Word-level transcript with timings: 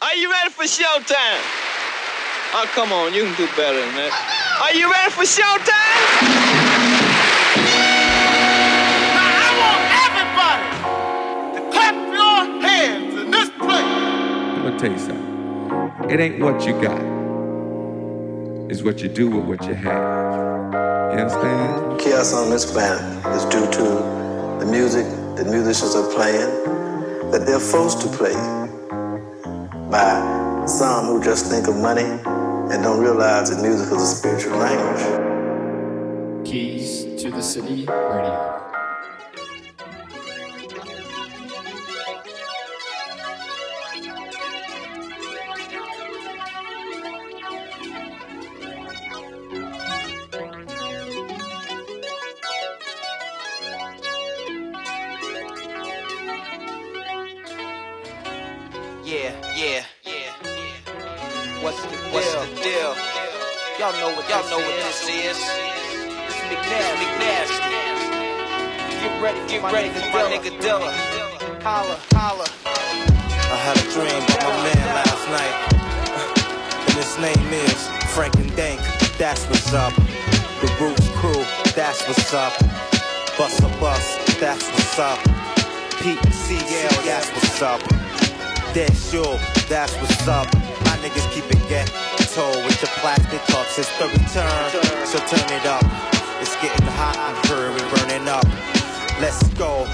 Are 0.00 0.14
you 0.14 0.30
ready 0.30 0.50
for 0.50 0.62
showtime? 0.62 1.42
Oh, 2.54 2.70
come 2.72 2.92
on, 2.92 3.12
you 3.12 3.24
can 3.24 3.34
do 3.34 3.46
better 3.56 3.80
than 3.80 3.94
that. 3.96 4.12
Are 4.62 4.72
you 4.72 4.88
ready 4.88 5.10
for 5.10 5.24
showtime? 5.24 6.38
Now 9.18 9.26
I 9.42 9.50
want 9.58 9.82
everybody 10.06 11.58
to 11.58 11.70
clap 11.72 11.96
your 12.14 12.62
hands 12.62 13.14
in 13.20 13.32
this 13.32 13.50
place. 13.50 13.70
I'm 13.70 14.62
gonna 14.62 14.78
tell 14.78 14.92
you 14.92 14.98
something. 15.00 16.10
It 16.10 16.20
ain't 16.20 16.38
what 16.40 16.64
you 16.64 16.80
got. 16.80 17.02
It's 18.70 18.84
what 18.84 19.02
you 19.02 19.08
do 19.08 19.28
with 19.28 19.46
what 19.46 19.68
you 19.68 19.74
have. 19.74 21.12
You 21.12 21.18
understand? 21.18 22.00
chaos 22.00 22.32
on 22.32 22.50
this 22.50 22.70
planet 22.70 23.26
is 23.34 23.44
due 23.46 23.68
to 23.72 23.82
the 24.64 24.66
music 24.70 25.06
that 25.34 25.48
musicians 25.48 25.96
are 25.96 26.08
playing 26.12 27.30
that 27.32 27.44
they're 27.44 27.58
forced 27.58 28.00
to 28.02 28.06
play 28.06 28.57
by 29.90 30.64
some 30.66 31.06
who 31.06 31.22
just 31.22 31.46
think 31.46 31.66
of 31.66 31.76
money 31.76 32.02
and 32.02 32.82
don't 32.82 33.00
realize 33.00 33.50
that 33.50 33.62
music 33.62 33.86
is 33.86 34.02
a 34.02 34.06
spiritual 34.16 34.58
language. 34.58 36.46
Keys 36.46 37.22
to 37.22 37.30
the 37.30 37.40
City 37.40 37.86
Radio. 37.86 38.67
Get 69.48 69.62
ready, 69.72 69.88
get 69.88 70.12
for 70.12 70.18
my 70.18 70.28
nigga 70.28 70.60
Dilla. 70.60 70.92
Holla, 71.64 71.96
holla. 72.12 72.44
I 72.68 73.56
had 73.56 73.80
a 73.80 73.86
dream 73.96 74.20
about 74.20 74.44
my 74.44 74.60
man 74.60 74.84
last 74.92 75.24
night. 75.32 75.56
And 76.84 76.96
his 77.00 77.16
name 77.16 77.48
is 77.64 77.88
Frank 78.12 78.34
and 78.36 78.54
Dank. 78.54 78.78
That's 79.16 79.48
what's 79.48 79.72
up. 79.72 79.94
The 80.60 80.68
Roots 80.78 81.08
crew. 81.16 81.40
That's 81.72 82.06
what's 82.06 82.34
up. 82.34 82.52
Bust 83.38 83.60
a 83.64 83.72
bus. 83.80 84.20
That's 84.36 84.68
what's 84.68 84.98
up. 84.98 85.18
Pete 85.96 86.20
and 86.20 86.34
CL. 86.34 86.92
That's 87.08 87.32
what's 87.32 87.62
up. 87.62 87.80
Dead 88.74 88.92
sure. 88.94 89.40
That's 89.64 89.96
what's 89.96 90.28
up. 90.28 90.52
My 90.84 91.00
niggas 91.00 91.24
keep 91.32 91.48
it 91.48 91.64
ghetto 91.72 92.52
with 92.68 92.76
your 92.84 92.92
plastic 93.00 93.40
cups. 93.48 93.78
It's 93.78 93.88
the 93.96 94.12
return. 94.12 95.06
So 95.08 95.16
turn 95.24 95.48
it 95.56 95.64
up. 95.64 95.88
It's 96.38 96.54
getting 96.60 96.86
hot 97.00 97.16
and 97.16 97.46
here 97.48 97.72
we 97.72 97.80
burning 97.96 98.28
up. 98.28 98.77
Let's 99.20 99.42
go. 99.58 99.84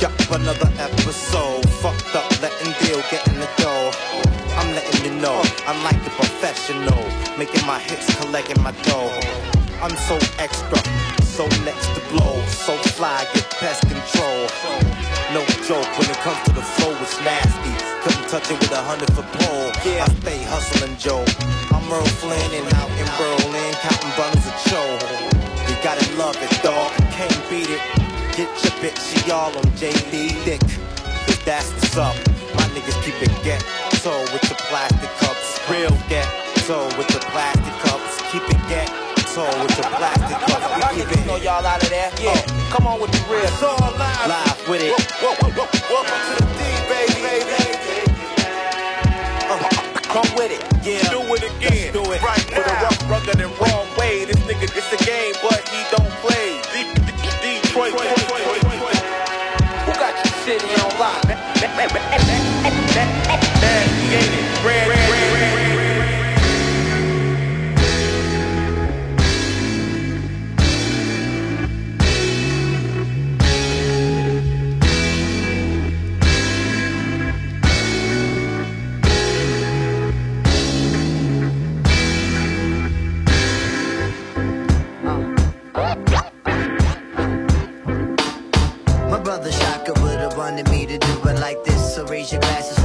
Got 0.00 0.12
another 0.36 0.68
episode. 0.76 1.64
Fucked 1.80 2.14
up, 2.14 2.28
letting 2.42 2.76
deal, 2.84 3.00
getting 3.10 3.40
the 3.40 3.48
dough. 3.56 3.90
I'm 4.60 4.68
letting 4.76 5.00
you 5.02 5.18
know, 5.18 5.40
I'm 5.66 5.82
like 5.82 5.96
a 5.96 6.10
professional. 6.10 7.00
Making 7.38 7.64
my 7.66 7.78
hits, 7.78 8.04
collecting 8.20 8.62
my 8.62 8.72
dough. 8.84 9.08
I'm 9.80 9.96
so 9.96 10.16
extra, 10.36 10.76
so 11.24 11.48
next 11.64 11.88
to 11.96 12.00
blow. 12.12 12.36
So 12.52 12.76
fly, 12.92 13.24
get 13.32 13.48
pest 13.56 13.80
control. 13.88 14.44
No 15.32 15.40
joke, 15.64 15.88
when 15.96 16.10
it 16.12 16.20
comes 16.20 16.42
to 16.44 16.52
the 16.52 16.60
flow, 16.76 16.92
it's 17.00 17.16
nasty. 17.24 17.72
Couldn't 18.04 18.28
touch 18.28 18.50
it 18.50 18.60
with 18.60 18.72
a 18.72 18.82
hundred 18.84 19.08
foot 19.16 19.24
pole. 19.40 19.72
I 19.72 20.08
stay 20.20 20.42
hustling, 20.52 20.96
Joe. 20.98 21.24
I'm 21.72 21.88
Errol 21.88 22.04
Flynn 22.20 22.52
and 22.60 22.68
out 22.76 22.92
in 23.00 23.08
Berlin, 23.16 23.72
counting 23.80 24.12
bundles 24.20 24.44
of 24.44 24.56
Joe. 24.68 24.92
You 25.64 25.76
gotta 25.82 26.04
love 26.20 26.36
it, 26.36 26.52
dog. 26.62 26.92
Can't 27.16 27.40
beat 27.48 27.70
it. 27.70 28.15
Get 28.36 28.48
your 28.64 28.72
bitch, 28.84 28.98
she 29.24 29.30
all 29.32 29.48
on 29.56 29.64
JD 29.80 30.44
Dick. 30.44 30.60
Cause 30.60 31.38
that's 31.44 31.72
what's 31.72 31.96
up. 31.96 32.16
My 32.56 32.64
niggas 32.74 32.96
keep 33.04 33.16
it 33.22 33.32
ghetto 33.44 34.20
with 34.32 34.42
the 34.48 34.56
plastic 34.68 35.10
cups. 35.18 35.60
Real 35.70 35.90
ghetto 36.08 36.84
with 36.98 37.08
the 37.08 37.20
plastic 37.32 37.74
cups. 37.82 38.22
Keep 38.32 38.44
it 38.44 38.62
ghetto 38.68 39.46
with 39.62 39.76
the 39.76 39.84
plastic 39.98 40.38
cups. 40.48 40.66
Y'all 40.68 40.94
We 40.94 41.00
keep 41.02 41.08
niggas 41.08 41.22
it 41.24 41.26
know 41.26 41.36
y'all 41.38 41.66
out 41.66 41.82
of 41.82 41.90
there. 41.90 42.12
Yeah, 42.20 42.40
come 42.70 42.86
on 42.86 43.00
with 43.00 43.12
the 43.12 43.22
real. 43.32 43.42
It's 43.44 43.62
all 43.62 43.78
live. 43.98 44.28
Live 44.28 44.68
with 44.68 44.82
it. 44.82 44.94
Welcome 45.22 46.22
to 46.28 46.34
the 46.44 46.46
D, 46.58 46.62
baby. 46.92 47.56
Uh, 49.50 49.58
come 50.12 50.28
with 50.36 50.52
it. 50.52 50.62
Yeah. 50.86 51.08
Do 51.10 51.20
it 51.34 51.44
again. 51.44 51.92
Let's 51.92 51.92
do 51.92 52.12
it. 52.12 52.22
Right 52.22 52.46
with 52.50 52.58
a 52.66 52.74
rough, 52.84 53.10
rugged, 53.10 53.40
and 53.40 53.52
wrong 53.60 53.86
way. 53.98 54.24
This 54.26 54.36
nigga, 54.48 54.64
it's 54.76 54.92
a 54.92 55.00
game, 55.06 55.34
but 55.42 55.62
he 55.68 55.80
don't 55.96 56.12
play. 56.24 56.60
D- 56.74 56.94
D- 56.94 57.62
Detroit. 57.62 57.92
Who 57.92 58.15
like 91.46 91.62
this. 91.62 91.94
So 91.94 92.04
raise 92.06 92.32
your 92.32 92.40
glasses 92.40 92.76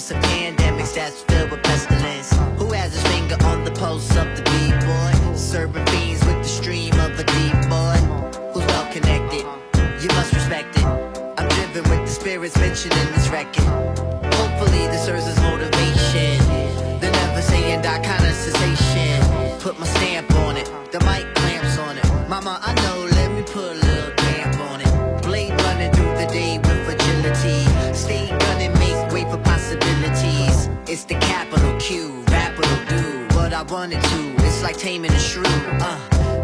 excellence. 0.00 0.10
Of 0.10 0.30
pandemics 0.30 0.94
that's 0.94 1.22
filled 1.22 1.50
with 1.50 1.62
pestilence. 1.62 2.32
Who 2.58 2.72
has 2.72 2.92
his 2.92 3.02
finger 3.12 3.36
on 3.44 3.64
the 3.64 3.70
pulse 3.72 4.08
of 4.16 4.26
the 4.36 4.42
B-boy? 4.42 5.36
Serving 5.36 5.86
fiends 5.86 6.24
with 6.24 6.38
the 6.38 6.48
stream 6.48 6.94
of 7.00 7.18
a 7.18 7.24
deep 7.24 7.54
boy. 7.68 7.96
Who's 8.52 8.66
well 8.66 8.92
connected? 8.92 9.44
You 10.02 10.08
must 10.16 10.32
respect 10.32 10.76
it. 10.76 10.84
I'm 10.84 11.48
driven 11.48 11.90
with 11.90 12.06
the 12.06 12.12
spirits 12.12 12.56
mentioned 12.56 12.94
in 12.94 13.12
this 13.12 13.28
record. 13.28 13.89
Wanted 33.80 34.02
to. 34.02 34.34
It's 34.44 34.62
like 34.62 34.76
taming 34.76 35.10
a 35.10 35.18
shrew. 35.18 35.42
Uh, 35.46 35.98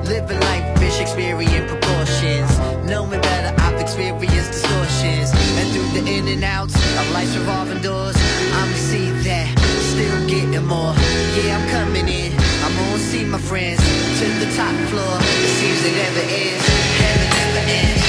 living 0.04 0.40
life, 0.40 0.78
fish 0.78 1.00
experience 1.00 1.70
proportions. 1.70 2.48
Knowing 2.88 3.20
better, 3.20 3.52
I've 3.60 3.78
experienced 3.78 4.52
distortions. 4.52 5.28
And 5.58 5.66
through 5.70 5.90
the 6.00 6.02
in 6.16 6.28
and 6.28 6.42
outs 6.42 6.74
of 6.98 7.04
life's 7.12 7.36
revolving 7.36 7.82
doors, 7.82 8.16
I'ma 8.58 8.76
see 8.90 9.10
that 9.28 9.52
still 9.92 10.18
getting 10.26 10.64
more. 10.64 10.94
Yeah, 11.36 11.58
I'm 11.58 11.68
coming 11.68 12.08
in. 12.08 12.32
I'm 12.64 12.74
gonna 12.74 12.98
see 13.10 13.24
my 13.26 13.36
friends 13.36 13.82
to 14.18 14.26
the 14.42 14.48
top 14.56 14.74
floor. 14.88 15.18
It 15.20 15.52
seems 15.60 15.84
it 15.84 15.92
never 15.92 16.24
ends. 16.40 16.66
Heaven 17.02 17.28
never 17.40 17.64
ends. 17.84 18.04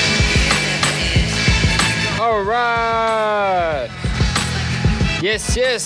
All 2.23 2.43
right. 2.43 3.89
Yes, 5.21 5.57
yes. 5.57 5.83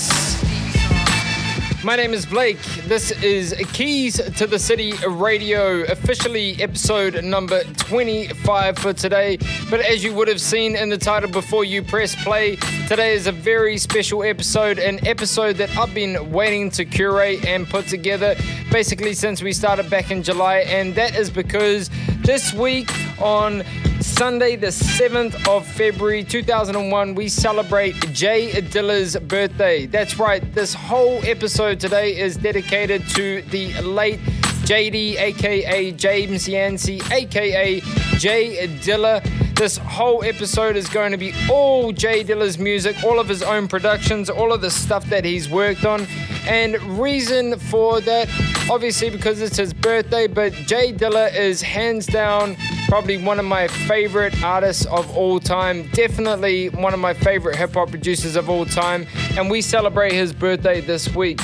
My 1.83 1.95
name 1.95 2.13
is 2.13 2.27
Blake. 2.27 2.70
This 2.91 3.11
is 3.23 3.55
Keys 3.71 4.17
to 4.17 4.45
the 4.45 4.59
City 4.59 4.91
Radio, 5.07 5.83
officially 5.83 6.61
episode 6.61 7.23
number 7.23 7.63
25 7.63 8.77
for 8.77 8.91
today. 8.91 9.37
But 9.69 9.79
as 9.79 10.03
you 10.03 10.13
would 10.13 10.27
have 10.27 10.41
seen 10.41 10.75
in 10.75 10.89
the 10.89 10.97
title 10.97 11.29
before 11.29 11.63
you 11.63 11.83
press 11.83 12.21
play, 12.21 12.57
today 12.89 13.13
is 13.13 13.27
a 13.27 13.31
very 13.31 13.77
special 13.77 14.23
episode, 14.23 14.77
an 14.77 15.07
episode 15.07 15.55
that 15.55 15.69
I've 15.77 15.93
been 15.93 16.33
waiting 16.33 16.69
to 16.71 16.83
curate 16.83 17.45
and 17.45 17.65
put 17.65 17.87
together 17.87 18.35
basically 18.73 19.13
since 19.13 19.41
we 19.41 19.53
started 19.53 19.89
back 19.89 20.11
in 20.11 20.21
July. 20.21 20.57
And 20.57 20.93
that 20.95 21.15
is 21.15 21.29
because 21.29 21.89
this 22.25 22.53
week 22.53 22.91
on 23.21 23.63
Sunday, 24.01 24.55
the 24.55 24.67
7th 24.67 25.47
of 25.47 25.65
February 25.65 26.23
2001, 26.23 27.13
we 27.13 27.29
celebrate 27.29 27.93
Jay 28.11 28.51
Dilla's 28.51 29.15
birthday. 29.15 29.85
That's 29.85 30.17
right, 30.17 30.41
this 30.55 30.73
whole 30.73 31.23
episode 31.23 31.79
today 31.79 32.17
is 32.17 32.35
dedicated 32.35 33.07
to 33.09 33.43
the 33.43 33.79
late 33.81 34.19
JD, 34.65 35.19
aka 35.19 35.91
James 35.91 36.47
Yancey, 36.47 36.99
aka 37.11 37.79
Jay 38.17 38.67
Dilla. 38.81 39.40
This 39.61 39.77
whole 39.77 40.23
episode 40.23 40.75
is 40.75 40.89
going 40.89 41.11
to 41.11 41.19
be 41.19 41.35
all 41.47 41.91
Jay 41.91 42.23
Dilla's 42.23 42.57
music, 42.57 42.95
all 43.03 43.19
of 43.19 43.27
his 43.27 43.43
own 43.43 43.67
productions, 43.67 44.27
all 44.27 44.51
of 44.51 44.61
the 44.61 44.71
stuff 44.71 45.05
that 45.11 45.23
he's 45.23 45.51
worked 45.51 45.85
on. 45.85 46.07
And 46.47 46.81
reason 46.99 47.59
for 47.59 48.01
that, 48.01 48.27
obviously, 48.71 49.11
because 49.11 49.39
it's 49.39 49.57
his 49.57 49.71
birthday, 49.71 50.25
but 50.25 50.51
Jay 50.53 50.91
Dilla 50.91 51.31
is 51.35 51.61
hands 51.61 52.07
down 52.07 52.57
probably 52.87 53.19
one 53.19 53.37
of 53.37 53.45
my 53.45 53.67
favorite 53.67 54.43
artists 54.43 54.87
of 54.87 55.15
all 55.15 55.39
time. 55.39 55.87
Definitely 55.91 56.69
one 56.69 56.95
of 56.95 56.99
my 56.99 57.13
favorite 57.13 57.55
hip 57.55 57.75
hop 57.75 57.91
producers 57.91 58.35
of 58.35 58.49
all 58.49 58.65
time. 58.65 59.05
And 59.37 59.47
we 59.47 59.61
celebrate 59.61 60.13
his 60.13 60.33
birthday 60.33 60.81
this 60.81 61.13
week. 61.13 61.39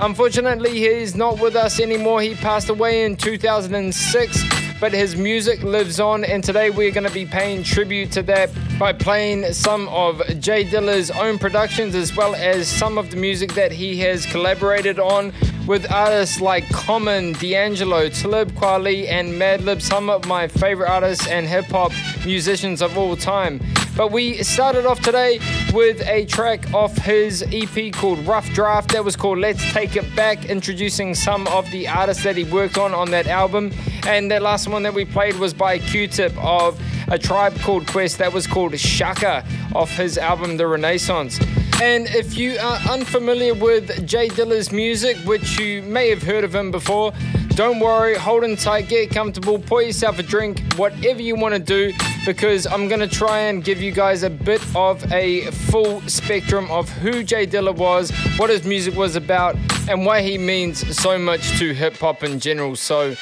Unfortunately, 0.00 0.78
he's 0.78 1.14
not 1.14 1.38
with 1.38 1.56
us 1.56 1.78
anymore. 1.78 2.22
He 2.22 2.36
passed 2.36 2.70
away 2.70 3.04
in 3.04 3.16
2006 3.16 4.59
but 4.80 4.92
his 4.92 5.14
music 5.14 5.62
lives 5.62 6.00
on, 6.00 6.24
and 6.24 6.42
today 6.42 6.70
we're 6.70 6.90
going 6.90 7.06
to 7.06 7.12
be 7.12 7.26
paying 7.26 7.62
tribute 7.62 8.10
to 8.12 8.22
that 8.22 8.50
by 8.80 8.94
playing 8.94 9.52
some 9.52 9.86
of 9.90 10.22
Jay 10.40 10.64
Dilla's 10.64 11.10
own 11.10 11.38
productions 11.38 11.94
as 11.94 12.16
well 12.16 12.34
as 12.34 12.66
some 12.66 12.96
of 12.96 13.10
the 13.10 13.16
music 13.18 13.52
that 13.52 13.70
he 13.70 13.98
has 13.98 14.24
collaborated 14.24 14.98
on 14.98 15.34
with 15.66 15.92
artists 15.92 16.40
like 16.40 16.66
Common, 16.70 17.34
D'Angelo, 17.34 18.08
Talib 18.08 18.52
Kweli, 18.52 19.06
and 19.06 19.34
Madlib, 19.34 19.82
some 19.82 20.08
of 20.08 20.26
my 20.26 20.48
favorite 20.48 20.88
artists 20.88 21.28
and 21.28 21.46
hip 21.46 21.66
hop 21.66 21.92
musicians 22.24 22.80
of 22.80 22.96
all 22.96 23.16
time. 23.16 23.60
But 23.98 24.12
we 24.12 24.42
started 24.42 24.86
off 24.86 25.00
today 25.00 25.40
with 25.74 26.00
a 26.06 26.24
track 26.24 26.72
off 26.72 26.96
his 26.96 27.44
EP 27.52 27.92
called 27.92 28.20
Rough 28.20 28.48
Draft 28.54 28.92
that 28.92 29.04
was 29.04 29.14
called 29.14 29.40
Let's 29.40 29.62
Take 29.74 29.94
It 29.94 30.16
Back, 30.16 30.46
introducing 30.46 31.14
some 31.14 31.46
of 31.48 31.70
the 31.70 31.86
artists 31.86 32.22
that 32.22 32.34
he 32.34 32.44
worked 32.44 32.78
on 32.78 32.94
on 32.94 33.10
that 33.10 33.26
album. 33.26 33.72
And 34.06 34.30
the 34.30 34.40
last 34.40 34.68
one 34.68 34.84
that 34.84 34.94
we 34.94 35.04
played 35.04 35.36
was 35.36 35.52
by 35.52 35.80
Q 35.80 36.06
Tip 36.08 36.32
of 36.42 36.80
a 37.08 37.18
tribe 37.18 37.58
called 37.60 37.86
Quest 37.86 38.18
that 38.18 38.32
was 38.32 38.46
called 38.46 38.78
Shaka 38.78 39.44
off 39.74 39.90
his 39.96 40.18
album 40.18 40.56
The 40.56 40.66
Renaissance. 40.66 41.38
And 41.82 42.06
if 42.08 42.36
you 42.36 42.58
are 42.58 42.76
unfamiliar 42.90 43.54
with 43.54 44.06
Jay 44.06 44.28
Dilla's 44.28 44.70
music, 44.70 45.16
which 45.24 45.58
you 45.58 45.80
may 45.82 46.10
have 46.10 46.22
heard 46.22 46.44
of 46.44 46.54
him 46.54 46.70
before, 46.70 47.12
don't 47.54 47.80
worry, 47.80 48.16
hold 48.16 48.44
on 48.44 48.56
tight, 48.56 48.88
get 48.88 49.10
comfortable, 49.10 49.58
pour 49.58 49.82
yourself 49.82 50.18
a 50.18 50.22
drink, 50.22 50.62
whatever 50.74 51.22
you 51.22 51.36
want 51.36 51.54
to 51.54 51.58
do, 51.58 51.92
because 52.26 52.66
I'm 52.66 52.86
going 52.88 53.00
to 53.00 53.08
try 53.08 53.38
and 53.38 53.64
give 53.64 53.80
you 53.80 53.92
guys 53.92 54.22
a 54.22 54.30
bit 54.30 54.62
of 54.76 55.10
a 55.10 55.50
full 55.50 56.02
spectrum 56.02 56.70
of 56.70 56.88
who 56.88 57.22
Jay 57.22 57.46
Dilla 57.46 57.74
was, 57.74 58.10
what 58.36 58.50
his 58.50 58.64
music 58.64 58.94
was 58.94 59.16
about, 59.16 59.56
and 59.88 60.04
why 60.04 60.20
he 60.20 60.36
means 60.36 60.96
so 60.96 61.18
much 61.18 61.58
to 61.58 61.72
hip 61.72 61.96
hop 61.96 62.22
in 62.22 62.40
general. 62.40 62.76
So, 62.76 63.16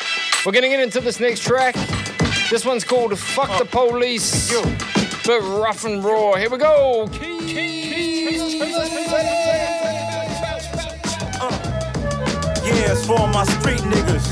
we're 0.45 0.53
going 0.53 0.63
to 0.63 0.69
get 0.69 0.81
into 0.81 1.01
this 1.01 1.21
next 1.21 1.45
track. 1.45 1.75
This 2.51 2.65
one's 2.65 2.83
called 2.83 3.19
Fuck 3.19 3.59
the 3.59 3.67
Police, 3.67 4.51
but 5.27 5.41
rough 5.43 5.85
and 5.85 6.03
raw. 6.03 6.35
Here 6.37 6.49
we 6.49 6.57
go. 6.57 7.07
Yeah, 7.13 7.29
it's 12.93 13.07
for 13.07 13.29
my 13.29 13.45
street 13.45 13.81
niggas. 13.81 14.27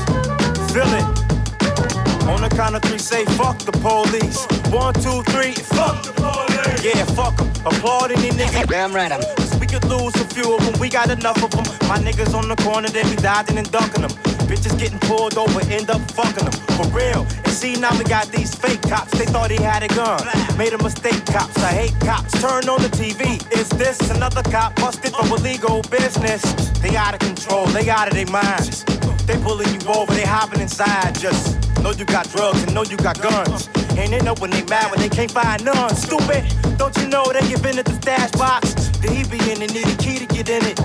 Feel 0.73 0.91
it. 0.97 2.27
On 2.27 2.41
the 2.41 2.49
count 2.49 2.75
of 2.75 2.81
three, 2.81 2.97
say 2.97 3.23
fuck 3.37 3.59
the 3.59 3.71
police. 3.71 4.47
One, 4.73 4.95
two, 4.95 5.21
three, 5.31 5.53
fuck 5.53 6.01
the 6.01 6.13
police. 6.13 6.83
Yeah, 6.83 7.05
fuck 7.13 7.37
them. 7.37 7.51
Applaud 7.67 8.13
any 8.13 8.31
nigga. 8.31 8.67
Damn 8.67 8.93
right, 8.93 9.11
I'm. 9.11 9.21
We 9.59 9.67
could 9.67 9.85
lose 9.85 10.15
a 10.15 10.25
few 10.25 10.55
of 10.55 10.65
them, 10.65 10.79
we 10.79 10.89
got 10.89 11.11
enough 11.11 11.43
of 11.43 11.51
them. 11.51 11.65
My 11.87 11.99
niggas 11.99 12.33
on 12.33 12.49
the 12.49 12.55
corner, 12.55 12.89
they 12.89 13.03
be 13.03 13.15
dodging 13.17 13.59
and 13.59 13.71
ducking 13.71 14.01
them. 14.01 14.11
Bitches 14.49 14.75
getting 14.79 14.99
pulled 15.01 15.37
over, 15.37 15.61
end 15.71 15.91
up 15.91 16.01
fucking 16.11 16.45
them. 16.45 16.53
For 16.75 16.87
real. 16.87 17.46
And 17.57 17.75
see, 17.75 17.81
now 17.81 17.97
we 17.97 18.03
got 18.03 18.27
these 18.27 18.53
fake 18.53 18.83
cops. 18.83 19.17
They 19.17 19.25
thought 19.25 19.49
he 19.49 19.57
had 19.57 19.81
a 19.81 19.87
gun. 19.87 20.21
Made 20.57 20.73
a 20.73 20.77
mistake, 20.77 21.25
cops. 21.25 21.57
I 21.57 21.71
hate 21.71 21.99
cops. 22.01 22.31
Turn 22.39 22.69
on 22.69 22.81
the 22.83 22.89
TV. 22.89 23.41
Is 23.51 23.67
this 23.69 23.97
another 24.11 24.43
cop 24.43 24.75
busted 24.75 25.13
for 25.13 25.25
illegal 25.37 25.81
business? 25.89 26.43
They 26.81 26.95
out 26.95 27.15
of 27.15 27.19
control, 27.19 27.65
they 27.67 27.89
out 27.89 28.09
of 28.09 28.13
their 28.13 28.27
minds. 28.27 28.83
They 29.25 29.37
pulling 29.41 29.73
you 29.73 29.79
over, 29.87 30.13
they 30.13 30.21
hopping 30.23 30.61
inside. 30.61 31.17
Just 31.17 31.57
know 31.81 31.91
you 31.91 32.05
got 32.05 32.29
drugs 32.29 32.61
and 32.61 32.75
know 32.75 32.83
you 32.83 32.97
got 32.97 33.19
guns. 33.21 33.69
And 33.97 34.13
they 34.13 34.19
know 34.19 34.35
when 34.35 34.51
they 34.51 34.63
mad 34.65 34.91
when 34.91 34.99
they 34.99 35.09
can't 35.09 35.31
find 35.31 35.65
none. 35.65 35.95
Stupid, 35.95 36.43
don't 36.77 36.95
you 36.97 37.07
know 37.07 37.23
they 37.31 37.41
give 37.47 37.65
in 37.65 37.79
at 37.79 37.85
the 37.85 37.93
stash 37.93 38.31
box? 38.33 38.75
Then 38.99 39.15
he 39.15 39.23
be 39.23 39.39
in 39.51 39.63
and 39.63 39.73
need 39.73 39.87
a 39.87 39.97
key 39.97 40.19
to 40.19 40.27
get 40.27 40.49
in 40.49 40.63
it. 40.63 40.79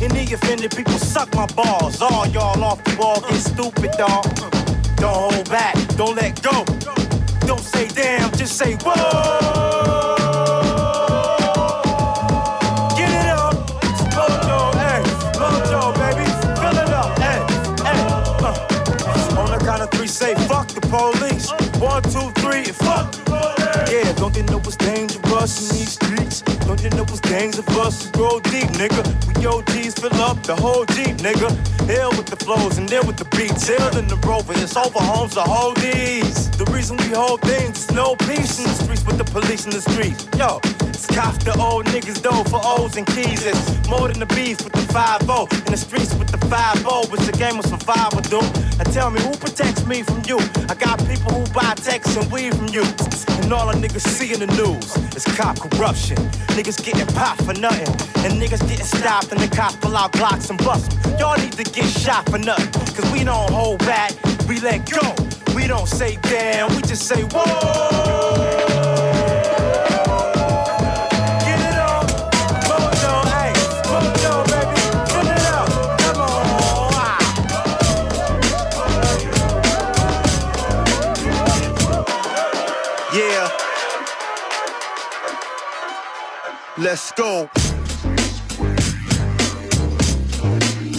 Any 0.00 0.32
offended 0.32 0.74
people 0.74 0.98
suck 0.98 1.34
my 1.34 1.46
balls. 1.48 2.00
All 2.00 2.26
y'all 2.28 2.62
off 2.64 2.82
the 2.84 2.96
wall 2.96 3.20
get 3.20 3.34
stupid, 3.34 3.90
dog. 3.98 4.55
Don't 4.96 5.32
hold 5.32 5.50
back, 5.50 5.74
don't 5.96 6.16
let 6.16 6.40
go. 6.42 6.64
Don't 7.46 7.60
say 7.60 7.88
damn, 7.88 8.30
just 8.32 8.56
say 8.56 8.74
whoa. 8.76 8.94
Get 12.96 13.10
it 13.10 13.28
up, 13.28 13.54
Mojo, 14.16 14.74
hey, 14.82 15.02
Mojo, 15.40 15.94
baby, 16.00 16.26
fill 16.60 16.78
it 16.82 16.90
up, 16.90 17.18
hey, 17.18 17.40
hey. 17.84 18.00
Uh. 18.44 19.38
On 19.40 19.50
the 19.50 19.58
count 19.64 19.82
of 19.82 19.90
three, 19.90 20.08
say 20.08 20.34
fuck 20.46 20.68
the 20.68 20.80
police. 20.80 21.50
One, 21.80 22.02
two, 22.04 22.30
three, 22.40 22.64
fuck 22.64 23.12
the 23.12 23.22
police. 23.24 23.92
Yeah, 23.92 24.12
don't 24.14 24.36
you 24.36 24.42
know 24.44 24.58
it's 24.58 24.76
dangerous 24.76 25.70
in 25.70 25.76
these 25.78 25.92
streets? 25.92 26.35
Don't 26.42 26.82
you 26.82 26.90
know 26.90 27.02
it's 27.02 27.20
gangs 27.20 27.58
of 27.58 27.68
us 27.78 28.10
grow 28.10 28.40
deep, 28.40 28.68
nigga? 28.80 29.02
We 29.26 29.46
OGs 29.46 29.94
fill 29.94 30.14
up 30.22 30.42
the 30.42 30.56
whole 30.56 30.84
Jeep, 30.86 31.16
nigga. 31.18 31.50
Hell 31.86 32.10
with 32.10 32.26
the 32.26 32.36
flows 32.36 32.78
and 32.78 32.88
there 32.88 33.02
with 33.02 33.16
the 33.16 33.24
beats. 33.36 33.68
Hell 33.68 33.96
in 33.96 34.06
the 34.08 34.16
rover, 34.26 34.52
it's 34.54 34.76
over 34.76 34.98
homes 34.98 35.34
to 35.34 35.42
hold 35.42 35.76
these. 35.76 36.50
The 36.50 36.64
reason 36.72 36.96
we 36.96 37.08
hold 37.10 37.40
things 37.42 37.78
is 37.78 37.90
no 37.92 38.16
peace 38.16 38.58
in 38.58 38.64
the 38.64 38.76
streets 38.82 39.04
with 39.06 39.18
the 39.18 39.24
police 39.24 39.64
in 39.64 39.70
the 39.70 39.80
streets. 39.80 40.26
Yo, 40.36 40.60
it's 40.88 41.06
cops 41.06 41.44
the 41.44 41.56
old 41.58 41.86
niggas 41.86 42.20
though 42.22 42.44
for 42.44 42.60
O's 42.62 42.96
and 42.96 43.06
keys. 43.06 43.44
It's 43.44 43.88
more 43.88 44.08
than 44.08 44.18
the 44.18 44.26
beef 44.34 44.62
with 44.64 44.72
the 44.72 44.86
5 44.92 45.22
In 45.66 45.72
the 45.72 45.76
streets 45.76 46.14
with 46.14 46.28
the 46.28 46.38
5 46.46 46.84
It's 47.12 47.28
a 47.28 47.32
game 47.32 47.58
of 47.58 47.66
survival, 47.66 48.20
dude. 48.20 48.42
Now 48.78 48.84
tell 48.90 49.10
me 49.10 49.20
who 49.20 49.32
protects 49.36 49.86
me 49.86 50.02
from 50.02 50.22
you? 50.26 50.38
I 50.68 50.74
got 50.74 50.98
people 51.06 51.32
who 51.32 51.44
buy 51.52 51.74
texts 51.74 52.16
and 52.16 52.30
weed 52.32 52.54
from 52.54 52.68
you. 52.68 52.82
And 53.42 53.52
all 53.52 53.70
the 53.70 53.78
niggas 53.78 54.06
see 54.06 54.32
in 54.32 54.40
the 54.40 54.50
news 54.58 54.96
is 55.14 55.24
cop 55.36 55.58
corruption. 55.60 56.16
Niggas 56.56 56.82
getting 56.84 57.06
popped 57.14 57.42
for 57.42 57.54
nothing. 57.54 57.88
And 58.24 58.40
niggas 58.40 58.66
getting 58.68 58.84
stopped 58.86 59.32
and 59.32 59.40
the 59.40 59.48
cops 59.54 59.76
pull 59.76 59.96
out 59.96 60.12
blocks 60.12 60.50
and 60.50 60.58
bust 60.64 60.92
'em. 60.92 61.18
Y'all 61.18 61.38
need 61.38 61.52
to 61.52 61.64
get 61.64 61.84
shot 61.86 62.28
for 62.28 62.38
nothing. 62.38 62.70
Cause 62.94 63.10
we 63.12 63.24
don't 63.24 63.50
hold 63.50 63.78
back, 63.80 64.12
we 64.48 64.60
let 64.60 64.88
go. 64.90 65.14
We 65.54 65.66
don't 65.66 65.88
say 65.88 66.18
damn, 66.22 66.74
we 66.74 66.82
just 66.82 67.06
say 67.08 67.22
whoa. 67.22 68.46
Get 83.12 83.65
Let's 86.78 87.10
go. 87.12 87.48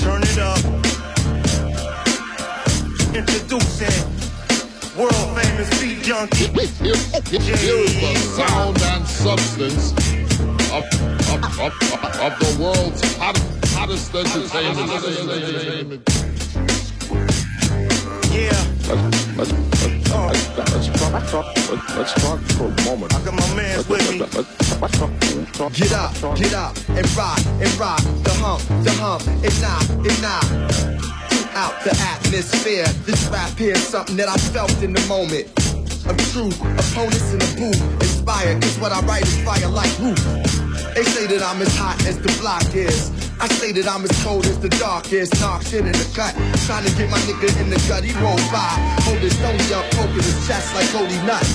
Turn 0.01 0.23
it 0.23 0.37
up. 0.39 0.57
Introducing 3.13 4.07
world 4.97 5.37
famous 5.37 5.69
beat 5.79 6.01
junkie. 6.01 6.47
Here 6.47 6.63
is 6.63 7.95
the 8.01 8.15
sound 8.35 8.81
and 8.81 9.05
substance 9.05 9.91
of, 10.71 10.83
of, 11.29 11.43
of, 11.59 11.73
of 12.21 12.39
the 12.39 12.57
world's 12.59 13.01
hot, 13.17 13.37
hottest 13.67 14.15
entertainment. 14.15 16.01
Yeah. 18.31 18.76
Let's, 18.87 19.35
let's, 19.35 19.51
talk, 20.09 20.31
let's, 21.97 22.13
talk 22.13 22.39
for 22.55 22.67
a 22.67 22.85
moment. 22.85 23.13
I 23.13 23.21
got 23.25 23.33
my 23.33 23.53
man's 23.53 23.89
with 23.89 24.09
me. 24.09 24.19
Get 25.73 25.91
up, 25.91 26.13
get 26.37 26.53
up, 26.53 26.77
and 26.87 27.17
rock, 27.17 27.39
and 27.59 27.73
rock, 27.75 27.99
the 28.23 28.31
hump, 28.39 28.63
the 28.85 28.91
hump, 28.91 29.27
and 29.27 29.61
knock, 29.61 29.89
and 29.89 30.21
knock. 30.21 30.45
Out 31.53 31.83
the 31.83 31.91
atmosphere. 31.99 32.87
This 33.03 33.27
rap 33.27 33.51
here's 33.57 33.83
something 33.83 34.15
that 34.15 34.29
I 34.29 34.37
felt 34.37 34.81
in 34.81 34.93
the 34.93 35.05
moment. 35.07 35.47
Of 36.07 36.17
true 36.31 36.47
opponents 36.47 37.33
in 37.33 37.39
the 37.39 37.55
booth. 37.57 37.81
Inspired, 38.01 38.61
cause 38.61 38.79
what 38.79 38.93
I 38.93 39.01
write 39.01 39.23
is 39.23 39.37
fire 39.41 39.67
like 39.67 39.99
roof. 39.99 40.23
They 40.95 41.03
say 41.03 41.27
that 41.27 41.43
I'm 41.43 41.61
as 41.61 41.75
hot 41.75 42.01
as 42.05 42.17
the 42.21 42.31
block 42.39 42.73
is. 42.73 43.16
I 43.39 43.47
say 43.47 43.71
that 43.73 43.87
I'm 43.87 44.03
as 44.03 44.11
cold 44.23 44.45
as 44.45 44.59
the 44.59 44.69
dark 44.81 45.13
is. 45.13 45.29
Knock 45.39 45.61
shit 45.61 45.85
in 45.85 45.93
the 45.93 46.09
cut. 46.15 46.33
Trying 46.65 46.85
to 46.85 46.91
get 46.97 47.09
my 47.09 47.21
nigga 47.29 47.53
in 47.61 47.69
the 47.69 47.77
gut. 47.87 48.03
He 48.03 48.13
rolled 48.17 48.41
by. 48.49 48.73
Hold 49.05 49.19
his 49.19 49.37
nose 49.39 49.71
up, 49.71 49.85
poking 49.93 50.25
his 50.25 50.47
chest 50.47 50.73
like 50.73 50.89
Cody 50.89 51.21
Nut. 51.21 51.45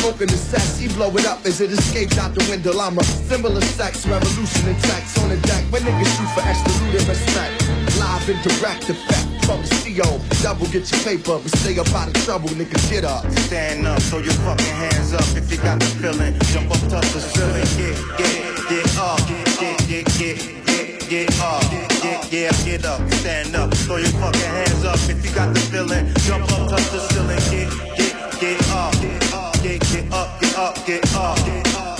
Smoking 0.00 0.26
the 0.26 0.40
sex, 0.40 0.78
he 0.78 0.88
blow 0.88 1.12
it 1.14 1.26
up 1.26 1.44
as 1.44 1.60
it 1.60 1.70
escapes 1.70 2.18
out 2.18 2.34
the 2.34 2.42
window. 2.50 2.72
I'm 2.80 2.98
a 2.98 3.04
symbol 3.04 3.54
of 3.54 3.62
sex, 3.62 4.06
revolution 4.06 4.68
and 4.68 4.80
sex 4.80 5.18
on 5.22 5.28
the 5.28 5.36
deck. 5.46 5.62
When 5.70 5.82
niggas 5.82 6.10
shoot 6.18 6.30
for 6.34 6.42
extra 6.42 6.72
loot 6.82 6.98
and 6.98 7.08
respect. 7.08 7.54
Live 8.00 8.26
and 8.26 8.40
direct 8.42 8.88
effect. 8.90 9.28
Fuck 9.44 9.60
the 9.62 9.70
CO, 9.86 10.18
double 10.42 10.66
get 10.72 10.90
your 10.90 11.00
paper, 11.06 11.38
but 11.38 11.52
stay 11.62 11.78
up 11.78 11.92
out 11.94 12.08
of 12.08 12.14
trouble, 12.24 12.48
nigga. 12.58 12.74
Get 12.90 13.04
up. 13.04 13.22
Stand 13.46 13.86
up, 13.86 14.02
throw 14.08 14.18
your 14.18 14.34
fucking 14.42 14.74
hands 14.82 15.12
up 15.12 15.28
if 15.36 15.52
you 15.52 15.58
got 15.58 15.78
the 15.78 15.86
feeling. 16.00 16.34
Jump 16.50 16.70
up, 16.72 16.80
touch 16.90 17.06
the 17.12 17.20
ceiling. 17.20 17.68
Get, 17.78 17.94
get, 18.18 18.42
get 18.66 18.98
up. 18.98 19.20
Get, 19.28 19.78
get, 19.86 20.06
get, 20.18 20.59
get, 21.10 21.40
up. 21.40 21.60
Get, 22.02 22.32
yeah, 22.32 22.52
get 22.64 22.84
up. 22.86 23.00
Stand 23.14 23.56
up, 23.56 23.74
throw 23.74 23.96
your 23.96 24.14
fucking 24.22 24.40
hands 24.40 24.84
up 24.84 24.98
if 25.10 25.24
you 25.24 25.34
got 25.34 25.52
the 25.52 25.60
feeling. 25.60 26.06
Jump 26.22 26.44
up, 26.52 26.70
touch 26.70 26.88
the 26.90 27.00
ceiling. 27.10 27.42
Get, 27.50 27.68
get, 27.98 28.40
get 28.40 28.70
up. 28.70 28.94
Get, 29.60 29.80
get 29.90 30.12
up, 30.12 30.40
get 30.40 30.56
up, 30.56 30.86
get 30.86 31.14
up. 31.14 31.38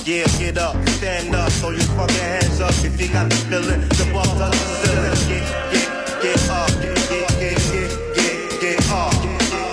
Yeah, 0.06 0.24
get 0.38 0.58
up, 0.58 0.76
stand 0.88 1.34
up, 1.34 1.52
throw 1.52 1.70
your 1.70 1.80
fucking 1.98 2.16
hands 2.16 2.60
up 2.60 2.72
if 2.84 3.00
you 3.00 3.08
got 3.08 3.28
the 3.28 3.36
feeling. 3.50 3.82
Jump 3.98 4.14
up, 4.14 4.26
touch 4.38 4.52
the 4.52 4.74
ceiling. 4.86 5.18
Get, 5.28 5.44
get, 5.72 6.22
get 6.22 6.50
up. 6.50 6.70
Get, 6.80 6.96
get, 7.10 7.58
get, 7.74 7.90
get, 8.14 8.60
get 8.60 8.90
up. 8.90 9.12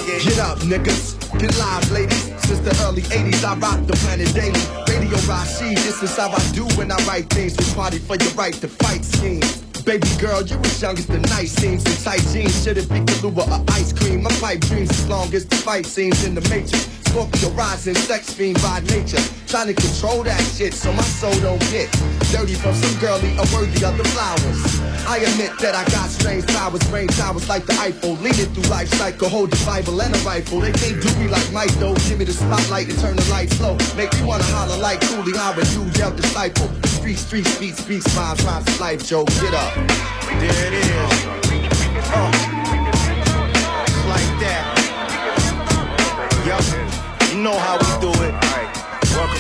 Get 0.07 0.39
up, 0.39 0.57
niggas. 0.59 1.26
Get 1.39 1.55
live, 1.59 1.91
ladies. 1.91 2.23
Since 2.47 2.61
the 2.61 2.73
early 2.83 3.03
80s, 3.03 3.43
I 3.45 3.53
rock 3.57 3.85
the 3.85 3.93
planet 4.01 4.33
daily. 4.33 4.57
Radio 4.89 5.19
Rashid, 5.29 5.77
this 5.77 6.01
is 6.01 6.17
how 6.17 6.29
I 6.29 6.41
do 6.51 6.65
when 6.77 6.91
I 6.91 6.97
write 7.05 7.29
things. 7.29 7.55
We 7.55 7.63
party 7.75 7.99
for 7.99 8.15
your 8.15 8.31
right 8.31 8.55
to 8.55 8.67
fight 8.67 9.05
schemes. 9.05 9.61
Baby 9.85 10.07
girl, 10.17 10.41
you 10.41 10.57
as 10.57 10.81
young 10.81 10.97
as 10.97 11.05
the 11.05 11.19
night 11.29 11.49
seems 11.49 11.85
in 11.85 11.95
tight 12.03 12.25
jeans. 12.33 12.63
Should've 12.63 12.89
picked 12.89 13.09
Kahlua 13.09 13.45
or 13.53 13.63
ice 13.69 13.93
cream. 13.93 14.23
My 14.23 14.31
pipe 14.41 14.61
dreams 14.61 14.89
as 14.89 15.07
long 15.07 15.31
as 15.35 15.45
the 15.45 15.57
fight 15.57 15.85
scenes 15.85 16.25
in 16.25 16.33
the 16.33 16.41
matrix. 16.49 16.89
Scorpio 17.05 17.49
rising, 17.51 17.93
sex 17.93 18.33
fiend 18.33 18.59
by 18.63 18.79
nature. 18.89 19.21
Trying 19.45 19.67
to 19.67 19.75
control 19.75 20.23
that 20.23 20.41
shit 20.57 20.73
so 20.73 20.91
my 20.91 21.03
soul 21.03 21.37
don't 21.41 21.61
get 21.69 21.91
dirty 22.31 22.55
from 22.55 22.73
some 22.73 22.99
girlie 22.99 23.37
unworthy 23.37 23.85
of 23.85 23.95
the 23.95 24.03
flowers. 24.09 24.86
I 25.09 25.19
admit 25.19 25.57
that 25.59 25.73
I 25.73 25.85
got 25.89 26.09
strange 26.09 26.45
powers, 26.47 26.83
brain 26.89 27.07
towers 27.07 27.47
like 27.47 27.65
the 27.65 27.73
Eiffel. 27.79 28.15
Leading 28.19 28.45
through 28.53 28.69
life 28.69 28.89
cycle, 28.89 29.29
hold 29.29 29.51
the 29.51 29.65
Bible 29.65 30.01
and 30.01 30.13
a 30.13 30.17
rifle. 30.19 30.59
They 30.59 30.73
can't 30.73 31.01
do 31.01 31.07
me 31.15 31.29
like 31.29 31.49
Mike 31.53 31.71
though. 31.79 31.95
Give 31.95 32.19
me 32.19 32.25
the 32.25 32.33
spotlight 32.33 32.89
and 32.89 32.99
turn 32.99 33.15
the 33.15 33.23
lights 33.31 33.57
low. 33.61 33.77
Make 33.95 34.13
me 34.19 34.27
wanna 34.27 34.43
holler 34.51 34.75
like 34.77 34.99
Cooley 34.99 35.31
Howard, 35.37 35.65
you 35.69 35.89
dealt 35.91 36.17
disciple. 36.17 36.67
Street, 36.99 37.17
street, 37.17 37.47
speaks, 37.47 37.77
speaks, 37.77 38.05
rhymes, 38.17 38.43
rhymes, 38.43 38.79
life, 38.81 39.07
Joe, 39.07 39.23
get 39.39 39.53
up. 39.53 39.73
There 40.43 40.67
it 40.67 40.73
is. 40.73 40.91
It's 41.95 42.11
like 44.11 44.31
that. 44.43 44.75
Yup, 46.45 47.31
you 47.31 47.41
know 47.41 47.57
how 47.57 47.77
we 47.79 48.11
do 48.11 48.11
it. 48.23 48.46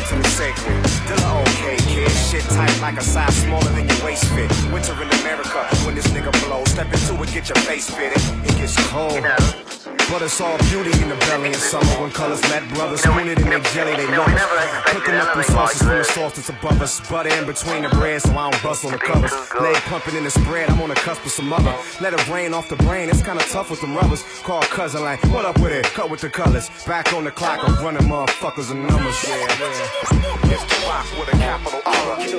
To 0.07 0.15
the 0.15 0.23
sacred. 0.29 0.83
Dilla 1.05 1.41
okay, 1.41 1.75
kid. 1.91 2.09
Shit 2.11 2.43
tight 2.43 2.79
like 2.79 2.97
a 2.97 3.03
size 3.03 3.35
smaller 3.43 3.69
than 3.71 3.89
your 3.89 4.05
waist 4.05 4.23
fit. 4.31 4.49
Winter 4.71 4.93
in 4.93 5.09
America, 5.19 5.67
when 5.85 5.95
this 5.95 6.07
nigga 6.07 6.31
blows. 6.45 6.69
Step 6.71 6.87
into 6.87 7.21
it, 7.21 7.33
get 7.33 7.49
your 7.49 7.57
face 7.67 7.89
fitted. 7.89 8.21
It 8.45 8.55
gets 8.57 8.77
cold. 8.87 9.76
But 10.09 10.21
it's 10.21 10.39
all 10.39 10.57
beauty 10.69 10.91
in 11.03 11.09
the 11.09 11.15
belly 11.27 11.49
in 11.49 11.53
summer 11.53 11.85
when 12.01 12.11
colors 12.11 12.41
met 12.43 12.67
brothers. 12.73 13.01
Spoon 13.01 13.27
it 13.27 13.39
in 13.39 13.49
their 13.49 13.59
jelly, 13.59 13.95
they 13.95 14.07
love 14.17 14.27
us. 14.27 14.91
Cooking 14.91 15.15
up 15.15 15.33
them 15.33 15.43
sauces 15.43 15.81
from 15.81 15.97
the 15.97 16.03
softest 16.05 16.49
above 16.49 16.81
us. 16.81 17.01
Butter 17.09 17.29
in 17.29 17.45
between 17.45 17.83
the 17.83 17.89
bread 17.89 18.21
so 18.21 18.31
I 18.31 18.49
don't 18.49 18.63
bust 18.63 18.85
on 18.85 18.93
the 18.93 18.97
covers. 18.97 19.33
Leg 19.59 19.75
pumping 19.83 20.15
in 20.15 20.23
the 20.23 20.31
spread, 20.31 20.69
I'm 20.69 20.81
on 20.81 20.89
the 20.89 20.95
cusp 20.95 21.25
of 21.25 21.31
some 21.31 21.51
other. 21.51 21.75
Let 21.99 22.13
it 22.13 22.27
rain 22.29 22.53
off 22.53 22.69
the 22.69 22.77
brain, 22.77 23.09
it's 23.09 23.21
kinda 23.21 23.43
tough 23.49 23.69
with 23.69 23.81
them 23.81 23.95
rubbers. 23.95 24.23
Call 24.43 24.61
cousin 24.61 25.03
like, 25.03 25.21
what 25.25 25.45
up 25.45 25.59
with 25.59 25.73
it? 25.73 25.85
Cut 25.85 26.09
with 26.09 26.21
the 26.21 26.29
colors. 26.29 26.69
Back 26.87 27.11
on 27.13 27.25
the 27.25 27.31
clock, 27.31 27.59
I'm 27.67 27.75
running 27.83 28.07
motherfuckers 28.07 28.71
and 28.71 28.87
numbers. 28.87 29.21
Yeah, 29.27 29.35
yeah. 29.37 30.53
It's 30.53 30.63
the 30.63 30.87
rock 30.87 31.05
with 31.19 31.33
a 31.33 31.37
capital 31.37 31.81
R. 31.85 32.17
It's 32.19 32.31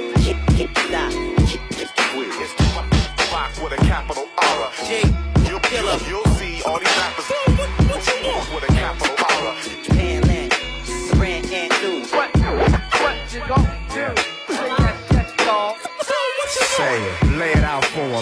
the 2.55 2.65
rock 3.31 3.53
with 3.63 3.73
a 3.73 3.77
capital 3.85 4.27
R. 4.39 4.71
You'll 6.09 6.25
see 6.37 6.63
all 6.63 6.79
these 6.79 6.97
rappers 6.97 7.58
with 7.99 8.63
a 8.63 8.67
capital 8.75 9.18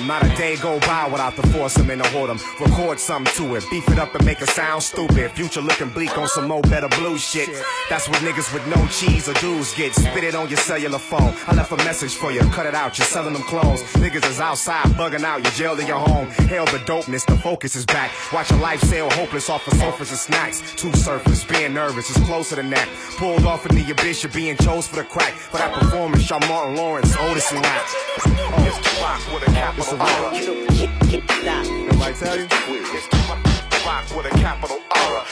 Not 0.00 0.24
a 0.24 0.28
day 0.36 0.56
go 0.56 0.80
by 0.80 1.08
without 1.08 1.36
the 1.36 1.42
force 1.48 1.66
foursome 1.66 1.90
and 1.90 2.00
the 2.00 2.04
hoard'em. 2.08 2.38
Record 2.60 3.00
something 3.00 3.32
to 3.34 3.56
it, 3.56 3.64
beef 3.70 3.88
it 3.88 3.98
up 3.98 4.14
and 4.14 4.24
make 4.24 4.40
it 4.40 4.48
sound 4.48 4.82
stupid. 4.82 5.32
Future 5.32 5.60
looking 5.60 5.88
bleak 5.88 6.16
on 6.16 6.28
some 6.28 6.46
more 6.46 6.62
better 6.62 6.88
blue 6.88 7.18
shit. 7.18 7.48
That's 7.88 8.08
what 8.08 8.18
niggas 8.18 8.52
with 8.54 8.66
no 8.68 8.86
cheese 8.86 9.28
or 9.28 9.34
dues 9.34 9.74
get. 9.74 9.94
Spit 9.94 10.24
it 10.24 10.34
on 10.34 10.48
your 10.48 10.58
cellular 10.58 10.98
phone. 10.98 11.34
I 11.48 11.54
left 11.54 11.72
a 11.72 11.76
message 11.78 12.14
for 12.14 12.30
you, 12.30 12.40
cut 12.50 12.66
it 12.66 12.74
out, 12.74 12.98
you're 12.98 13.06
selling 13.06 13.32
them 13.32 13.42
clones. 13.42 13.82
Niggas 13.94 14.28
is 14.30 14.40
outside 14.40 14.86
bugging 14.98 15.24
out, 15.24 15.42
You're 15.42 15.52
jailed 15.52 15.80
in 15.80 15.86
your 15.86 15.98
home. 15.98 16.28
Hell 16.50 16.66
the 16.66 16.78
dopeness, 16.78 17.26
the 17.26 17.36
focus 17.36 17.74
is 17.74 17.84
back. 17.86 18.10
Watch 18.32 18.50
your 18.50 18.60
life 18.60 18.80
sail 18.82 19.10
hopeless 19.10 19.50
off 19.50 19.66
of 19.66 19.74
sofas 19.74 20.10
and 20.10 20.18
snacks. 20.18 20.62
Two 20.76 20.92
surface, 20.92 21.44
being 21.44 21.74
nervous 21.74 22.10
is 22.10 22.24
closer 22.26 22.56
than 22.56 22.70
that. 22.70 22.88
Pulled 23.18 23.44
off 23.44 23.66
in 23.66 23.74
the 23.76 23.90
abyss, 23.90 24.22
you're 24.22 24.32
being 24.32 24.56
chose 24.58 24.86
for 24.86 24.96
the 24.96 25.04
crack. 25.04 25.32
For 25.32 25.58
that 25.58 25.72
performance, 25.72 26.28
y'all 26.30 26.40
Martin 26.48 26.76
Lawrence, 26.76 27.16
Otis 27.16 27.50
and 27.50 27.62
rap. 27.62 27.82
Oh, 27.88 28.64
it's 28.66 28.78
the 28.78 29.02
rock 29.02 29.20
with 29.32 29.48
a 29.48 29.56
capital 29.87 30.07
R. 30.25 30.35
Everybody 30.35 32.14
tell 32.14 32.37
you? 32.37 32.47
It's 32.50 33.07
the 33.09 33.83
rock 33.87 34.16
with 34.16 34.26
a 34.26 34.31
capital 34.31 34.81
R. 34.90 35.25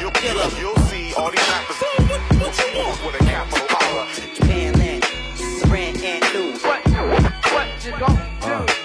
You'll, 0.00 0.12
you'll, 0.22 0.58
you'll 0.58 0.76
see 0.86 1.12
all 1.14 1.30
these 1.30 1.48
rappers 1.50 1.82
with 3.04 3.20
a 3.20 3.24
capital 3.24 3.66
R. 3.70 4.06
Panland, 4.40 5.02
Saran 5.36 6.02
and 6.02 6.24
News. 6.32 6.62
What, 6.62 6.80
what 7.52 7.84
you 7.84 7.92
gon' 7.98 8.66
do? 8.66 8.83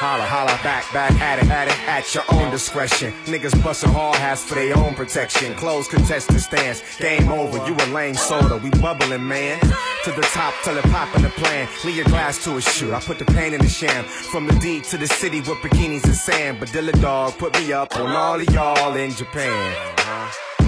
Holla, 0.00 0.24
holla, 0.24 0.58
back, 0.62 0.90
back 0.94 1.12
at 1.20 1.38
it, 1.38 1.50
at 1.50 1.68
it, 1.68 1.78
at 1.86 2.14
your 2.14 2.24
own 2.32 2.50
discretion. 2.50 3.12
Niggas 3.26 3.62
busting 3.62 3.90
hard 3.92 4.16
hats 4.16 4.42
for 4.42 4.54
their 4.54 4.74
own 4.74 4.94
protection. 4.94 5.54
Close 5.56 5.88
contestant 5.88 6.40
stance, 6.40 6.82
game 6.96 7.28
over. 7.28 7.58
You 7.68 7.76
a 7.76 7.86
lame 7.92 8.14
soda, 8.14 8.56
we 8.56 8.70
bubbling, 8.70 9.28
man. 9.28 9.60
To 9.60 10.10
the 10.12 10.22
top, 10.32 10.54
till 10.64 10.78
it 10.78 10.84
pop 10.84 11.14
in 11.16 11.20
the 11.20 11.28
plan. 11.28 11.68
Leave 11.84 11.96
your 11.96 12.06
glass 12.06 12.42
to 12.44 12.56
a 12.56 12.62
shoot, 12.62 12.94
I 12.94 13.00
put 13.00 13.18
the 13.18 13.26
pain 13.26 13.52
in 13.52 13.60
the 13.60 13.68
sham. 13.68 14.04
From 14.06 14.46
the 14.46 14.54
D 14.54 14.80
to 14.80 14.96
the 14.96 15.06
city 15.06 15.40
with 15.40 15.58
bikinis 15.58 16.04
and 16.04 16.14
sand. 16.14 16.60
But 16.60 16.70
Dilla 16.70 16.98
Dog 17.02 17.36
put 17.36 17.52
me 17.60 17.74
up 17.74 17.94
on 17.94 18.08
all 18.08 18.40
of 18.40 18.50
y'all 18.54 18.94
in 18.96 19.10
Japan. 19.10 19.76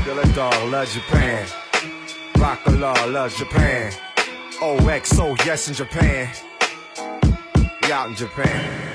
Dilla 0.04 0.34
Dog 0.34 0.70
love 0.70 0.90
Japan. 0.90 1.46
Rockalaw 2.34 3.10
love 3.10 3.34
Japan. 3.34 3.94
OXO, 4.60 5.36
yes 5.46 5.68
in 5.68 5.74
Japan. 5.74 6.28
Out 7.90 8.08
in 8.10 8.14
Japan. 8.14 8.91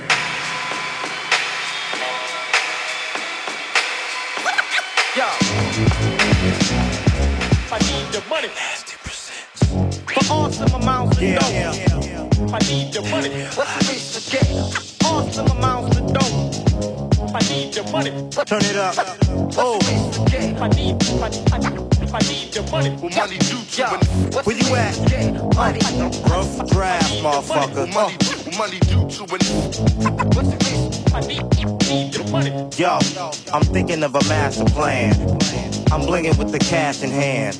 I 7.77 7.79
need 7.79 8.11
the 8.11 8.23
money. 8.27 8.47
For 10.07 10.33
awesome 10.33 10.81
amounts 10.81 11.17
of 11.17 11.21
dough. 11.21 12.49
I 12.51 12.59
need 12.65 12.91
the 12.91 13.01
money. 13.11 13.29
What's 13.53 13.77
the 13.77 13.91
least 13.91 14.17
to 14.17 14.31
get? 14.31 15.05
Awesome 15.05 15.45
amounts 15.45 15.97
of 15.97 16.11
dough. 16.11 16.49
I 17.35 17.39
need 17.49 17.73
the 17.75 17.83
money. 17.91 18.09
Turn 18.45 18.65
it 18.65 18.77
up. 18.77 18.95
Oh. 19.59 19.77
I 20.59 20.67
need, 20.69 20.95
I, 21.21 21.29
I, 21.53 21.59
I 22.13 22.19
need 22.25 22.51
the 22.51 22.67
money. 22.71 22.89
What 22.97 23.15
money 23.15 23.37
do 23.37 23.57
to 23.61 23.85
an 23.93 24.01
Where 24.43 24.57
you 24.57 24.73
at? 24.73 24.97
Money. 25.55 25.79
Rough 26.27 26.69
draft, 26.71 27.13
motherfucker. 27.21 27.93
Money, 28.57 28.79
do 28.79 29.07
to 29.07 29.23
an 29.23 29.41
What's 30.33 30.49
the 30.49 30.57
least? 30.65 30.96
I. 31.13 31.21
Yo, 32.77 32.99
I'm 33.53 33.63
thinking 33.63 34.03
of 34.03 34.15
a 34.15 34.23
master 34.29 34.65
plan. 34.65 35.13
I'm 35.91 36.01
blinging 36.01 36.37
with 36.37 36.51
the 36.51 36.59
cash 36.59 37.03
in 37.03 37.09
hand. 37.11 37.59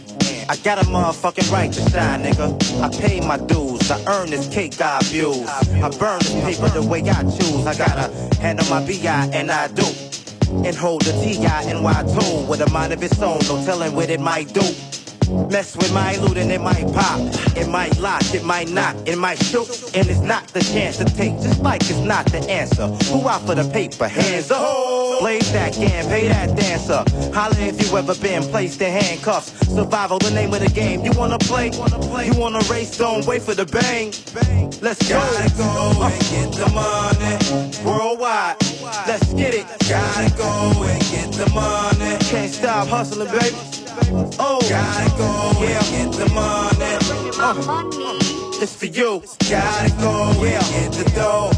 I 0.50 0.56
got 0.58 0.78
a 0.82 0.86
motherfucking 0.86 1.52
right 1.52 1.72
to 1.72 1.90
shine, 1.90 2.24
nigga. 2.24 2.82
I 2.82 2.90
pay 3.02 3.20
my 3.22 3.38
dues. 3.38 3.90
I 3.92 4.02
earn 4.08 4.30
this 4.30 4.48
cake, 4.50 4.78
got 4.78 5.04
views. 5.06 5.48
I 5.48 5.90
burn 6.00 6.20
this 6.20 6.34
paper 6.44 6.70
the 6.70 6.84
way 6.88 7.02
I 7.10 7.24
choose. 7.24 7.66
I 7.66 7.76
gotta 7.78 8.12
handle 8.38 8.68
my 8.70 8.86
BI 8.86 9.30
and 9.34 9.52
I 9.52 9.68
do. 9.70 9.86
and 10.66 10.76
hold 10.76 11.02
the 11.04 11.12
T-I-N-Y 11.14 12.04
tone 12.20 12.48
with 12.48 12.62
a 12.62 12.70
mind 12.72 12.94
of 12.94 13.04
its 13.04 13.22
own. 13.22 13.40
No 13.48 13.64
telling 13.66 13.96
what 13.96 14.10
it 14.10 14.20
might 14.20 14.54
do. 14.54 14.62
Mess 15.28 15.76
with 15.76 15.94
my 15.94 16.16
loot 16.18 16.38
and 16.38 16.52
it 16.52 16.62
might 16.62 16.86
pop. 16.94 17.20
It 17.58 17.68
might 17.68 17.98
lock, 18.00 18.24
it 18.34 18.44
might 18.44 18.70
not, 18.70 18.96
it 19.08 19.18
might 19.18 19.44
shoot. 19.44 19.68
And 19.94 20.08
it's 20.08 20.22
not 20.22 20.48
the 20.50 20.62
chance 20.62 20.98
to 20.98 21.06
take, 21.06 21.34
just 21.42 21.62
like 21.62 21.82
it's 21.82 22.00
not 22.00 22.26
the 22.28 22.40
answer. 22.50 22.88
Who 23.12 23.28
out 23.28 23.42
for 23.46 23.56
the 23.56 23.70
paper? 23.70 24.08
Hands 24.08 24.50
up. 24.52 25.20
Blaze 25.20 25.52
that 25.52 25.74
can, 25.74 26.06
pay 26.08 26.28
that 26.28 26.56
dancer. 26.56 27.04
Holla 27.34 27.56
if 27.60 27.82
you 27.82 27.98
ever 27.98 28.16
been 28.16 28.44
placed 28.44 28.82
in 28.82 28.92
handcuffs. 28.92 29.52
Survival, 29.68 30.20
the 30.20 30.32
name 30.32 30.54
of 30.54 30.62
the 30.62 30.70
game. 30.70 31.04
You 31.04 31.12
wanna 31.14 31.40
play? 31.40 31.72
You 31.72 32.40
wanna 32.40 32.62
race? 32.70 32.98
Don't 32.98 33.26
wait 33.26 33.42
for 33.42 33.54
the 33.54 33.66
bang. 33.66 34.14
Let's 34.82 35.08
go. 35.10 35.20
Gotta 35.20 35.50
go 35.58 35.92
uh. 36.02 36.12
and 36.12 36.22
get 36.30 36.52
the 36.54 36.70
money. 36.72 37.84
Worldwide. 37.84 38.56
Let's 39.08 39.34
get 39.34 39.54
it. 39.54 39.66
Gotta 39.90 40.36
go 40.38 40.84
and 40.84 41.02
get 41.12 41.32
the 41.34 41.50
money. 41.54 42.18
Can't 42.26 42.52
stop 42.52 42.88
hustling, 42.88 43.30
baby. 43.32 43.56
Oh, 44.40 44.60
gotta 44.70 45.17
go 45.18 45.52
yeah. 45.62 45.82
get 45.92 46.12
the 46.14 46.30
money. 46.34 46.78
Uh, 47.40 47.54
it's 48.62 48.76
for 48.76 48.86
you. 48.86 49.22
Gotta 49.50 49.90
go 49.98 50.44
yeah. 50.44 50.62
get 50.62 50.92
the 50.94 51.12
dough. 51.16 51.52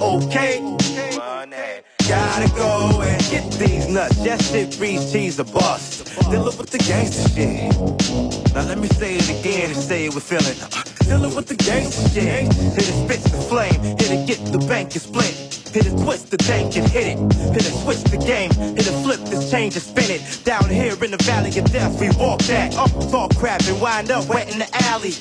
Okay. 0.00 0.60
Money. 1.16 1.82
Gotta 2.08 2.48
go 2.54 3.02
and 3.02 3.22
get 3.30 3.52
these 3.52 3.88
nuts. 3.88 4.16
That 4.24 4.40
shit 4.42 4.78
breeds 4.78 5.12
cheese 5.12 5.38
a 5.38 5.44
bust. 5.44 6.06
Dealing 6.30 6.56
with 6.56 6.70
the 6.70 6.78
gangster 6.78 7.28
shit. 7.28 7.74
Now 8.54 8.62
let 8.62 8.78
me 8.78 8.88
say 8.88 9.16
it 9.16 9.28
again 9.28 9.70
and 9.70 9.78
say 9.78 10.06
it 10.06 10.14
with 10.14 10.24
feeling. 10.24 10.56
Dealing 11.00 11.34
with 11.34 11.48
the 11.48 11.56
gangster 11.56 12.08
shit. 12.08 12.52
Hit 12.52 12.88
it 12.88 13.04
spits 13.04 13.30
the 13.30 13.38
flame. 13.38 13.80
Hit 13.82 14.10
it 14.10 14.26
get 14.26 14.40
the 14.52 14.58
bank 14.66 14.92
and 14.92 15.02
split. 15.02 15.45
Hit 15.72 15.86
it 15.86 15.96
twist 16.02 16.30
the 16.30 16.36
tank 16.36 16.76
and 16.76 16.88
hit 16.88 17.06
it. 17.06 17.18
Hit 17.52 17.66
it 17.66 17.76
switch 17.82 18.02
the 18.04 18.18
game. 18.18 18.50
Hit 18.50 18.86
it 18.86 19.02
flip 19.02 19.20
this 19.20 19.50
change 19.50 19.74
and 19.74 19.82
spin 19.82 20.10
it. 20.10 20.40
Down 20.44 20.68
here 20.68 20.96
in 21.04 21.10
the 21.10 21.22
valley 21.22 21.56
of 21.58 21.70
death, 21.72 22.00
we 22.00 22.08
walk 22.18 22.40
that. 22.42 22.76
Up, 22.76 22.90
talk 23.10 23.34
crap 23.36 23.62
and 23.66 23.80
wind 23.80 24.10
up 24.10 24.28
wet 24.28 24.52
in 24.52 24.58
the 24.58 24.68
alley. 24.84 25.12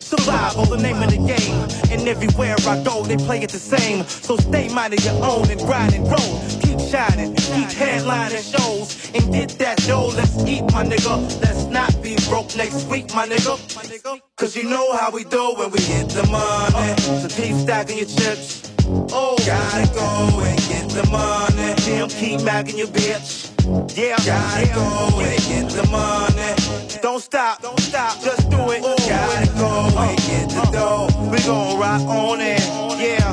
Survival, 0.00 0.66
the 0.66 0.76
name 0.76 1.02
of 1.02 1.10
the 1.10 1.16
game. 1.16 1.90
And 1.90 2.06
everywhere 2.06 2.56
I 2.66 2.82
go, 2.84 3.04
they 3.04 3.16
play 3.16 3.40
it 3.42 3.50
the 3.50 3.58
same. 3.58 4.04
So 4.04 4.36
stay 4.36 4.68
minded 4.68 5.02
your 5.04 5.14
own 5.24 5.50
and 5.50 5.60
grind 5.60 5.94
and 5.94 6.04
roll. 6.04 6.40
Keep 6.60 6.78
shining, 6.80 7.34
keep 7.36 7.68
headlining 7.68 8.44
shows. 8.44 9.10
And 9.14 9.32
get 9.32 9.50
that 9.60 9.78
dough, 9.86 10.12
let's 10.14 10.36
eat, 10.44 10.62
my 10.72 10.84
nigga. 10.84 11.40
Let's 11.40 11.64
not 11.64 12.02
be 12.02 12.16
broke 12.28 12.54
next 12.56 12.86
week, 12.88 13.14
my 13.14 13.26
nigga. 13.26 14.20
Cause 14.36 14.54
you 14.54 14.64
know 14.64 14.94
how 14.96 15.10
we 15.10 15.24
do 15.24 15.54
when 15.56 15.70
we 15.70 15.78
get 15.78 16.10
the 16.10 16.26
money. 16.26 17.00
So 17.22 17.28
keep 17.28 17.56
stacking 17.56 17.96
your 17.96 18.06
chips. 18.06 18.73
Oh, 18.86 19.36
gotta 19.46 19.86
go 19.94 20.40
and 20.40 20.58
get 20.68 20.88
the 20.90 21.06
money. 21.10 21.74
Jim, 21.78 22.08
keep 22.08 22.42
magging 22.42 22.76
your 22.76 22.88
bitch. 22.88 23.50
Yeah, 23.96 24.16
gotta 24.26 24.66
go 24.74 25.20
and 25.20 25.40
get 25.44 25.70
the 25.70 25.86
money. 25.90 27.00
Don't 27.00 27.20
stop, 27.20 27.62
don't 27.62 27.80
stop, 27.80 28.20
just 28.20 28.50
do 28.50 28.58
it. 28.70 28.82
Gotta 28.82 29.46
go 29.58 29.90
uh, 29.96 30.08
and 30.08 30.18
get 30.18 30.50
the 30.50 30.60
uh, 30.60 30.70
dough. 30.70 31.30
We 31.30 31.38
gon' 31.44 31.78
rock 31.78 32.02
on 32.02 32.40
it. 32.40 32.60
Yeah, 33.00 33.32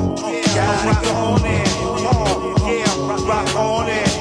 gotta 0.54 0.88
rock 0.88 1.06
on 1.14 1.44
it. 1.44 1.68
Oh, 2.04 2.56
yeah, 2.66 3.28
rock 3.28 3.56
on 3.56 3.88
it. 3.88 4.11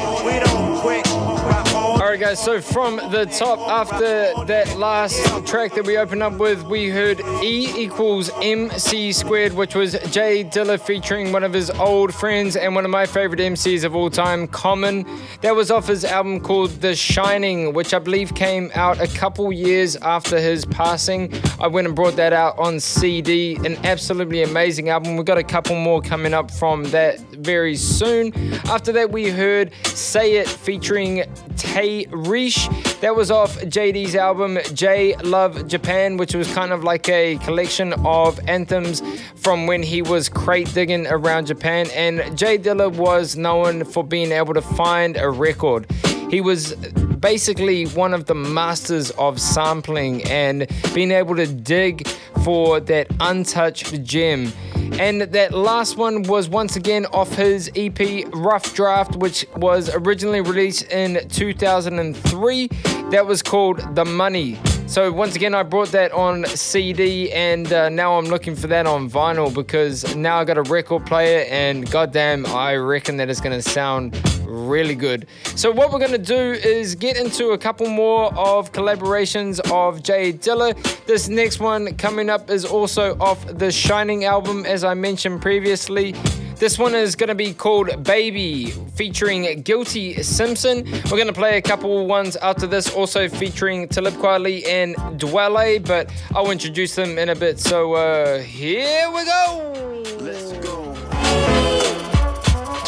Guys. 2.22 2.44
So 2.44 2.62
from 2.62 2.98
the 2.98 3.26
top, 3.26 3.58
after 3.68 4.46
that 4.46 4.78
last 4.78 5.18
track 5.48 5.74
that 5.74 5.88
we 5.88 5.98
opened 5.98 6.22
up 6.22 6.34
with, 6.34 6.62
we 6.62 6.88
heard 6.88 7.20
E 7.42 7.74
equals 7.76 8.30
MC 8.44 9.12
squared, 9.12 9.54
which 9.54 9.74
was 9.74 9.94
Jay 10.12 10.44
Dilla 10.44 10.80
featuring 10.80 11.32
one 11.32 11.44
of 11.44 11.52
his 11.52 11.72
old 11.72 12.14
friends 12.14 12.56
and 12.56 12.76
one 12.76 12.86
of 12.86 12.92
my 12.92 13.08
favorite 13.08 13.40
MCs 13.40 13.84
of 13.84 13.96
all 13.96 14.12
time, 14.12 14.48
Common. 14.48 15.04
That 15.42 15.56
was 15.56 15.72
off 15.72 15.88
his 15.88 16.06
album 16.06 16.42
called 16.42 16.70
The 16.80 16.94
Shining, 16.94 17.74
which 17.74 17.92
I 17.92 17.98
believe 17.98 18.36
came 18.36 18.70
out 18.76 19.02
a 19.02 19.08
couple 19.08 19.52
years 19.52 19.96
after 19.96 20.40
his 20.40 20.64
passing. 20.66 21.34
I 21.60 21.66
went 21.66 21.88
and 21.88 21.96
brought 21.96 22.18
that 22.18 22.34
out 22.34 22.60
on 22.60 22.80
CD. 22.80 23.56
An 23.66 23.84
absolutely 23.84 24.44
amazing 24.44 24.90
album. 24.90 25.18
We've 25.18 25.26
got 25.26 25.40
a 25.40 25.44
couple 25.44 25.76
more 25.76 26.04
coming 26.04 26.36
up 26.36 26.52
from 26.52 26.84
that 26.92 27.20
very 27.32 27.76
soon. 27.76 28.32
After 28.66 28.92
that, 28.92 29.12
we 29.12 29.30
heard 29.30 29.72
Say 29.86 30.36
It 30.36 30.48
featuring 30.48 31.24
Tay 31.58 32.06
Rish. 32.12 32.68
That 33.02 33.16
was 33.16 33.32
off 33.32 33.58
JD's 33.60 34.16
album 34.16 34.60
Jay 34.74 35.16
Love 35.18 35.68
Japan, 35.68 36.18
which 36.18 36.36
was 36.36 36.52
kind 36.54 36.72
of 36.72 36.84
like 36.84 37.08
a 37.10 37.38
collection 37.38 37.94
of 38.06 38.40
anthems 38.48 39.02
from 39.36 39.68
when 39.68 39.84
he 39.84 40.02
was 40.02 40.30
crate 40.30 40.74
digging 40.74 41.08
around 41.08 41.48
Japan. 41.48 41.88
And 41.96 42.38
Jay 42.38 42.58
Dilla 42.58 42.92
was 42.94 43.36
known 43.36 43.84
for 43.84 44.04
being 44.04 44.32
able 44.32 44.54
to 44.54 44.62
find 44.62 45.18
a 45.18 45.30
record. 45.30 45.90
He 46.30 46.42
was 46.42 46.74
basically 47.22 47.86
one 47.86 48.14
of 48.14 48.26
the 48.26 48.36
masters 48.36 49.12
of 49.12 49.40
sampling 49.40 50.24
and 50.24 50.68
being 50.94 51.12
able 51.12 51.36
to 51.36 51.48
dig 51.48 52.08
for 52.44 52.80
that 52.82 53.08
untouched 53.20 54.04
gem. 54.04 54.52
And 55.00 55.22
that 55.22 55.54
last 55.54 55.96
one 55.96 56.24
was 56.24 56.50
once 56.50 56.76
again 56.76 57.06
off 57.08 57.34
his 57.34 57.72
EP 57.76 58.28
Rough 58.34 58.74
Draft, 58.74 59.16
which 59.16 59.46
was 59.56 59.90
originally 59.94 60.42
released 60.42 60.84
in 60.92 61.28
2003. 61.30 62.68
That 63.12 63.26
was 63.26 63.42
called 63.42 63.96
The 63.96 64.04
Money. 64.04 64.60
So 64.88 65.10
once 65.10 65.38
again, 65.38 65.56
I 65.56 65.64
brought 65.64 65.90
that 65.90 66.12
on 66.12 66.46
CD, 66.46 67.32
and 67.32 67.72
uh, 67.72 67.88
now 67.88 68.18
I'm 68.18 68.26
looking 68.26 68.56
for 68.56 68.68
that 68.68 68.86
on 68.86 69.10
vinyl 69.10 69.54
because 69.54 70.14
now 70.18 70.38
I 70.38 70.44
got 70.44 70.58
a 70.58 70.64
record 70.64 71.06
player, 71.06 71.46
and 71.50 71.90
goddamn, 71.90 72.46
I 72.48 72.76
reckon 72.76 73.16
that 73.18 73.30
it's 73.30 73.40
gonna 73.40 73.62
sound 73.62 74.14
really 74.52 74.96
good. 74.96 75.28
So 75.56 75.72
what 75.72 75.92
we're 75.92 76.00
gonna 76.00 76.18
do 76.18 76.52
is 76.52 76.96
get 76.96 77.18
into 77.18 77.52
a 77.52 77.58
couple 77.58 77.88
more 77.88 78.34
of 78.36 78.72
collaborations 78.72 79.60
of 79.72 80.04
Jay 80.04 80.34
Dilla. 80.34 80.76
This 81.06 81.30
next 81.30 81.60
one 81.60 81.96
coming 81.98 82.30
up 82.30 82.50
is 82.50 82.66
also 82.66 83.18
off 83.20 83.46
the 83.48 83.72
Shining 83.72 84.26
album, 84.26 84.66
as 84.66 84.84
I 84.84 84.94
mentioned 84.94 85.42
previously. 85.42 86.14
This 86.62 86.78
one 86.78 86.94
is 86.94 87.16
going 87.16 87.30
to 87.30 87.34
be 87.34 87.56
called 87.56 88.04
Baby, 88.04 88.70
featuring 88.94 89.64
Guilty 89.64 90.22
Simpson. 90.22 90.84
We're 91.06 91.18
going 91.18 91.26
to 91.26 91.34
play 91.34 91.58
a 91.58 91.62
couple 91.62 92.06
ones 92.06 92.36
after 92.36 92.68
this, 92.68 92.94
also 92.94 93.28
featuring 93.28 93.88
Talib 93.88 94.14
Kweli 94.14 94.68
and 94.68 94.96
Dwele, 95.20 95.84
but 95.84 96.14
I'll 96.36 96.52
introduce 96.52 96.94
them 96.94 97.18
in 97.18 97.30
a 97.30 97.36
bit. 97.36 97.60
So 97.60 97.94
uh, 97.94 98.42
here 98.44 99.10
we 99.10 99.26
go. 99.26 100.04
Let's 100.20 100.52
go. 100.64 100.81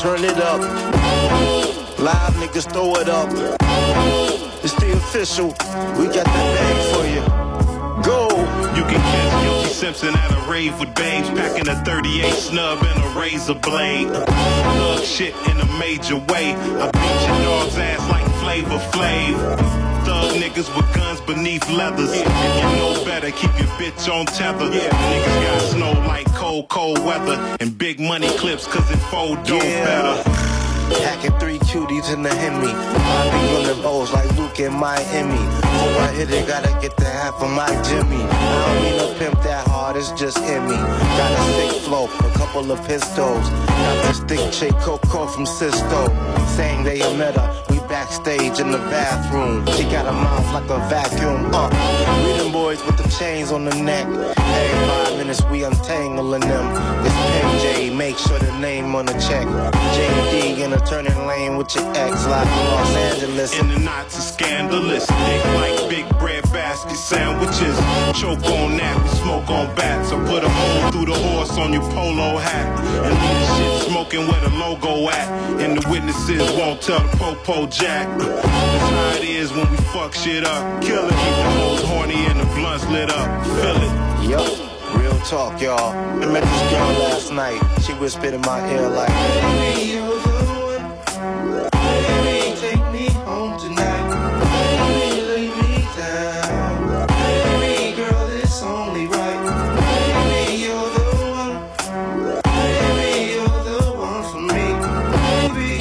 Turn 0.03 0.25
it 0.25 0.37
up. 0.37 0.59
Live 1.97 2.33
niggas 2.33 2.69
throw 2.73 2.93
it 2.95 3.07
up. 3.07 3.29
It's 4.61 4.73
the 4.73 4.91
official. 4.97 5.47
We 5.97 6.07
got 6.07 6.25
the 6.25 6.43
bag 6.51 6.93
for 6.93 7.05
you. 7.07 7.23
Go. 8.03 8.27
You 8.75 8.83
can 8.83 8.99
catch 8.99 9.43
Guilty 9.45 9.69
Simpson 9.69 10.13
at 10.13 10.31
a 10.33 10.51
rave 10.51 10.77
with 10.77 10.93
babes, 10.93 11.29
packing 11.29 11.69
a 11.69 11.75
38 11.85 12.33
snub 12.33 12.83
and 12.83 13.01
a 13.01 13.17
razor 13.17 13.53
blade. 13.53 14.09
Love 14.09 15.05
shit 15.05 15.33
in 15.47 15.57
a 15.61 15.79
major 15.79 16.17
way. 16.17 16.53
I 16.53 16.91
beat 16.91 17.27
your 17.27 17.37
dog's 17.45 17.77
ass 17.77 18.09
like 18.09 18.25
Flavor 18.41 18.79
Flav. 18.91 19.92
Thug 20.05 20.35
niggas 20.35 20.75
with 20.75 20.93
guns 20.93 21.21
beneath 21.21 21.67
leathers. 21.69 22.15
You 22.15 22.23
know 22.23 23.03
better, 23.05 23.31
keep 23.31 23.57
your 23.57 23.69
bitch 23.79 24.11
on 24.11 24.25
tether. 24.25 24.69
Niggas 24.69 25.43
got 25.43 25.61
snow 25.71 25.91
like 26.07 26.27
cold, 26.33 26.69
cold 26.69 26.99
weather. 27.05 27.37
And 27.59 27.77
big 27.77 27.99
money 27.99 28.29
clips, 28.37 28.67
cause 28.67 28.89
it 28.91 28.97
fold 29.11 29.43
do 29.43 29.59
better. 29.59 30.29
Hacking 31.01 31.37
three 31.39 31.57
cuties 31.59 32.13
in 32.13 32.21
the 32.21 32.29
Hemi. 32.29 32.67
I 32.67 33.29
be 33.31 33.55
on 33.55 33.81
the 33.81 33.87
O's 33.87 34.11
like 34.13 34.29
Luke 34.37 34.59
in 34.59 34.73
Miami. 34.73 35.31
Before 35.33 36.01
I 36.01 36.13
hit 36.15 36.29
it, 36.29 36.47
gotta 36.47 36.69
get 36.81 36.95
the 36.97 37.05
half 37.05 37.41
of 37.41 37.49
my 37.49 37.67
Jimmy. 37.83 38.21
I 38.21 38.65
don't 38.65 38.83
mean 38.83 38.97
to 38.99 39.19
pimp 39.19 39.41
that 39.43 39.65
hard, 39.67 39.95
it's 39.95 40.11
just 40.11 40.37
in 40.37 40.63
me. 40.67 40.75
Got 40.75 41.31
a 41.31 41.71
sick 41.71 41.81
flow, 41.81 42.05
a 42.05 42.31
couple 42.37 42.71
of 42.71 42.85
pistols. 42.85 43.49
Got 43.49 44.03
this 44.05 44.19
thick 44.19 44.51
chick 44.51 44.75
Coco 44.81 45.25
from 45.27 45.45
Cisco. 45.45 46.07
Saying 46.55 46.83
they 46.83 47.01
a 47.01 47.11
met 47.17 47.35
her. 47.37 47.63
We 47.69 47.72
backstage 47.93 48.59
in 48.59 48.71
the 48.71 48.79
bathroom. 48.89 49.63
She 49.75 49.83
got 49.83 50.07
a 50.07 50.11
mouth 50.11 50.51
like 50.51 50.67
a 50.71 50.79
vacuum. 50.89 51.51
Uh, 51.53 51.69
them 52.39 52.51
boys 52.51 52.83
with 52.83 52.97
the 52.97 53.07
chains 53.19 53.51
on 53.51 53.65
the 53.65 53.75
neck. 53.75 54.07
Every 54.07 54.87
five 54.87 55.12
minutes 55.23 55.43
we 55.45 55.63
untangling 55.63 56.41
them. 56.41 56.65
It's 57.05 57.15
PJ, 57.15 57.95
make 57.95 58.17
sure 58.17 58.37
the 58.39 58.51
name 58.59 58.93
on 58.93 59.05
the 59.05 59.13
check. 59.13 59.47
JD 59.95 60.59
in 60.59 60.73
a 60.73 60.79
turning 60.85 61.15
lane 61.25 61.55
with 61.55 61.73
your 61.75 61.85
ex, 61.95 62.25
like 62.27 62.47
in 62.47 62.65
Los 62.75 62.95
Angeles. 62.95 63.59
And 63.59 63.71
the 63.71 63.79
knots 63.79 64.17
are 64.17 64.21
scandalous. 64.21 65.05
Thick 65.05 65.45
like 65.45 65.89
big 65.89 66.19
bread 66.19 66.43
basket 66.51 66.97
sandwiches. 66.97 67.75
Choke 68.19 68.43
on 68.59 68.75
that, 68.77 69.01
we 69.01 69.09
smoke 69.23 69.49
on 69.49 69.73
bats. 69.75 70.11
I 70.11 70.17
put 70.27 70.43
a 70.43 70.49
hole 70.49 70.91
through 70.91 71.13
the 71.13 71.19
horse 71.19 71.57
on 71.57 71.71
your 71.71 71.83
polo 71.93 72.37
hat. 72.37 72.67
And 73.05 73.13
leave 73.23 73.47
shit 73.55 73.91
smoking 73.91 74.27
where 74.27 74.41
the 74.41 74.53
logo 74.57 75.09
at. 75.09 75.27
And 75.61 75.77
the 75.77 75.89
witnesses 75.89 76.41
won't 76.57 76.81
tell 76.81 76.99
the 76.99 77.17
popo 77.17 77.67
jack. 77.67 78.07
That's 78.19 78.45
how 78.45 79.17
it 79.17 79.23
is 79.23 79.53
when 79.53 79.69
we 79.71 79.77
fuck 79.93 80.13
shit 80.13 80.43
up. 80.43 80.81
Kill 80.81 81.05
it, 81.05 81.09
the 81.09 81.15
hoes 81.15 81.83
horny 81.83 82.25
and 82.25 82.39
the 82.41 82.45
blunts 82.55 82.85
lit 82.87 83.09
up. 83.09 83.45
Feel 83.45 83.77
it. 83.77 84.29
Yup 84.29 84.72
talk, 85.25 85.61
y'all. 85.61 85.93
I 86.21 86.25
met 86.25 86.43
this 86.43 86.71
girl 86.71 86.91
last 86.99 87.31
night. 87.31 87.61
She 87.81 87.93
whispered 87.93 88.33
in 88.33 88.41
my 88.41 88.59
ear 88.71 88.89
like, 88.89 89.07
Baby, 89.07 89.91
you. 89.91 90.03
Baby, 91.71 92.59
take 92.59 92.91
me 92.91 93.07
home 93.23 93.57
tonight. 93.57 94.03
Baby, 94.43 95.21
lay 95.21 95.47
me 95.47 95.87
down. 95.95 97.07
Baby, 97.07 97.95
girl, 97.95 98.27
it's 98.31 98.61
only 98.63 99.07
right. 99.07 99.41
Baby, 99.79 100.63
you're 100.63 100.89
the 100.97 101.07
one. 101.31 101.55
Baby, 102.43 103.33
you're 103.33 103.63
the 103.63 103.79
one 103.95 104.23
for 104.29 104.41
me. 104.41 104.65
Baby, 105.15 105.71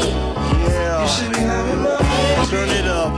yeah. 0.70 2.46
Turn 2.48 2.68
it 2.68 2.86
up. 2.86 3.12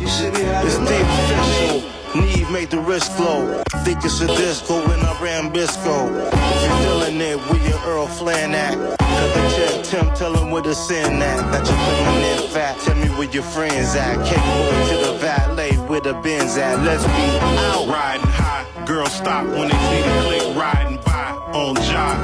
It's 0.00 0.76
official. 0.76 2.22
Need 2.22 2.50
make 2.50 2.70
the 2.70 2.78
wrist 2.78 3.12
flow. 3.12 3.65
Think 3.86 4.04
it's 4.04 4.20
a 4.20 4.26
disco 4.26 4.84
when 4.88 4.98
I 4.98 5.16
ram 5.22 5.52
Bisco. 5.52 6.08
If 6.12 6.82
feeling 6.82 7.20
it, 7.20 7.38
where 7.38 7.68
your 7.68 7.78
Earl 7.86 8.08
Flan 8.08 8.52
at? 8.52 8.74
Cause 8.98 9.34
the 9.34 9.42
chick 9.54 9.84
Tim, 9.84 10.12
tell 10.16 10.36
him 10.36 10.50
where 10.50 10.62
the 10.62 10.74
sin 10.74 11.22
at. 11.22 11.52
That 11.52 11.64
you're 11.64 11.78
feminine 11.86 12.50
fat. 12.50 12.80
Tell 12.80 12.96
me 12.96 13.06
where 13.16 13.30
your 13.30 13.44
friends 13.44 13.94
at. 13.94 14.16
Capable 14.26 14.88
to 14.88 15.06
the 15.06 15.18
valet, 15.20 15.74
where 15.86 16.00
the 16.00 16.14
Benz 16.14 16.56
at. 16.56 16.82
Let's 16.82 17.04
be 17.04 17.38
out. 17.70 17.86
Riding 17.86 18.26
high, 18.26 18.66
girls 18.86 19.12
stop 19.12 19.46
when 19.46 19.68
they 19.68 19.78
see 19.88 20.02
the 20.02 20.14
click 20.24 20.56
riding 20.56 20.96
by 21.04 21.15
on 21.56 21.74
job. 21.88 22.16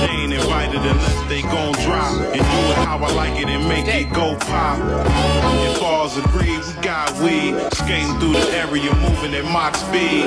They 0.00 0.24
ain't 0.24 0.32
invited 0.32 0.80
unless 0.80 1.20
they 1.28 1.42
gon' 1.42 1.72
drop 1.84 2.12
and 2.32 2.40
do 2.40 2.60
it 2.72 2.78
how 2.88 2.98
I 2.98 3.12
like 3.12 3.36
it 3.38 3.48
and 3.48 3.68
make 3.68 3.86
it 3.86 4.12
go 4.12 4.34
pop. 4.48 4.80
If 5.68 5.82
all's 5.82 6.16
agreed, 6.16 6.64
we 6.64 6.72
got 6.80 7.12
weed. 7.20 7.52
Skating 7.76 8.16
through 8.18 8.32
the 8.40 8.48
area, 8.56 8.90
moving 9.04 9.34
at 9.34 9.44
Mach 9.44 9.76
speed. 9.76 10.24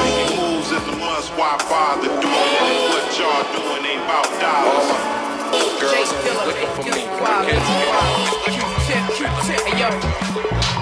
Making 0.00 0.30
moves 0.40 0.72
is 0.72 0.84
a 0.88 0.96
must. 0.96 1.28
Why 1.36 1.52
bother 1.68 2.08
doing 2.08 2.52
it? 2.56 2.64
And 2.64 2.80
what 2.92 3.06
y'all 3.20 3.44
doing 3.52 3.84
ain't 3.84 4.02
about 4.02 4.28
dollars. 4.40 4.88
Girls 5.80 6.10
looking 6.48 6.70
for 6.76 6.82
me. 6.88 7.04
Hey 9.68 9.76
yo, 9.78 9.88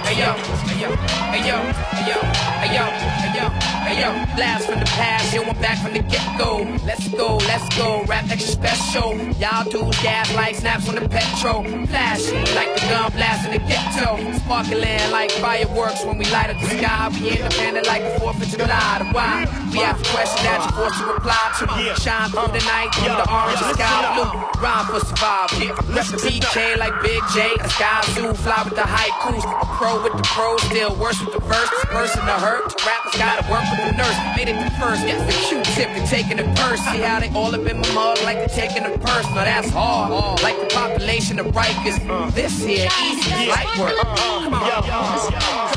hey 0.03 0.15
yo, 0.15 0.31
hey 0.62 0.79
yo, 0.81 0.91
hey 1.33 1.43
yo, 1.49 1.59
hey 1.91 2.05
yo, 2.07 2.19
hey 2.62 2.71
yo, 2.75 2.85
hey 3.23 3.33
yo, 3.39 3.65
hey 3.87 4.03
yo. 4.03 4.11
Blast 4.35 4.66
from 4.68 4.81
the 4.81 4.87
past, 4.87 5.33
yo, 5.33 5.42
I'm 5.42 5.57
back 5.62 5.79
from 5.83 5.94
the 5.94 6.03
get 6.03 6.27
go. 6.38 6.66
Let's 6.85 7.09
go, 7.09 7.37
let's 7.49 7.66
go, 7.77 8.05
rap 8.05 8.29
extra 8.31 8.53
special. 8.53 9.16
Y'all 9.40 9.64
dudes 9.70 10.03
gas 10.03 10.35
like 10.35 10.57
snaps 10.57 10.88
on 10.88 10.96
the 10.96 11.09
petrol. 11.09 11.62
Flashing 11.87 12.44
like 12.55 12.75
the 12.75 12.83
gun 12.90 13.12
blast 13.12 13.46
in 13.46 13.53
the 13.55 13.62
ghetto. 13.66 14.18
Sparkling 14.42 15.11
like 15.11 15.31
fireworks 15.42 16.05
when 16.05 16.18
we 16.18 16.27
light 16.27 16.51
up 16.51 16.61
the 16.61 16.68
sky. 16.77 17.09
We 17.14 17.31
independent 17.38 17.87
like 17.87 18.03
the 18.03 18.20
4th 18.20 18.42
of 18.42 18.49
July. 18.49 18.99
The 18.99 19.07
why? 19.14 19.46
We 19.72 19.79
have 19.81 20.01
a 20.01 20.05
question 20.11 20.42
that 20.44 20.61
you're 20.64 20.77
forced 20.77 20.99
to 21.01 21.07
reply 21.07 21.44
to. 21.61 21.64
Shine 22.03 22.31
through 22.31 22.53
the 22.53 22.64
night, 22.66 22.90
through 22.99 23.16
the 23.16 23.27
orange 23.31 23.62
and 23.62 23.72
sky 23.77 23.96
blue. 24.16 24.33
Rhyme 24.61 24.87
for 24.90 25.01
survival. 25.01 25.72
Rep 25.94 26.07
the 26.12 26.18
PK 26.20 26.77
like 26.77 26.94
Big 27.03 27.22
J. 27.33 27.55
A 27.61 27.68
sky 27.70 28.03
zoo, 28.12 28.35
fly 28.35 28.62
with 28.64 28.75
the 28.75 28.87
haikus. 28.87 29.44
A 29.44 29.66
pro 29.79 30.03
with 30.03 30.16
the 30.16 30.25
pros, 30.25 30.61
still 30.68 30.94
worse 30.96 31.20
with 31.22 31.33
the 31.33 31.40
verse. 31.40 31.70
Person 31.92 32.20
to 32.27 32.37
hurt. 32.40 32.64
Rappers 32.85 33.16
gotta 33.16 33.44
work 33.51 33.64
with 33.70 33.76
the 33.77 33.93
nurse. 33.97 34.17
Made 34.37 34.49
it 34.49 34.57
the 34.62 34.71
first. 34.79 35.03
Yes, 35.07 35.21
the 35.27 35.33
Q-tip 35.49 35.89
and 35.91 36.07
taking 36.09 36.37
the 36.39 36.45
purse. 36.61 36.81
See 36.81 37.01
how 37.01 37.21
they 37.21 37.31
all 37.31 37.55
up 37.55 37.67
in 37.67 37.79
my 37.81 37.93
mug 37.93 38.19
like 38.23 38.39
they're 38.39 38.49
taking 38.49 38.85
the 38.85 38.99
purse. 38.99 39.27
Now 39.35 39.45
that's 39.45 39.71
hard. 39.71 40.41
Like 40.43 40.59
the 40.61 40.67
population 40.75 41.39
of 41.39 41.47
Rikers. 41.47 41.99
This 42.35 42.59
here 42.65 42.89
easy, 43.05 43.31
light 43.49 43.77
work. 43.79 43.97
Come 43.97 44.55
on, 44.55 44.83
come 44.83 44.91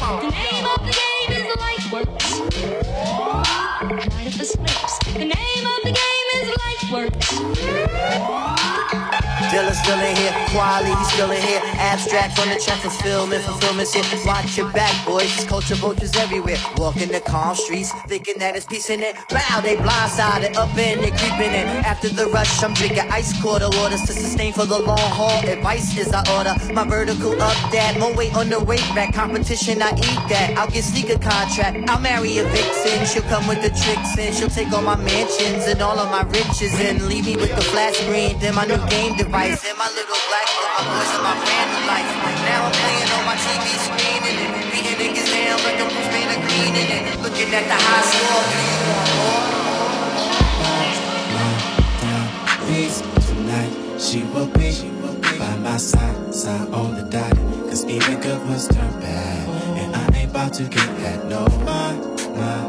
on. 0.04 0.22
The 0.24 0.32
name 0.32 0.66
of 0.66 0.80
the 0.86 0.94
game 0.94 1.32
is 1.38 1.46
light 1.58 1.86
works. 1.92 2.40
Night 3.90 4.28
of 4.28 4.38
the 4.38 4.46
slips. 4.46 5.00
The 5.14 5.26
name 5.26 5.66
of 5.66 5.82
the 5.84 5.92
game 5.92 6.28
is 6.36 6.48
light 6.58 6.84
works. 6.92 7.39
Dilla's 9.52 9.80
still 9.80 10.00
in 10.00 10.16
here, 10.16 10.34
quality 10.50 10.94
still 11.06 11.32
in 11.32 11.42
here. 11.42 11.62
Abstract 11.82 12.40
on 12.40 12.50
the 12.50 12.60
track, 12.60 12.80
fulfillment, 12.82 13.44
fulfillment's 13.44 13.94
here. 13.94 14.04
Watch 14.26 14.58
your 14.58 14.72
back, 14.72 14.94
boys. 15.06 15.36
There's 15.36 15.48
culture 15.48 15.76
vultures 15.76 16.16
everywhere. 16.18 16.58
Walking 16.78 17.10
the 17.10 17.20
calm 17.20 17.56
streets, 17.56 17.92
thinking 18.08 18.36
that 18.38 18.56
it's 18.56 18.68
peace 18.68 18.90
in 18.92 19.02
it. 19.02 19.16
Wow, 19.32 19.62
they 19.62 19.76
blindsided, 19.76 20.56
up 20.56 20.78
in 20.78 21.00
it, 21.00 21.18
creeping 21.18 21.54
in. 21.54 21.66
After 21.84 22.10
the 22.10 22.28
rush, 22.28 22.62
I'm 22.64 22.74
drinking 22.76 23.10
ice 23.10 23.34
quarter 23.42 23.70
waters 23.78 24.02
to 24.02 24.14
sustain 24.14 24.54
for 24.54 24.66
the 24.66 24.78
long 24.78 24.98
haul. 25.18 25.42
Advice 25.48 25.98
is 25.98 26.12
I 26.14 26.22
order. 26.38 26.54
My 26.74 26.86
vertical 26.88 27.34
up 27.42 27.58
that, 27.72 27.98
more 28.00 28.14
weight 28.14 28.36
on 28.36 28.50
the 28.50 28.64
weight 28.64 28.86
rack. 28.96 29.14
Competition, 29.16 29.82
I 29.82 29.92
eat 29.98 30.22
that. 30.30 30.54
I'll 30.58 30.70
get 30.70 30.84
sneaker 30.84 31.18
contract. 31.18 31.90
I'll 31.90 32.00
marry 32.00 32.38
a 32.38 32.44
vixen. 32.44 33.06
She'll 33.08 33.28
come 33.30 33.48
with 33.48 33.64
the 33.64 33.70
tricks 33.70 34.18
and 34.18 34.36
she'll 34.36 34.50
take 34.50 34.72
all 34.72 34.84
my 34.84 34.96
mansions 34.96 35.66
and 35.66 35.82
all 35.82 35.98
of 35.98 36.12
my 36.12 36.22
riches 36.30 36.80
and 36.80 37.02
leave 37.08 37.26
me 37.26 37.36
with 37.36 37.56
the 37.56 37.62
flat 37.62 37.96
screen. 37.96 38.38
Then 38.40 38.54
my 38.54 38.66
new 38.66 38.78
game 38.90 39.18
device 39.18 39.39
and 39.40 39.78
my 39.78 39.88
little 39.96 40.20
black 40.28 40.48
book, 40.52 40.68
my 40.76 40.84
boys 40.84 41.16
and 41.16 41.24
my 41.24 41.32
new 41.32 41.88
life. 41.88 42.04
Now 42.44 42.68
I'm 42.68 42.76
playing 42.76 43.08
on 43.16 43.24
my 43.24 43.38
TV 43.40 43.72
screen 43.88 44.20
and 44.28 44.36
it, 44.36 44.52
beating 44.68 45.00
niggas 45.00 45.32
down 45.32 45.64
like 45.64 45.80
the 45.80 45.88
Bruce 45.88 46.12
Banner 46.12 46.44
green 46.44 46.76
in 46.76 46.88
it. 46.92 47.24
Looking 47.24 47.48
at 47.56 47.64
the 47.64 47.80
high 47.80 48.04
score, 48.04 48.44
do 48.52 48.60
you 48.68 48.76
want 48.84 49.30
tonight, 53.28 54.00
she 54.00 54.24
will 54.24 54.48
be, 54.48 54.72
she 54.72 54.90
will 55.00 55.16
be 55.16 55.40
by 55.40 55.56
my 55.58 55.78
side, 55.78 56.36
side 56.36 56.68
on 56.74 56.96
the 56.96 57.04
dot. 57.04 57.32
Cause 57.70 57.86
even 57.86 58.20
good 58.20 58.44
ones 58.46 58.68
turn 58.68 58.92
bad, 59.00 59.48
and 59.80 59.96
I 59.96 60.18
ain't 60.18 60.32
about 60.32 60.54
to 60.56 60.64
get 60.64 60.86
that. 61.00 61.26
No, 61.28 61.48
my, 61.64 61.96
my 62.36 62.68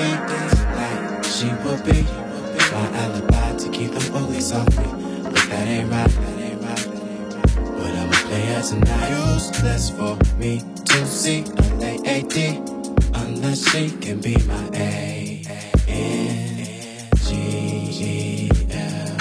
lady 0.00 0.48
tonight, 0.56 1.22
she 1.26 1.48
will 1.62 1.80
be 1.84 2.04
my 2.72 2.88
alibi 3.04 3.56
to 3.58 3.68
keep 3.70 3.90
them 3.90 4.12
police 4.12 4.52
off 4.52 4.66
me. 4.78 5.07
That 5.48 5.66
ain't 5.66 5.90
right, 5.90 6.08
that 6.08 6.38
ain't 6.40 6.60
right, 6.60 6.76
that 6.76 7.02
ain't 7.08 7.34
right. 7.34 7.54
But 7.78 7.92
I'm 7.94 8.08
a 8.08 8.12
player 8.28 8.62
tonight. 8.62 9.10
Useless 9.32 9.90
for 9.90 10.16
me 10.36 10.62
to 10.84 11.06
see 11.06 11.44
a 11.56 11.62
lady 11.78 12.60
unless 13.14 13.70
she 13.70 13.90
can 13.90 14.20
be 14.20 14.36
my 14.46 14.68
A. 14.74 15.42
N 15.88 16.66
G 17.16 18.50
L. 18.70 19.16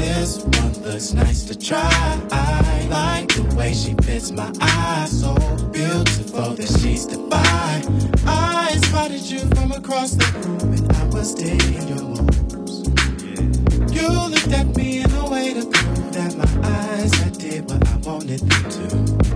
This 0.00 0.38
one 0.42 0.72
looks 0.82 1.12
nice 1.12 1.44
to 1.44 1.58
try. 1.58 1.88
I 2.32 2.86
like 2.90 3.28
the 3.28 3.54
way 3.56 3.72
she 3.74 3.94
fits 4.02 4.32
my 4.32 4.52
eyes. 4.60 5.20
So 5.20 5.34
beautiful 5.70 6.54
that 6.54 6.68
she's 6.80 7.06
divine. 7.06 8.10
I 8.26 8.76
spotted 8.86 9.22
you 9.22 9.40
from 9.54 9.70
across 9.72 10.12
the 10.12 10.26
room 10.40 10.72
and 10.72 10.92
I 10.92 11.04
was 11.14 11.34
digging 11.34 11.88
your 11.88 12.02
moves. 12.02 12.35
You 13.96 14.10
looked 14.28 14.52
at 14.52 14.76
me 14.76 14.98
in 14.98 15.10
a 15.10 15.30
way 15.30 15.54
to 15.54 15.64
prove 15.64 16.12
that 16.12 16.36
my 16.36 16.68
eyes 16.68 17.14
had 17.14 17.32
did 17.38 17.64
what 17.64 17.82
I 17.88 17.96
wanted 17.96 18.40
them 18.40 18.70
to 18.76 18.86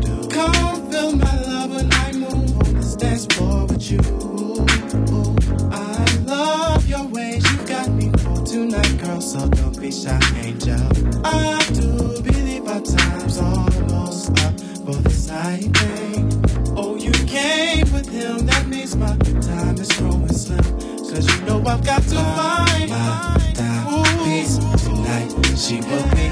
do. 0.02 0.28
Come 0.28 0.90
feel 0.90 1.16
my 1.16 1.40
love 1.48 1.70
when 1.70 1.88
I 1.90 2.12
move 2.12 2.74
this 2.76 2.94
dance 2.94 3.24
floor 3.24 3.64
with 3.64 3.90
you. 3.90 4.00
I 5.72 6.04
love 6.26 6.86
your 6.86 7.06
ways, 7.06 7.42
you 7.50 7.66
got 7.66 7.88
me 7.88 8.10
for 8.18 8.44
tonight, 8.44 8.98
girl. 9.02 9.22
So 9.22 9.48
don't 9.48 9.80
be 9.80 9.90
shy, 9.90 10.20
angel. 10.36 10.76
I 11.24 11.64
do 11.72 12.20
believe 12.20 12.68
our 12.68 12.82
time's 12.82 13.38
almost 13.38 14.38
up 14.44 14.60
for 14.84 14.96
this 15.08 15.28
night. 15.28 15.70
Oh, 16.76 16.96
you 17.00 17.12
came 17.26 17.90
with 17.94 18.10
him, 18.10 18.44
that 18.44 18.66
means 18.68 18.94
my 18.94 19.16
time 19.40 19.78
is 19.78 19.90
growing 19.92 20.28
slim. 20.28 20.62
Cause 21.10 21.26
you 21.26 21.46
know 21.46 21.64
I've 21.64 21.82
got 21.82 22.02
to 22.02 22.16
find 22.16 22.89
she 25.60 25.76
will 25.76 26.08
be 26.16 26.28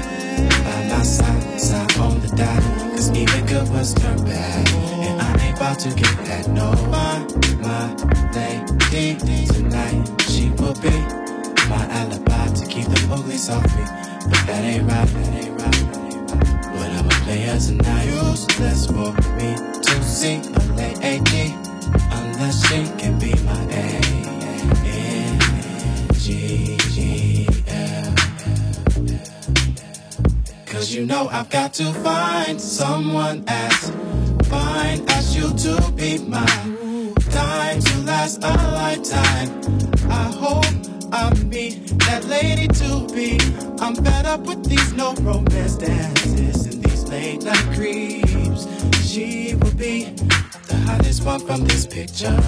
by 0.65 0.87
my 0.89 1.03
side, 1.03 1.61
side 1.61 1.97
on 1.99 2.19
the 2.19 2.27
dot. 2.35 2.63
Cause 2.93 3.11
even 3.15 3.45
good 3.45 3.69
ones 3.69 3.93
turn 3.93 4.17
bad. 4.25 4.67
And 4.73 5.21
I 5.21 5.45
ain't 5.45 5.57
about 5.57 5.77
to 5.79 5.89
get 5.89 6.17
that. 6.25 6.47
No, 6.47 6.71
my, 6.89 7.19
my 7.61 7.93
lady 8.33 9.45
tonight, 9.45 10.01
she 10.23 10.49
will 10.57 10.73
be 10.81 10.89
my 11.69 11.85
alibi 11.91 12.47
to 12.47 12.65
keep 12.65 12.85
the 12.85 13.07
uglies 13.11 13.49
off 13.49 13.63
me. 13.77 13.83
But 14.29 14.47
that 14.47 14.63
ain't 14.63 14.89
right, 14.89 15.07
that 15.07 15.33
ain't 15.43 15.61
right. 15.61 16.73
But 16.73 16.89
I'ma 16.97 17.09
play 17.23 17.41
her 17.41 17.59
tonight. 17.59 18.05
Useless 18.05 18.87
for 18.87 19.13
me 19.37 19.55
to 19.83 20.03
see 20.03 20.37
a 20.37 20.61
lady 20.73 21.53
unless 22.17 22.67
she 22.67 22.83
can 22.97 23.19
be 23.19 23.33
my 23.43 23.61
A. 23.73 24.19
Cause 30.79 30.93
you 30.95 31.05
know 31.05 31.27
I've 31.27 31.49
got 31.49 31.73
to 31.73 31.91
find 31.91 32.59
someone 32.59 33.43
as 33.47 33.91
fine 34.47 35.03
as 35.09 35.35
you 35.35 35.53
to 35.53 35.91
be 35.91 36.19
mine. 36.19 37.13
Time 37.31 37.81
to 37.81 37.97
last 38.05 38.41
a 38.41 38.53
lifetime. 38.71 39.61
I 40.09 40.31
hope 40.31 40.63
I 41.11 41.33
meet 41.43 41.85
that 42.07 42.23
lady 42.27 42.69
to 42.69 43.13
be. 43.13 43.37
I'm 43.81 43.93
fed 43.93 44.25
up 44.25 44.47
with 44.47 44.63
these 44.69 44.93
no 44.93 45.13
romance 45.15 45.75
dances 45.75 46.67
and 46.67 46.81
these 46.81 47.03
late 47.09 47.43
night 47.43 47.75
creeps. 47.75 48.65
She 49.05 49.55
will 49.55 49.75
be 49.75 50.05
the 50.69 50.81
hottest 50.85 51.25
one 51.25 51.41
from 51.41 51.65
this 51.65 51.85
picture 51.85 52.39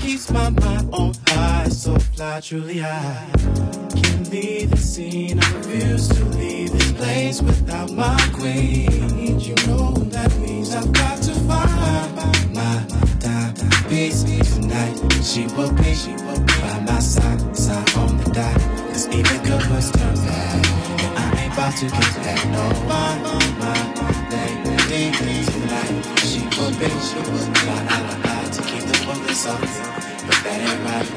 keeps 0.00 0.30
my 0.30 0.50
mind 0.50 0.88
on 0.92 1.12
high. 1.28 1.68
So 1.68 1.98
fly, 1.98 2.40
truly 2.40 2.82
I 2.82 3.26
can't 3.94 4.30
leave 4.30 4.70
the 4.70 4.76
scene. 4.76 5.38
I 5.42 5.52
refuse 5.58 6.08
to 6.08 6.24
leave 6.36 6.72
this 6.72 6.92
place 6.92 7.42
without 7.42 7.92
my 7.92 8.18
queen. 8.32 9.38
You 9.38 9.54
know 9.66 9.92
that 10.14 10.34
means 10.38 10.74
I've 10.74 10.92
got 10.92 11.22
to 11.22 11.34
find 11.48 12.54
my 12.54 12.86
time 13.20 13.54
piece 13.88 14.24
tonight. 14.24 14.96
She 15.22 15.46
will 15.54 15.72
be, 15.72 15.94
she 15.94 16.12
will 16.24 16.40
be 16.40 16.54
by 16.62 16.80
my 16.80 16.98
side, 16.98 17.56
side 17.56 17.94
on 17.96 18.16
the 18.18 18.30
dot. 18.30 18.56
Cause 18.88 19.06
even 19.08 19.42
good 19.42 19.64
ones 19.70 19.90
turn 19.92 20.14
bad. 20.14 20.66
And 21.04 21.18
I 21.18 21.42
ain't 21.42 21.52
about 21.52 21.76
to 21.76 21.86
get 21.86 22.10
that. 22.24 22.46
No, 22.52 22.88
my, 22.88 23.18
my 23.22 23.40
lady 24.90 25.16
everything 25.16 25.44
tonight. 25.44 26.02
She 26.18 26.40
a 26.66 26.72
bitch, 26.74 27.14
got 27.64 27.82
alibi 27.92 28.42
to 28.50 28.60
keep 28.62 28.82
the 28.82 28.98
off 29.46 29.62
you. 29.62 29.84
But 30.26 30.38
that 30.42 30.58
ain't 30.66 30.82
right, 30.84 31.08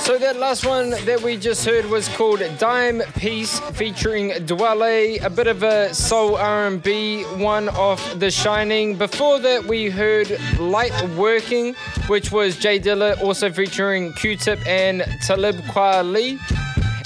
So 0.00 0.16
that 0.16 0.36
last 0.36 0.64
one 0.64 0.90
that 0.90 1.20
we 1.22 1.36
just 1.36 1.66
heard 1.66 1.84
was 1.84 2.08
called 2.08 2.40
Dime 2.58 3.02
Piece 3.16 3.60
featuring 3.76 4.30
Dwele, 4.30 5.22
a 5.22 5.28
bit 5.28 5.46
of 5.46 5.62
a 5.62 5.92
soul 5.92 6.36
R&B 6.36 7.24
one 7.36 7.68
off 7.68 8.18
The 8.18 8.30
Shining. 8.30 8.96
Before 8.96 9.38
that 9.38 9.64
we 9.66 9.90
heard 9.90 10.34
Light 10.58 10.94
Working, 11.10 11.74
which 12.06 12.32
was 12.32 12.56
Jay 12.56 12.80
Dilla 12.80 13.20
also 13.22 13.50
featuring 13.52 14.14
Q-Tip 14.14 14.66
and 14.66 15.04
Talib 15.20 15.56
Kweli. 15.66 16.38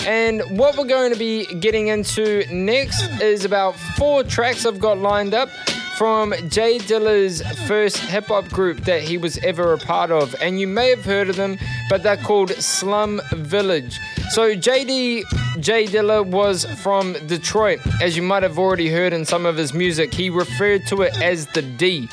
And 0.06 0.42
what 0.58 0.76
we're 0.76 0.84
going 0.84 1.12
to 1.12 1.18
be 1.18 1.46
getting 1.60 1.88
into 1.88 2.44
next 2.52 3.02
is 3.20 3.44
about 3.44 3.76
four 3.96 4.24
tracks 4.24 4.66
I've 4.66 4.80
got 4.80 4.98
lined 4.98 5.32
up 5.32 5.48
from 5.96 6.34
Jay 6.48 6.78
Dilla's 6.78 7.42
first 7.68 7.98
hip 7.98 8.26
hop 8.26 8.48
group 8.48 8.78
that 8.78 9.02
he 9.02 9.16
was 9.16 9.38
ever 9.38 9.72
a 9.72 9.78
part 9.78 10.10
of. 10.10 10.34
And 10.40 10.58
you 10.58 10.66
may 10.66 10.90
have 10.90 11.04
heard 11.04 11.28
of 11.28 11.36
them, 11.36 11.56
but 11.88 12.02
they're 12.02 12.16
called 12.16 12.50
Slum 12.50 13.20
Village. 13.30 14.00
So 14.30 14.56
JD 14.56 15.22
Jay 15.60 15.84
Dilla 15.84 16.26
was 16.26 16.64
from 16.82 17.12
Detroit. 17.26 17.78
As 18.00 18.16
you 18.16 18.22
might 18.22 18.42
have 18.42 18.58
already 18.58 18.88
heard 18.88 19.12
in 19.12 19.24
some 19.24 19.46
of 19.46 19.56
his 19.56 19.72
music, 19.72 20.12
he 20.12 20.30
referred 20.30 20.86
to 20.88 21.02
it 21.02 21.20
as 21.22 21.46
the 21.48 21.62
D. 21.62 22.08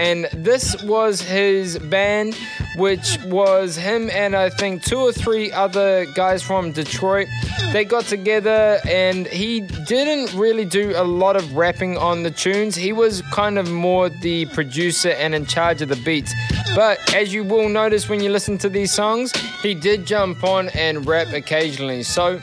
And 0.00 0.28
this 0.32 0.82
was 0.84 1.20
his 1.20 1.78
band, 1.78 2.34
which 2.76 3.18
was 3.26 3.76
him 3.76 4.08
and 4.08 4.34
I 4.34 4.48
think 4.48 4.82
two 4.82 4.96
or 4.96 5.12
three 5.12 5.52
other 5.52 6.06
guys 6.14 6.42
from 6.42 6.72
Detroit. 6.72 7.28
They 7.74 7.84
got 7.84 8.06
together 8.06 8.80
and 8.88 9.26
he 9.26 9.60
didn't 9.60 10.32
really 10.40 10.64
do 10.64 10.94
a 10.96 11.04
lot 11.04 11.36
of 11.36 11.54
rapping 11.54 11.98
on 11.98 12.22
the 12.22 12.30
tunes. 12.30 12.76
He 12.76 12.94
was 12.94 13.20
kind 13.30 13.58
of 13.58 13.70
more 13.70 14.08
the 14.08 14.46
producer 14.46 15.10
and 15.10 15.34
in 15.34 15.44
charge 15.44 15.82
of 15.82 15.90
the 15.90 15.96
beats. 15.96 16.32
But 16.74 17.14
as 17.14 17.34
you 17.34 17.44
will 17.44 17.68
notice 17.68 18.08
when 18.08 18.22
you 18.22 18.30
listen 18.30 18.56
to 18.58 18.70
these 18.70 18.92
songs, 18.92 19.32
he 19.60 19.74
did 19.74 20.06
jump 20.06 20.42
on 20.42 20.70
and 20.70 21.06
rap 21.06 21.34
occasionally. 21.34 22.04
So 22.04 22.40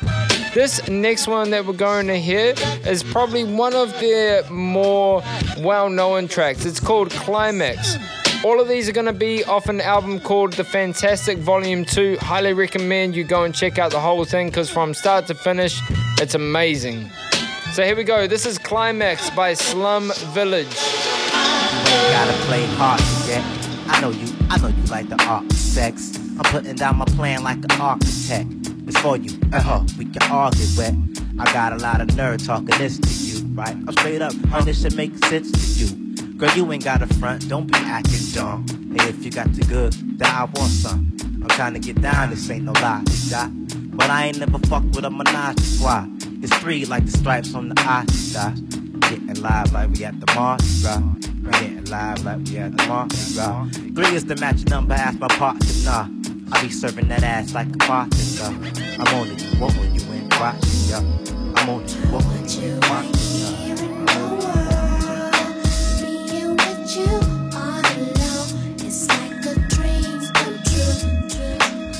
this 0.58 0.88
next 0.90 1.28
one 1.28 1.52
that 1.52 1.64
we're 1.64 1.74
going 1.74 2.08
to 2.08 2.20
hear 2.20 2.56
is 2.88 3.04
probably 3.04 3.44
one 3.44 3.76
of 3.76 3.92
their 4.00 4.44
more 4.50 5.22
well 5.60 5.88
known 5.88 6.28
tracks. 6.28 6.66
It's 6.66 6.80
called 6.80 7.12
Climax. 7.12 7.96
All 8.44 8.60
of 8.60 8.68
these 8.68 8.90
are 8.90 8.92
going 8.92 9.06
to 9.06 9.14
be 9.14 9.44
off 9.44 9.70
an 9.70 9.82
album 9.82 10.20
called 10.20 10.54
The 10.54 10.64
Fantastic 10.64 11.38
Volume 11.38 11.86
2. 11.86 12.18
Highly 12.22 12.54
recommend 12.54 13.16
you 13.16 13.24
go 13.24 13.44
and 13.44 13.54
check 13.54 13.78
out 13.78 13.92
the 13.92 14.00
whole 14.00 14.26
thing 14.26 14.48
because 14.48 14.68
from 14.68 14.96
start 14.96 15.28
to 15.28 15.36
finish, 15.36 15.80
it's 16.20 16.34
amazing. 16.34 17.08
So 17.74 17.84
here 17.84 17.96
we 17.96 18.04
go. 18.04 18.26
This 18.26 18.48
is 18.48 18.58
Climax 18.58 19.30
by 19.30 19.54
Slum 19.54 20.12
Village. 20.34 20.76
Gotta 21.34 22.34
play 22.48 22.66
hard 22.66 23.00
to 23.00 23.28
get. 23.28 23.44
I 23.90 24.02
know 24.02 24.10
you, 24.10 24.34
I 24.50 24.58
know 24.58 24.70
you 24.70 24.84
like 24.86 25.08
the 25.08 25.24
art 25.24 25.52
sex. 25.52 26.18
I'm 26.18 26.46
putting 26.46 26.76
down 26.76 26.96
my 26.96 27.06
plan 27.06 27.44
like 27.44 27.58
an 27.58 27.80
architect. 27.80 28.67
It's 28.88 28.98
for 29.00 29.18
you, 29.18 29.38
uh 29.52 29.62
huh, 29.62 29.84
we 29.98 30.06
can 30.06 30.24
argue 30.32 30.66
wet. 30.78 30.94
I 31.40 31.52
got 31.54 31.74
a 31.74 31.78
lot 31.78 32.00
of 32.02 32.16
nerve 32.16 32.46
talking 32.46 32.78
this 32.78 32.98
to 32.98 33.10
you, 33.10 33.46
right? 33.54 33.76
I'm 33.76 33.92
straight 33.92 34.22
up, 34.22 34.34
how 34.46 34.62
this 34.62 34.82
should 34.82 34.96
make 34.96 35.18
sense 35.26 35.52
to 35.52 35.86
you. 35.86 36.38
Girl, 36.38 36.50
you 36.56 36.72
ain't 36.72 36.84
got 36.84 37.02
a 37.02 37.08
front, 37.16 37.50
don't 37.50 37.68
be 37.68 37.78
acting 37.80 38.32
dumb. 38.34 38.66
Hey, 38.96 39.10
if 39.10 39.26
you 39.26 39.32
got 39.32 39.52
the 39.54 39.64
good, 39.66 39.94
then 40.18 40.28
I 40.28 40.46
want 40.46 40.72
some. 40.72 41.18
I'm 41.42 41.50
trying 41.50 41.74
to 41.74 41.80
get 41.80 42.02
down, 42.02 42.30
this 42.30 42.50
ain't 42.50 42.64
no 42.64 42.72
lie. 42.74 43.04
But 43.98 44.10
I 44.10 44.28
ain't 44.28 44.40
never 44.40 44.60
fucked 44.68 44.96
with 44.96 45.06
a 45.06 45.10
menage 45.10 45.80
trois. 45.80 46.06
It's 46.42 46.56
three 46.58 46.86
like 46.86 47.06
the 47.06 47.12
stripes 47.12 47.54
on 47.56 47.70
the 47.70 47.76
eye. 47.80 48.06
Getting 49.10 49.42
live 49.42 49.74
like 49.74 49.90
we 49.90 50.06
at 50.06 50.20
the 50.20 50.32
Mardi 50.34 50.66
Gras. 50.82 51.02
Getting 51.60 51.86
live 51.86 52.24
like 52.24 52.40
we 52.46 52.58
at 52.58 52.78
the 52.78 52.88
Mardi 52.88 53.16
Gras. 53.34 53.68
Three 53.96 54.16
is 54.16 54.26
the 54.26 54.36
match 54.36 54.66
number, 54.66 54.94
ask 54.94 55.20
my 55.20 55.28
partner, 55.28 55.68
nah. 55.84 56.08
I 56.52 56.62
be 56.62 56.70
serving 56.70 57.08
that 57.10 57.24
ass 57.24 57.54
like 57.54 57.68
a 57.68 57.78
bartender. 57.78 58.72
I'm 59.00 59.16
on 59.16 59.28
it, 59.30 59.42
what 59.60 59.74
when 59.78 59.94
you 59.94 60.02
ain't 60.14 60.40
watching, 60.40 60.70
yeah. 60.90 61.04
I'm 61.56 61.70
on 61.70 61.84
it, 61.84 61.92
what 62.12 62.24
when 62.26 62.48
you 62.50 62.62
ain't 62.74 62.90
watching, 62.90 64.38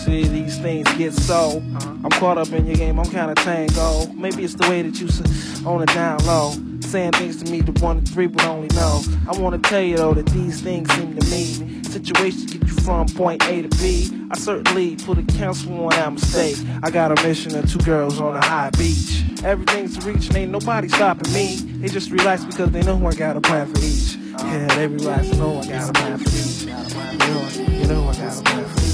See, 0.06 0.24
these 0.28 0.58
things 0.60 0.88
get 0.98 1.14
so. 1.14 1.62
I'm 2.04 2.10
caught 2.12 2.38
up 2.38 2.52
in 2.54 2.66
your 2.66 2.76
game, 2.78 3.00
I'm 3.00 3.06
kinda 3.10 3.36
tango. 3.36 4.08
Maybe 4.14 4.44
it's 4.46 4.54
the 4.56 4.68
way 4.70 4.82
that 4.82 5.00
you 5.00 5.08
s- 5.08 5.22
on 5.66 5.82
it 5.82 5.94
down 5.94 6.20
low. 6.26 6.54
Saying 6.82 7.12
things 7.14 7.44
to 7.44 7.52
me 7.52 7.62
that 7.62 7.82
one 7.82 7.98
and 7.98 8.10
three 8.10 8.28
would 8.28 8.42
only 8.44 8.68
know. 8.76 9.02
I 9.28 9.38
wanna 9.38 9.58
tell 9.58 9.82
you 9.82 9.98
though 9.98 10.14
that 10.14 10.26
these 10.28 10.62
things 10.62 10.92
seem 10.94 11.18
to 11.18 11.26
me. 11.28 11.84
Situations 11.84 12.46
get 12.46 12.62
you 12.62 12.74
from 12.82 13.08
point 13.08 13.44
A 13.48 13.64
to 13.64 13.70
B. 13.78 14.10
I 14.32 14.38
certainly 14.38 14.96
put 14.96 15.18
a 15.18 15.24
counsel 15.24 15.86
on 15.86 15.90
that 15.92 16.14
mistake. 16.14 16.58
I 16.84 16.90
got 16.90 17.18
a 17.18 17.22
mission 17.28 17.56
of 17.56 17.72
two 17.72 17.80
girls 17.80 18.22
on 18.22 18.36
a 18.36 18.46
high 18.46 18.70
beach. 18.78 19.24
Everything's 19.44 20.04
reach 20.06 20.28
and 20.28 20.38
ain't 20.38 20.52
nobody 20.52 20.88
stopping 20.88 21.32
me. 21.34 21.56
They 21.56 21.88
just 21.88 22.12
relax 22.12 22.46
because 22.46 22.72
they 22.72 22.84
know 22.84 23.06
I 23.06 23.14
got 23.14 23.38
a 23.38 23.42
plan 23.42 23.74
for 23.74 23.80
each. 23.80 24.16
Yeah, 24.16 24.68
they 24.76 24.88
relax 24.88 25.28
know 25.34 25.60
I 25.60 25.68
got 25.68 25.90
a 25.90 25.94
plan 25.94 26.18
for 26.20 26.30
each. 26.30 26.62
You 26.64 26.70
know, 26.70 27.80
you 27.80 27.88
know 27.88 28.08
I 28.08 28.16
got 28.16 28.40
a 28.40 28.44
plan 28.44 28.66
for 28.66 28.82
each. 28.82 28.87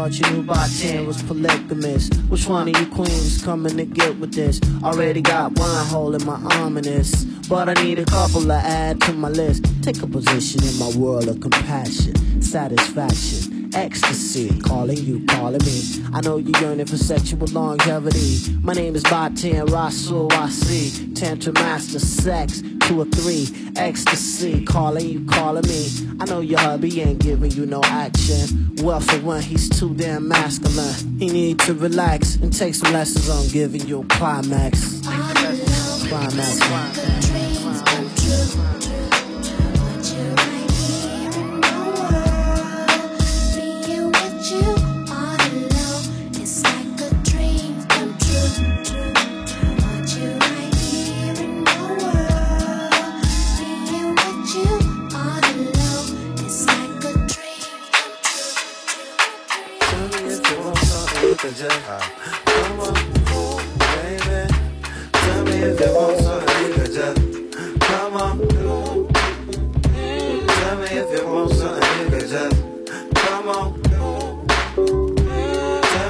Thought 0.00 0.18
you 0.18 0.30
knew 0.34 0.42
Baatin 0.42 1.06
was 1.06 1.22
polygamous. 1.22 2.08
Which 2.30 2.46
one 2.46 2.70
of 2.70 2.80
you 2.80 2.86
queens 2.86 3.44
coming 3.44 3.76
to 3.76 3.84
get 3.84 4.18
with 4.18 4.32
this? 4.32 4.58
Already 4.82 5.20
got 5.20 5.58
one 5.58 5.86
hole 5.88 6.14
in 6.14 6.24
my 6.24 6.40
arm 6.56 6.78
in 6.78 6.84
this. 6.84 7.24
But 7.50 7.68
I 7.68 7.74
need 7.84 7.98
a 7.98 8.06
couple 8.06 8.40
to 8.46 8.54
add 8.54 9.02
to 9.02 9.12
my 9.12 9.28
list. 9.28 9.66
Take 9.82 10.02
a 10.02 10.06
position 10.06 10.64
in 10.64 10.78
my 10.78 10.90
world 10.96 11.28
of 11.28 11.40
compassion, 11.40 12.40
satisfaction, 12.40 13.59
ecstasy. 13.74 14.60
Calling 14.60 14.98
you, 14.98 15.24
calling 15.26 15.60
me. 15.64 15.82
I 16.12 16.20
know 16.20 16.38
you're 16.38 16.60
yearning 16.60 16.86
for 16.86 16.96
sexual 16.96 17.46
longevity. 17.48 18.54
My 18.62 18.72
name 18.72 18.94
is 18.96 19.02
Baatin 19.04 19.70
Rasul 19.70 20.28
Wasi. 20.28 21.14
Tantra 21.14 21.52
Master 21.52 21.98
Sex, 21.98 22.62
two 22.82 23.00
or 23.00 23.04
three. 23.06 23.48
Ecstasy, 23.76 24.64
calling 24.64 25.08
you, 25.08 25.24
calling 25.26 25.66
me. 25.66 25.88
I 26.20 26.24
know 26.26 26.40
your 26.40 26.58
hubby 26.58 27.00
ain't 27.00 27.20
giving 27.20 27.50
you 27.52 27.66
no 27.66 27.80
action. 27.84 28.74
Well, 28.82 29.00
for 29.00 29.18
one, 29.20 29.42
he's 29.42 29.68
too 29.68 29.94
damn 29.94 30.28
masculine. 30.28 31.18
He 31.18 31.28
need 31.28 31.58
to 31.60 31.74
relax 31.74 32.36
and 32.36 32.52
take 32.52 32.74
some 32.74 32.92
lessons 32.92 33.28
on 33.28 33.48
giving 33.48 33.86
you 33.86 34.00
a 34.02 34.04
climax. 34.06 35.00
climax. 35.00 36.08
Climax. 36.08 36.60
Tell 61.60 61.68
me 65.44 65.52
if 65.60 65.78
you 65.78 65.92
won't 65.94 66.18
son 66.20 66.40
get 66.46 67.14
come 67.80 68.16
on 68.16 68.38
tell 70.48 70.76
me 70.78 70.86
if 70.86 71.10
you 71.12 71.26
won't 71.26 71.52
son 71.52 71.80
get 72.08 72.52
come 73.14 73.48
on 73.50 73.82
tell 73.82 74.08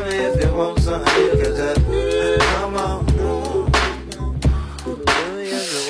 me 0.04 0.14
if 0.14 0.34
you 0.40 0.50
won't 0.54 0.78
son 0.78 1.04
get 1.04 1.56
come 2.44 2.76
on 2.76 3.06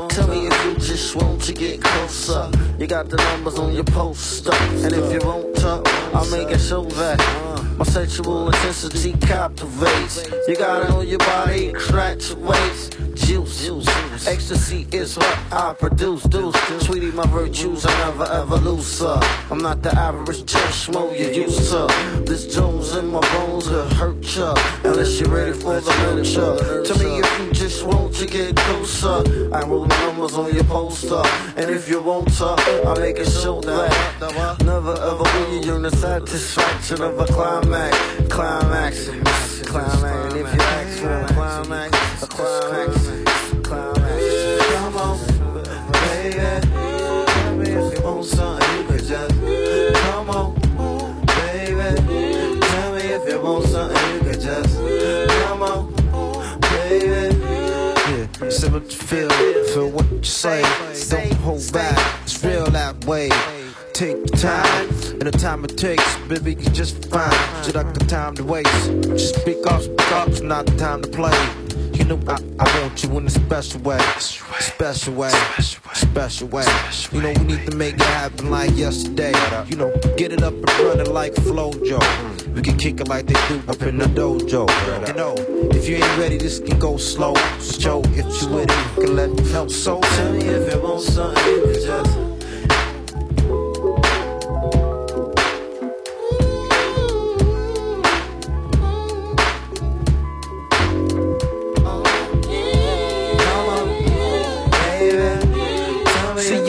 tell 0.09 0.27
me 0.29 0.38
if 0.46 0.64
you 0.64 0.73
just 0.77 1.14
want 1.16 1.42
to 1.42 1.53
get 1.53 1.83
closer. 1.83 2.51
You 2.79 2.87
got 2.87 3.11
the 3.11 3.18
numbers 3.18 3.59
on 3.59 3.75
your 3.75 3.85
poster. 3.85 4.55
And 4.55 4.94
if 4.94 5.12
you 5.12 5.20
won't 5.20 5.55
talk, 5.57 5.87
I'll 6.14 6.31
make 6.31 6.49
it 6.49 6.61
so 6.61 6.85
that 6.85 7.50
my 7.81 7.87
sexual 7.87 8.47
intensity 8.49 9.14
captivates. 9.23 10.29
You 10.47 10.55
gotta 10.55 10.87
know 10.90 11.01
your 11.01 11.19
body, 11.19 11.73
crack 11.73 12.19
your 12.29 12.37
waist. 12.37 13.00
Juice, 13.31 13.87
Ecstasy 14.27 14.88
is 14.90 15.16
what 15.16 15.38
I 15.53 15.73
produce. 15.73 16.25
Deuce, 16.25 16.57
sweetie, 16.85 17.12
my 17.12 17.25
virtues 17.29 17.87
I 17.87 17.97
never 17.99 18.25
ever 18.25 18.57
lose. 18.57 18.85
Sir. 18.85 19.21
I'm 19.53 19.59
not 19.59 19.83
the 19.83 19.97
average 19.97 20.43
cheshmo 20.53 21.16
you 21.16 21.45
used 21.45 21.71
to. 21.71 21.87
This 22.27 22.53
Jones 22.53 22.97
in 22.97 23.07
my 23.07 23.21
bones 23.33 23.71
will 23.71 23.88
hurt 23.90 24.37
ya. 24.37 24.53
Unless 24.83 25.21
you're 25.21 25.31
ready 25.31 25.53
for 25.53 25.81
the 25.81 25.93
nurture. 26.03 26.83
To 26.83 26.99
me, 26.99 27.21
if 27.21 27.38
you 27.38 27.53
just 27.53 27.85
want 27.85 28.16
to 28.16 28.27
get 28.27 28.57
closer, 28.57 29.23
I 29.55 29.62
roll 29.62 29.87
numbers 29.87 30.35
on 30.35 30.53
your 30.53 30.64
poster. 30.64 31.23
And 31.55 31.71
if 31.71 31.88
you 31.88 32.03
want 32.03 32.33
to, 32.38 32.47
I'll 32.85 32.97
make 32.97 33.19
it 33.19 33.31
show 33.31 33.61
that 33.61 34.61
never 34.64 34.93
ever 34.93 35.23
will 35.23 35.55
you 35.55 35.66
yearn 35.66 35.83
the 35.83 35.93
satisfaction 35.93 37.01
of 37.01 37.16
a 37.21 37.27
climax. 37.27 37.97
Climax, 38.29 39.09
climax. 39.62 40.35
If 40.35 40.53
you 40.53 40.61
ask 40.61 40.99
for 40.99 41.12
a 41.12 41.27
climax, 41.29 42.23
a 42.25 42.27
climax. 42.27 43.00
Say. 60.40 60.62
Don't 61.11 61.33
hold 61.40 61.72
back, 61.72 62.22
it's 62.22 62.42
real 62.42 62.64
that 62.70 63.05
way. 63.05 63.29
Take 63.92 64.24
time, 64.33 64.88
and 65.20 65.22
the 65.22 65.33
time 65.33 65.64
it 65.64 65.76
takes, 65.76 66.16
baby, 66.29 66.55
you 66.55 66.70
just 66.70 67.11
fine. 67.11 67.31
Just 67.62 67.74
like 67.74 67.92
the 67.92 68.07
time 68.07 68.35
to 68.37 68.44
waste. 68.44 68.87
Just 69.03 69.38
speak 69.40 69.59
up, 69.66 69.83
speak 69.83 70.12
up, 70.12 70.29
it's 70.29 70.40
not 70.40 70.64
the 70.64 70.76
time 70.76 71.03
to 71.03 71.09
play. 71.09 71.38
You 71.92 72.05
know 72.07 72.18
I, 72.26 72.38
I 72.59 72.81
want 72.81 73.03
you 73.03 73.18
in 73.18 73.26
a 73.26 73.31
special 73.31 73.81
way, 73.83 73.98
special 74.18 75.12
way, 75.12 75.31
special 75.92 76.48
way. 76.48 76.64
You 77.12 77.20
know 77.20 77.33
we 77.37 77.44
need 77.44 77.66
to 77.70 77.76
make 77.76 77.96
it 77.96 78.00
happen 78.00 78.50
like 78.50 78.74
yesterday. 78.74 79.35
You 79.68 79.76
know, 79.76 79.94
get 80.16 80.33
it 80.33 80.42
up 80.42 80.55
and 80.55 80.70
running 80.81 81.12
like 81.12 81.35
Flojo. 81.35 82.00
We 82.55 82.63
can 82.63 82.77
kick 82.77 83.01
it 83.01 83.09
like 83.09 83.27
they 83.27 83.35
do 83.49 83.63
up 83.69 83.83
in 83.83 83.99
the 83.99 84.07
dojo. 84.07 84.69
You 85.09 85.15
know, 85.15 85.35
if 85.71 85.89
you 85.89 85.97
ain't 85.97 86.19
ready, 86.19 86.37
this 86.37 86.59
can 86.59 86.79
go 86.79 86.97
slow. 86.97 87.35
So 87.59 88.03
if 88.07 88.43
you 88.43 88.49
with 88.49 88.71
it, 88.71 88.97
you 88.97 89.07
can 89.07 89.17
let 89.17 89.31
me 89.31 89.43
know. 89.53 89.69
So 89.69 90.01
Tell 90.01 90.33
me 90.33 90.45
if 90.45 90.75
you 90.75 90.81
want 90.81 91.03
something, 91.03 91.47
you 91.47 91.63
could 91.63 91.83
just. 91.83 92.19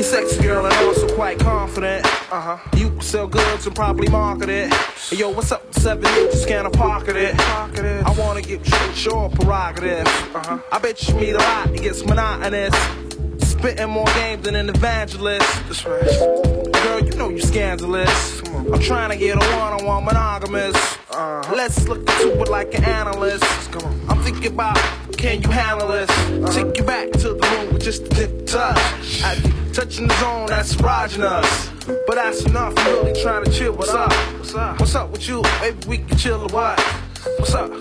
Sexy 0.02 0.42
girl 0.44 0.66
and 0.66 0.76
also 0.86 1.08
quite 1.16 1.40
confident. 1.40 2.06
Uh 2.34 2.42
huh. 2.42 2.58
You 2.76 2.92
sell 3.00 3.28
goods 3.28 3.66
and 3.66 3.74
probably 3.74 4.10
market 4.10 4.50
it. 4.50 4.91
Hey, 5.10 5.18
yo, 5.18 5.30
what's 5.30 5.52
up? 5.52 5.74
Seven 5.74 6.06
inches, 6.06 6.46
can 6.46 6.66
I 6.66 6.70
pocket 6.70 7.16
it? 7.16 7.36
I 7.40 8.16
wanna 8.18 8.42
get 8.42 8.66
your 9.04 9.30
prerogative. 9.30 10.08
Uh 10.36 10.44
huh. 10.44 10.60
I 10.72 10.80
bet 10.80 11.08
you 11.08 11.16
meet 11.16 11.32
a 11.32 11.38
lot, 11.38 11.70
it 11.72 11.82
gets 11.82 12.06
monotonous. 12.06 12.74
Spitting 13.40 13.90
more 13.90 14.06
game 14.06 14.42
than 14.42 14.56
an 14.56 14.70
evangelist. 14.70 15.48
That's 15.66 15.86
right. 15.86 16.74
Girl, 16.84 17.00
you 17.04 17.12
know 17.18 17.30
you 17.30 17.42
scandalous. 17.42 18.42
I'm 18.48 18.80
trying 18.80 19.10
to 19.10 19.18
get 19.18 19.36
a 19.36 19.58
one-on-one 19.58 20.06
monogamous. 20.06 20.76
Uh-huh. 21.10 21.56
Let's 21.56 21.88
look 21.88 22.00
into 22.00 22.42
it 22.42 22.50
like 22.50 22.74
an 22.76 22.86
analyst. 22.86 23.44
Come 23.72 23.84
on. 23.84 24.02
I'm 24.10 24.24
thinking 24.24 24.54
about 24.54 24.78
can 25.18 25.42
you 25.42 25.50
handle 25.50 25.88
this? 25.88 26.10
Take 26.56 26.78
you 26.78 26.84
back 26.84 27.12
to 27.12 27.34
the 27.34 27.58
room 27.58 27.74
with 27.74 27.84
just 27.84 28.04
a 28.04 28.10
tip 28.10 28.46
touch. 28.46 29.24
I 29.24 29.36
touching 29.74 30.08
the 30.08 30.20
zone 30.20 30.48
that's 30.48 30.76
erogenous. 30.76 32.06
But 32.06 32.16
that's 32.16 32.44
enough, 32.44 32.74
I'm 32.78 32.86
really 33.06 33.22
trying 33.22 33.46
to 33.46 33.52
chill. 33.52 33.74
What's 33.74 33.94
up? 33.94 34.12
What's 34.38 34.54
up 34.54 34.80
What's 34.80 34.96
up 34.96 35.10
with 35.12 35.28
you? 35.28 35.42
Maybe 35.62 35.88
we 35.88 35.98
can 36.00 36.18
chill 36.18 36.42
or 36.42 36.48
what? 36.48 36.80
What's 37.38 37.54
up? 37.54 37.72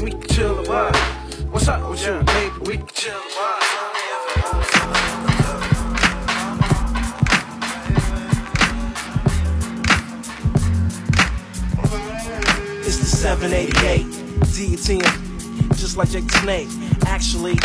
We 0.00 0.10
can 0.12 0.22
chill 0.22 0.60
or 0.60 0.64
what? 0.64 0.96
What's 1.50 1.68
up 1.68 1.88
with 1.90 2.04
you? 2.06 2.22
Maybe 2.22 2.58
we 2.60 2.76
can 2.78 2.86
chill 2.94 3.14
or 3.14 3.20
what? 3.20 3.66
It's 12.86 12.98
the 12.98 13.06
788 13.06 14.06
DTM, 14.46 15.76
just 15.76 15.96
like 15.96 16.10
Jake 16.10 16.26
the 16.26 16.38
Snake. 16.38 16.68
Actually, 17.06 17.58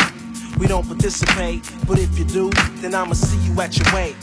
we 0.58 0.66
don't 0.66 0.86
participate, 0.86 1.70
but 1.86 1.98
if 1.98 2.18
you 2.18 2.24
do, 2.24 2.50
then 2.80 2.94
I'ma 2.94 3.12
see 3.12 3.38
you 3.46 3.60
at 3.60 3.76
your 3.76 3.94
weight. 3.94 4.16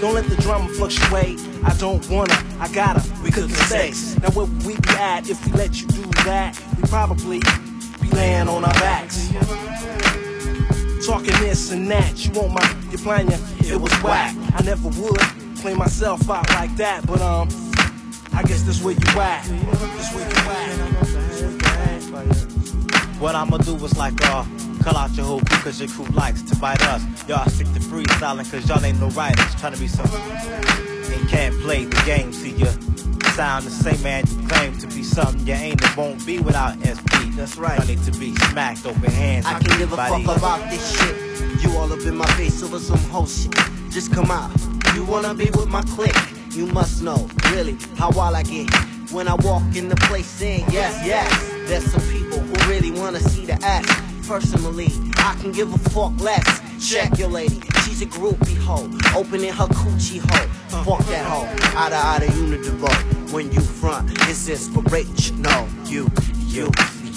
Don't 0.00 0.14
let 0.14 0.26
the 0.26 0.36
drama 0.40 0.68
fluctuate. 0.74 1.40
I 1.64 1.74
don't 1.78 2.06
wanna, 2.10 2.34
I 2.58 2.68
gotta. 2.72 3.02
We 3.22 3.30
cooking 3.30 3.54
sex. 3.54 4.16
Now 4.20 4.30
where 4.30 4.46
we 4.66 4.74
be 4.76 4.90
at 4.90 5.30
if 5.30 5.44
we 5.46 5.52
let 5.52 5.80
you 5.80 5.86
do 5.88 6.02
that? 6.24 6.60
We 6.76 6.88
probably 6.88 7.40
be 8.02 8.10
laying 8.10 8.48
on 8.48 8.64
our 8.64 8.74
backs. 8.74 9.30
Talking 11.06 11.36
this 11.40 11.70
and 11.70 11.90
that, 11.90 12.24
you 12.24 12.32
want 12.32 12.52
my, 12.54 12.76
you're 12.90 12.98
playing 13.00 13.30
ya, 13.30 13.38
it 13.60 13.80
was 13.80 13.92
whack. 14.02 14.34
I 14.54 14.62
never 14.62 14.88
would 14.88 15.20
play 15.56 15.74
myself 15.74 16.28
out 16.28 16.48
like 16.50 16.74
that, 16.76 17.06
but 17.06 17.20
um, 17.20 17.48
I 18.32 18.42
guess 18.42 18.62
that's 18.62 18.82
where 18.82 18.94
you 18.94 19.20
at. 19.20 19.44
That's 19.44 20.14
where 20.14 20.28
you 20.28 20.36
at. 20.48 20.74
What 23.20 23.34
I'ma 23.34 23.58
do 23.58 23.76
is 23.76 23.96
like, 23.96 24.14
uh, 24.24 24.44
call 24.84 24.96
out 24.98 25.10
your 25.16 25.24
whole 25.24 25.40
crew 25.40 25.58
cause 25.58 25.80
your 25.80 25.88
crew 25.88 26.04
likes 26.14 26.42
to 26.42 26.54
fight 26.56 26.82
us. 26.88 27.02
Y'all 27.26 27.48
stick 27.48 27.66
to 27.72 27.80
freestyling 27.80 28.48
cause 28.50 28.68
y'all 28.68 28.84
ain't 28.84 29.00
no 29.00 29.08
writers. 29.08 29.54
Trying 29.54 29.72
to 29.72 29.80
be 29.80 29.88
some 29.88 30.06
and 30.06 31.28
can't 31.28 31.54
play 31.62 31.86
the 31.86 32.02
game. 32.04 32.32
See 32.32 32.50
ya 32.50 32.70
sound 33.34 33.64
the 33.64 33.70
same 33.70 34.00
man 34.00 34.22
you 34.28 34.46
claim 34.46 34.78
to 34.78 34.86
be 34.88 35.02
something 35.02 35.44
you 35.44 35.54
ain't 35.54 35.82
and 35.82 35.96
won't 35.96 36.24
be 36.24 36.38
without 36.38 36.76
SP. 36.86 37.34
That's 37.34 37.56
right. 37.56 37.80
I 37.80 37.84
need 37.84 38.02
to 38.04 38.12
be 38.12 38.34
smacked 38.50 38.86
open 38.86 39.10
hands. 39.10 39.46
I 39.46 39.58
can 39.58 39.76
give 39.78 39.92
a 39.92 39.96
fuck 39.96 40.22
about 40.22 40.70
this 40.70 40.84
shit. 40.96 41.64
You 41.64 41.76
all 41.78 41.92
up 41.92 42.00
in 42.00 42.16
my 42.16 42.26
face 42.36 42.62
over 42.62 42.78
some 42.78 42.98
whole 43.10 43.26
shit. 43.26 43.52
Just 43.90 44.12
come 44.12 44.30
out. 44.30 44.52
You 44.94 45.04
wanna 45.04 45.34
be 45.34 45.46
with 45.46 45.68
my 45.68 45.82
clique? 45.82 46.14
You 46.50 46.66
must 46.66 47.02
know, 47.02 47.26
really, 47.50 47.76
how 47.96 48.10
wild 48.10 48.36
I 48.36 48.42
get. 48.42 48.70
When 49.10 49.26
I 49.26 49.34
walk 49.34 49.62
in 49.74 49.88
the 49.88 49.96
place 49.96 50.26
saying 50.26 50.66
yes, 50.70 51.04
yes. 51.04 51.68
There's 51.68 51.90
some 51.90 52.02
people 52.12 52.38
who 52.38 52.70
really 52.70 52.92
wanna 52.92 53.20
see 53.20 53.46
the 53.46 53.54
ass. 53.64 54.13
Personally, 54.26 54.88
I 55.16 55.36
can 55.40 55.52
give 55.52 55.72
a 55.72 55.78
fuck 55.90 56.18
less. 56.20 56.60
Check 56.80 57.18
your 57.18 57.28
lady, 57.28 57.60
she's 57.84 58.02
a 58.02 58.06
groupie 58.06 58.56
hoe. 58.56 58.90
Opening 59.18 59.52
her 59.52 59.66
coochie 59.66 60.20
hole. 60.20 60.84
Fuck 60.84 61.06
that 61.06 61.24
hoe. 61.24 61.46
Outta 61.78 61.96
outta 61.96 62.26
unidivo. 62.26 63.32
When 63.32 63.52
you 63.52 63.60
front, 63.60 64.10
it's 64.28 64.48
inspirational. 64.48 65.68
You, 65.86 66.10
you, 66.46 66.70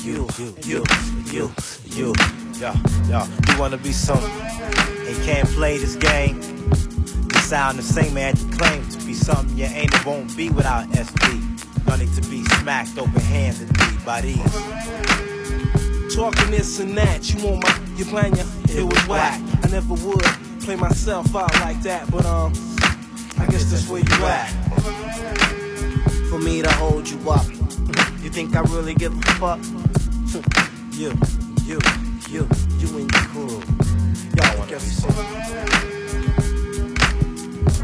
you, 0.03 0.27
you, 0.37 0.55
you, 0.63 0.83
you, 1.31 1.51
you. 1.85 2.13
yo, 2.59 2.73
yo, 3.07 3.23
you 3.47 3.59
wanna 3.59 3.77
be 3.77 3.91
some 3.91 4.17
and 4.17 5.15
can't 5.23 5.47
play 5.49 5.77
this 5.77 5.95
game. 5.95 6.41
You 6.41 7.39
sound 7.41 7.77
the 7.77 7.83
same 7.83 8.13
man 8.13 8.35
you 8.35 8.49
claim 8.57 8.87
to 8.89 8.97
be 9.05 9.13
something 9.13 9.57
you 9.57 9.65
ain't 9.65 9.93
and 9.93 10.05
won't 10.05 10.35
be 10.35 10.49
without 10.49 10.87
SP. 10.95 11.37
Y'all 11.87 11.97
need 11.97 12.13
to 12.15 12.21
be 12.29 12.43
smacked 12.59 12.97
open 12.97 13.21
handed 13.21 13.69
by 14.05 14.21
these. 14.21 15.86
Talking 16.17 16.49
this 16.49 16.79
and 16.79 16.97
that, 16.97 17.31
you 17.31 17.45
want 17.45 17.61
my, 17.61 17.79
you 17.95 18.03
playing 18.03 18.35
ya, 18.35 18.43
it 18.69 18.83
was 18.83 19.07
whack. 19.07 19.39
I 19.63 19.67
never 19.67 19.93
would 19.93 20.25
play 20.61 20.75
myself 20.75 21.35
out 21.35 21.53
like 21.59 21.79
that, 21.83 22.09
but 22.09 22.25
um, 22.25 22.51
I 23.37 23.45
guess 23.45 23.65
that's 23.65 23.87
where 23.87 23.99
you 23.99 24.25
at. 24.25 24.49
For 26.31 26.39
me 26.39 26.63
to 26.63 26.71
hold 26.71 27.07
you 27.07 27.19
up. 27.29 27.45
You 28.23 28.31
think 28.31 28.55
I 28.55 28.61
really 28.61 28.95
give 28.95 29.15
a 29.15 29.21
fuck? 29.33 29.59
you, 30.97 31.13
you, 31.65 31.77
you, 32.31 32.49
you 32.79 32.97
and 32.97 33.11
your 33.11 33.23
crew. 33.29 33.61
Y'all 34.37 34.57
wanna 34.57 34.71
be 34.71 34.79
so. 34.79 35.07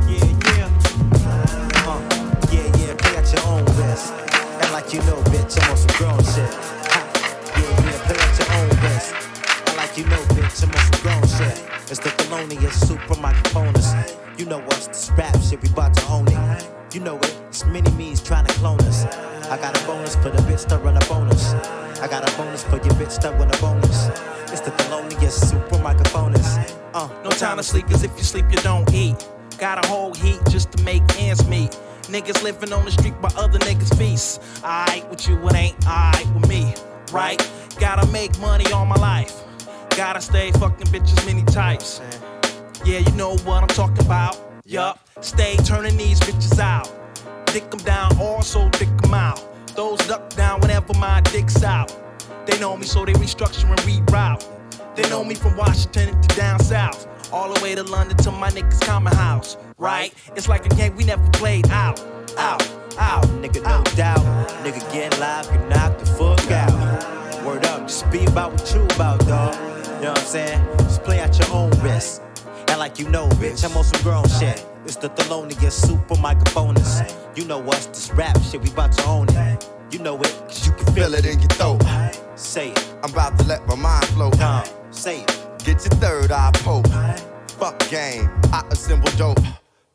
Yeah, 0.09 0.25
yeah. 0.49 0.69
Uh, 1.85 2.01
yeah, 2.51 2.77
yeah, 2.77 2.95
play 2.97 3.15
at 3.15 3.31
your 3.31 3.45
own 3.45 3.63
risk. 3.77 4.11
And 4.11 4.71
like 4.73 4.91
you 4.91 5.01
know, 5.01 5.21
bitch, 5.29 5.61
I'm 5.61 5.69
on 5.69 5.77
some 5.77 5.95
grown 5.99 6.23
shit. 6.23 6.82
Some 10.71 11.01
grown 11.01 11.21
shit. 11.27 11.63
It's 11.89 11.99
the 11.99 12.09
felonious 12.09 12.79
super 12.87 13.15
microphones. 13.19 13.93
You 14.37 14.45
know 14.45 14.59
us, 14.61 14.87
this 14.87 15.11
rap 15.17 15.35
shit, 15.41 15.61
we 15.61 15.69
bout 15.69 15.93
to 15.93 16.07
own 16.07 16.27
it. 16.27 16.67
You 16.93 17.01
know 17.01 17.17
it, 17.17 17.41
it's 17.47 17.65
mini 17.65 17.89
me's 17.91 18.21
trying 18.21 18.45
to 18.45 18.53
clone 18.53 18.79
us. 18.81 19.05
I 19.49 19.57
got 19.57 19.79
a 19.79 19.85
bonus 19.87 20.15
for 20.15 20.29
the 20.29 20.41
bitch 20.43 20.67
that 20.69 20.81
run 20.83 20.97
a 20.97 21.05
bonus. 21.05 21.53
I 22.01 22.07
got 22.07 22.27
a 22.27 22.37
bonus 22.37 22.63
for 22.63 22.77
your 22.77 22.95
bitch 22.95 23.21
that 23.21 23.33
run 23.39 23.53
a 23.53 23.57
bonus. 23.57 24.07
It's 24.51 24.61
the 24.61 24.71
felonious 24.71 25.49
super 25.49 25.77
microphones. 25.79 26.45
Uh, 26.93 27.09
No 27.23 27.29
time 27.31 27.57
to 27.57 27.63
sleep, 27.63 27.87
cause 27.87 28.03
if 28.03 28.11
you 28.17 28.23
sleep, 28.23 28.45
you 28.51 28.57
don't 28.57 28.91
eat. 28.93 29.15
Got 29.57 29.83
a 29.83 29.87
whole 29.87 30.13
heat 30.13 30.39
just 30.49 30.71
to 30.73 30.83
make 30.83 31.03
ends 31.19 31.45
meet. 31.47 31.71
Niggas 32.03 32.43
living 32.43 32.73
on 32.73 32.85
the 32.85 32.91
street 32.91 33.19
by 33.21 33.29
other 33.37 33.59
niggas' 33.59 33.95
feast. 33.97 34.41
Alright 34.63 35.09
with 35.09 35.27
you, 35.27 35.37
it 35.47 35.55
ain't 35.55 35.87
alright 35.87 36.27
with 36.33 36.47
me, 36.47 36.73
right? 37.11 37.39
Gotta 37.79 38.05
make 38.11 38.37
money 38.39 38.65
all 38.71 38.85
my 38.85 38.95
life. 38.95 39.43
Gotta 39.95 40.21
stay 40.21 40.51
fucking 40.53 40.87
bitches 40.87 41.23
many 41.25 41.43
types. 41.43 42.01
Yeah, 42.83 42.97
you 42.99 43.11
know 43.11 43.37
what 43.37 43.61
I'm 43.61 43.67
talking 43.67 44.03
about. 44.03 44.35
Yup, 44.65 44.99
stay 45.21 45.55
turning 45.57 45.95
these 45.97 46.19
bitches 46.19 46.59
out. 46.59 46.91
Dick 47.45 47.69
them 47.69 47.79
down, 47.81 48.17
also 48.19 48.69
dick 48.69 48.89
them 48.97 49.13
out. 49.13 49.39
Those 49.75 49.99
duck 50.07 50.31
down 50.31 50.61
whenever 50.61 50.93
my 50.97 51.21
dick's 51.21 51.63
out. 51.63 51.95
They 52.47 52.59
know 52.59 52.75
me, 52.75 52.85
so 52.85 53.05
they 53.05 53.13
restructure 53.13 53.69
and 53.69 53.79
reroute. 53.81 54.43
They 54.95 55.07
know 55.09 55.23
me 55.23 55.35
from 55.35 55.55
Washington 55.55 56.19
to 56.19 56.35
down 56.35 56.59
south. 56.59 57.07
All 57.31 57.53
the 57.53 57.61
way 57.63 57.75
to 57.75 57.83
London 57.83 58.17
to 58.17 58.31
my 58.31 58.49
niggas' 58.49 58.81
common 58.81 59.13
house. 59.13 59.57
Right? 59.77 60.11
It's 60.35 60.47
like 60.47 60.65
a 60.65 60.69
game 60.69 60.95
we 60.95 61.03
never 61.03 61.27
played 61.31 61.69
out. 61.69 61.99
Out, 62.37 62.67
out. 62.97 63.25
Nigga, 63.41 63.61
no 63.63 63.83
doubt. 63.95 64.19
Nigga 64.63 64.91
getting 64.91 65.19
live, 65.19 65.47
get 65.49 65.69
knocked 65.69 65.99
the 65.99 66.05
fuck 66.07 66.51
out. 66.51 67.45
Word 67.45 67.63
up, 67.67 67.87
just 67.87 68.09
be 68.09 68.25
about 68.25 68.53
what 68.53 68.73
you 68.73 68.81
about, 68.95 69.19
dog. 69.27 69.72
You 70.03 70.09
know 70.09 70.15
what 70.15 70.19
I'm 70.19 70.27
saying? 70.27 70.77
Just 70.79 71.03
play 71.03 71.19
at 71.19 71.39
your 71.39 71.49
own 71.53 71.69
risk. 71.79 72.21
And 72.67 72.77
like 72.77 72.99
you 72.99 73.07
know, 73.07 73.29
bitch, 73.39 73.63
I'm 73.63 73.77
on 73.77 73.85
some 73.85 74.01
grown 74.01 74.27
shit. 74.27 74.61
It's 74.83 74.97
the 74.97 75.07
Thelonious 75.07 75.71
super 75.71 76.15
microphonist. 76.15 77.37
You 77.37 77.45
know 77.45 77.61
us, 77.69 77.85
this 77.85 78.11
rap 78.11 78.37
shit, 78.41 78.61
we 78.61 78.69
about 78.69 78.91
to 78.97 79.05
own 79.05 79.29
it. 79.29 79.65
You 79.91 79.99
know 79.99 80.19
it, 80.19 80.35
cause 80.41 80.67
you 80.67 80.73
can 80.73 80.93
Feel 80.93 81.13
it 81.13 81.25
in 81.25 81.39
your 81.39 81.47
throat. 81.51 81.81
Say 82.35 82.71
it. 82.71 82.95
I'm 83.01 83.11
about 83.11 83.39
to 83.39 83.45
let 83.45 83.65
my 83.65 83.75
mind 83.75 84.05
flow. 84.07 84.29
Come, 84.31 84.65
say 84.91 85.21
it. 85.21 85.27
Get 85.59 85.79
your 85.85 85.97
third 86.01 86.33
eye 86.33 86.51
poke. 86.55 86.85
Fuck 87.51 87.79
game, 87.89 88.29
I 88.51 88.61
assemble 88.71 89.09
dope. 89.11 89.39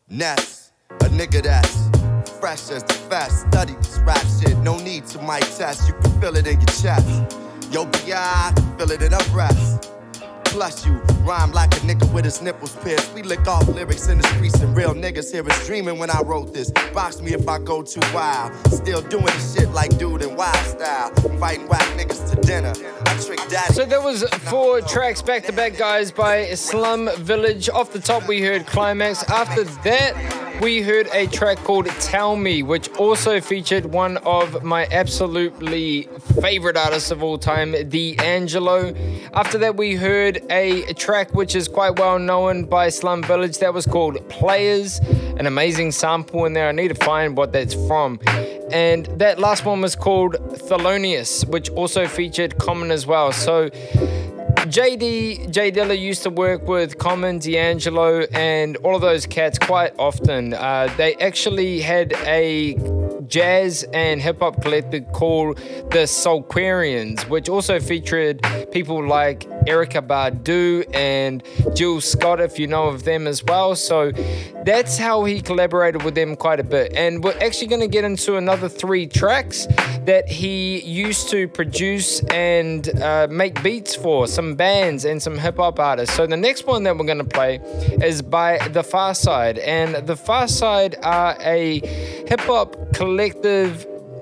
Ness, 0.09 0.73
a 0.89 1.11
nigga 1.11 1.43
that's 1.43 2.31
fresh 2.41 2.71
as 2.71 2.83
the 2.83 2.95
fast. 2.95 3.41
Study 3.49 3.75
this 3.75 3.99
rap 4.07 4.25
shit, 4.41 4.57
no 4.61 4.79
need 4.79 5.05
to 5.09 5.19
mic 5.21 5.43
test. 5.59 5.87
You 5.87 5.93
can 6.01 6.19
feel 6.19 6.35
it 6.35 6.47
in 6.47 6.59
your 6.59 6.67
chest. 6.81 7.37
Yo, 7.71 7.85
BI, 7.85 8.55
feel 8.79 8.91
it 8.91 9.03
in 9.03 9.13
her 9.13 9.31
breast. 9.33 9.88
Plus 10.51 10.85
you 10.85 10.93
rhyme 11.23 11.53
like 11.53 11.73
a 11.75 11.81
nigga 11.81 12.13
with 12.13 12.25
his 12.25 12.41
nipples 12.43 12.75
pierced. 12.77 13.13
We 13.15 13.23
lick 13.23 13.47
off 13.47 13.69
lyrics 13.69 14.09
in 14.09 14.19
the 14.19 14.27
streets 14.29 14.61
and 14.61 14.77
real 14.77 14.95
niggas 14.95 15.31
hear 15.31 15.49
us 15.49 15.67
dreaming 15.67 15.99
when 15.99 16.11
I 16.11 16.21
wrote 16.23 16.53
this. 16.53 16.71
Box 16.93 17.21
me 17.21 17.33
if 17.33 17.47
I 17.47 17.59
go 17.59 17.83
too 17.83 18.01
wild. 18.13 18.53
Still 18.73 19.03
doing 19.03 19.27
the 19.27 19.55
shit 19.55 19.71
like 19.71 19.97
dude 19.99 20.23
in 20.23 20.35
wild 20.37 20.57
style. 20.67 21.13
Inviting 21.31 21.69
whack 21.69 21.83
niggas 21.97 22.31
to 22.31 22.41
dinner. 22.41 22.73
I 23.07 23.19
trick 23.19 23.41
daddy. 23.49 23.75
So 23.75 23.85
there 23.85 24.01
was 24.01 24.25
four 24.49 24.81
tracks 24.81 25.23
back 25.23 25.45
to 25.45 25.53
back, 25.53 25.77
guys, 25.77 26.11
by 26.11 26.47
Slum 26.55 27.11
Village. 27.19 27.69
Off 27.69 27.93
the 27.93 28.01
top, 28.01 28.27
we 28.27 28.41
heard 28.41 28.67
Climax. 28.67 29.23
After 29.25 29.65
that, 29.65 30.48
we 30.61 30.83
heard 30.83 31.09
a 31.13 31.27
track 31.27 31.59
called 31.59 31.87
Tell 31.87 32.35
Me, 32.37 32.63
which 32.63 32.89
also 32.97 33.41
featured 33.41 33.87
one 33.87 34.17
of 34.19 34.65
my 34.65 34.89
absolutely 34.91 36.09
favorite 36.41 36.77
artists 36.77 37.11
of 37.11 37.23
all 37.23 37.39
time, 37.39 37.73
The 37.89 38.17
D'Angelo. 38.17 38.93
After 39.35 39.59
that, 39.59 39.77
we 39.77 39.95
heard 39.95 40.43
a 40.51 40.93
track 40.95 41.33
which 41.35 41.55
is 41.55 41.69
quite 41.69 41.99
well 41.99 42.19
known 42.19 42.65
by 42.65 42.89
Slum 42.89 43.23
Village 43.23 43.59
that 43.59 43.73
was 43.73 43.87
called 43.87 44.29
Players. 44.29 44.99
An 45.39 45.47
amazing 45.47 45.93
sample 45.93 46.45
in 46.45 46.55
there. 46.55 46.69
I 46.69 46.73
need 46.73 46.89
to 46.89 47.05
find 47.05 47.37
what 47.37 47.53
that's 47.53 47.75
from. 47.87 48.19
And 48.73 49.07
that 49.19 49.39
last 49.39 49.65
one 49.65 49.81
was 49.81 49.95
called 49.95 50.35
Thelonious, 50.35 51.47
which 51.47 51.71
also 51.71 52.07
featured 52.07 52.59
Common 52.59 52.91
as 52.91 53.07
well. 53.07 53.33
So 53.33 53.71
JD, 54.69 55.51
J 55.51 55.73
Dilla 55.73 55.99
used 55.99 56.23
to 56.25 56.31
work 56.31 56.69
with 56.69 56.99
Common, 56.99 57.39
D'Angelo, 57.39 58.27
and 58.33 58.77
all 58.79 58.95
of 58.95 59.01
those 59.01 59.25
cats 59.25 59.59
quite 59.59 59.95
often. 59.99 60.53
Uh, 60.53 60.93
they 60.99 61.15
actually 61.17 61.81
had 61.81 62.13
a 62.27 62.75
jazz 63.29 63.85
and 63.93 64.21
hip 64.21 64.41
hop 64.41 64.63
collective 64.63 65.11
called 65.13 65.59
the 65.91 66.07
Soulquarians, 66.07 67.29
which 67.29 67.49
also 67.49 67.81
featured 67.81 68.45
people 68.73 69.07
like 69.07 69.41
Erykah 69.67 70.07
Badu 70.07 70.85
and 70.95 71.43
Jill 71.75 72.01
Scott, 72.01 72.41
if 72.41 72.59
you 72.59 72.67
know 72.67 72.89
of 72.89 73.05
them 73.05 73.27
as 73.27 73.45
well. 73.45 73.77
So 73.77 74.13
that's 74.65 74.99
how 74.99 75.25
he 75.25 75.41
collaborated 75.41 76.03
with 76.03 76.15
them 76.15 76.37
quite 76.37 76.61
a 76.61 76.65
bit. 76.65 76.93
And 76.95 77.23
we're 77.23 77.39
actually 77.41 77.69
going 77.69 77.81
to 77.81 77.89
get 77.89 78.05
into 78.05 78.37
another 78.37 78.69
three 78.69 79.07
tracks 79.07 79.67
that 80.05 80.29
he 80.29 80.81
used 80.81 81.29
to 81.31 81.49
produce 81.49 82.21
and 82.25 82.89
uh, 83.01 83.27
make 83.31 83.63
beats 83.63 83.95
for 83.95 84.27
some 84.27 84.55
bands 84.55 85.05
and 85.05 85.23
some 85.23 85.37
hip 85.39 85.57
hop 85.57 85.79
artists. 85.79 86.17
So 86.17 86.27
the 86.27 86.37
next 86.37 86.67
one 86.67 86.83
that 86.85 86.97
we're 86.97 87.07
going 87.07 87.19
to 87.19 87.25
play 87.25 87.57
is 88.03 88.23
by 88.23 88.59
The 88.69 88.83
Pharcyde. 88.83 89.61
And 89.65 90.07
The 90.07 90.15
Pharcyde 90.15 90.95
are 91.03 91.37
a 91.41 91.81
hip 92.27 92.41
hop 92.41 92.77
collective 92.95 93.18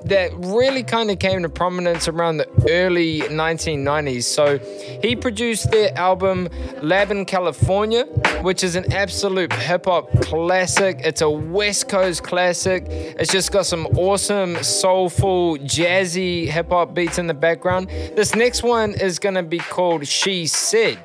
that 0.07 0.33
really 0.37 0.83
kind 0.83 1.11
of 1.11 1.19
came 1.19 1.43
to 1.43 1.49
prominence 1.49 2.07
around 2.07 2.37
the 2.37 2.49
early 2.71 3.21
1990s. 3.23 4.23
So 4.23 4.59
he 5.03 5.17
produced 5.17 5.71
their 5.71 5.97
album 5.99 6.49
Lab 6.81 7.11
in 7.11 7.25
California, 7.25 8.05
which 8.43 8.63
is 8.63 8.77
an 8.77 8.93
absolute 8.93 9.53
hip 9.53 9.87
hop 9.87 10.11
classic. 10.23 11.01
It's 11.05 11.23
a 11.23 11.31
West 11.31 11.89
Coast 11.89 12.23
classic. 12.23 12.85
It's 12.89 13.33
just 13.33 13.51
got 13.51 13.67
some 13.67 13.87
awesome, 13.99 14.63
soulful, 14.63 15.59
jazzy 15.59 16.47
hip 16.47 16.69
hop 16.69 16.95
beats 16.95 17.19
in 17.19 17.27
the 17.27 17.35
background. 17.35 17.89
This 17.89 18.35
next 18.35 18.63
one 18.63 18.95
is 18.95 19.19
going 19.19 19.35
to 19.35 19.43
be 19.43 19.59
called 19.59 20.07
She 20.07 20.47
Said. 20.47 20.99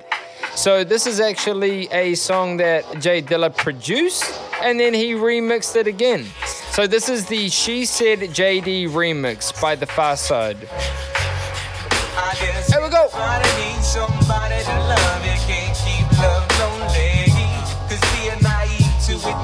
So 0.55 0.83
this 0.83 1.07
is 1.07 1.19
actually 1.19 1.87
a 1.91 2.13
song 2.15 2.57
that 2.57 2.83
J 2.99 3.21
Dilla 3.21 3.55
produced 3.55 4.39
and 4.61 4.79
then 4.79 4.93
he 4.93 5.13
remixed 5.13 5.75
it 5.75 5.87
again. 5.87 6.25
So 6.71 6.87
this 6.87 7.09
is 7.09 7.25
the 7.25 7.49
She 7.49 7.83
Said 7.83 8.19
JD 8.19 8.87
remix 8.89 9.51
by 9.61 9.75
The 9.75 9.85
Pharcyde. 9.85 10.57
Here 12.71 12.81
we 12.81 12.89
go. 12.89 13.09
it, 19.25 19.35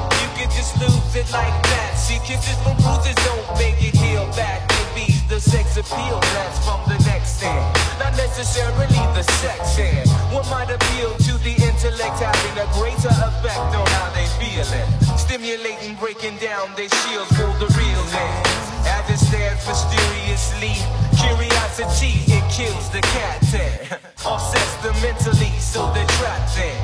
it 2.15 2.23
kisses 2.23 2.55
from 2.63 2.77
bruises 2.77 3.15
don't 3.25 3.59
make 3.59 3.75
it 3.83 3.95
heal 3.97 4.25
back. 4.31 4.71
Maybe 4.95 5.11
the 5.27 5.41
sex 5.41 5.75
appeal 5.75 6.19
that's 6.21 6.63
from 6.65 6.79
the 6.87 7.06
end. 7.43 7.65
Not 7.99 8.15
necessarily 8.17 8.87
the 9.13 9.23
sex 9.41 9.77
end. 9.79 10.09
What 10.33 10.45
might 10.49 10.69
appeal 10.69 11.15
to 11.27 11.33
the 11.43 11.53
intellect 11.57 12.19
having 12.19 12.57
a 12.57 12.67
greater 12.77 13.09
effect 13.09 13.71
on 13.73 13.85
how 13.85 14.09
they 14.13 14.27
feeling. 14.41 14.87
Stimulating, 15.17 15.95
breaking 15.95 16.37
down 16.37 16.73
their 16.75 16.89
shields 17.01 17.29
for 17.37 17.49
the 17.61 17.67
real 17.77 18.03
names. 18.13 18.67
As 18.87 19.05
it 19.09 19.19
stands 19.19 19.61
mysteriously, 19.67 20.75
curiosity, 21.17 22.23
it 22.31 22.43
kills 22.51 22.89
the 22.89 23.01
cat 23.01 23.41
then. 23.51 23.99
Offsets 24.25 24.75
them 24.83 24.95
mentally, 25.01 25.51
so 25.59 25.91
they're 25.93 26.13
trapped 26.19 26.57
in. 26.57 26.77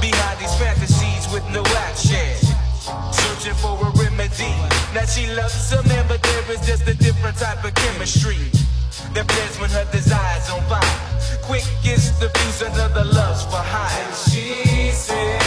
Behind 0.00 0.38
these 0.40 0.54
fantasies 0.58 1.30
with 1.32 1.44
no 1.52 1.62
action. 1.88 2.36
Searching 3.12 3.54
for 3.54 3.76
a 3.76 3.90
remedy. 4.00 4.52
Now 4.94 5.04
she 5.04 5.26
loves 5.34 5.72
a 5.72 5.82
man, 5.88 6.06
but 6.08 6.22
there 6.22 6.52
is 6.52 6.66
just 6.66 6.88
a 6.88 6.94
different 6.94 7.36
type 7.36 7.62
of 7.64 7.74
chemistry. 7.74 8.50
That 9.14 9.26
blends 9.26 9.58
when 9.60 9.70
her 9.70 9.86
desire's 9.90 10.50
on 10.50 10.62
fire. 10.68 10.98
Quick 11.42 11.64
gets 11.82 12.10
the 12.18 12.28
fuse 12.28 12.62
another 12.62 13.04
love's 13.04 13.44
for 13.44 13.62
hire. 13.62 14.14
She 14.14 14.90
said, 14.92 15.40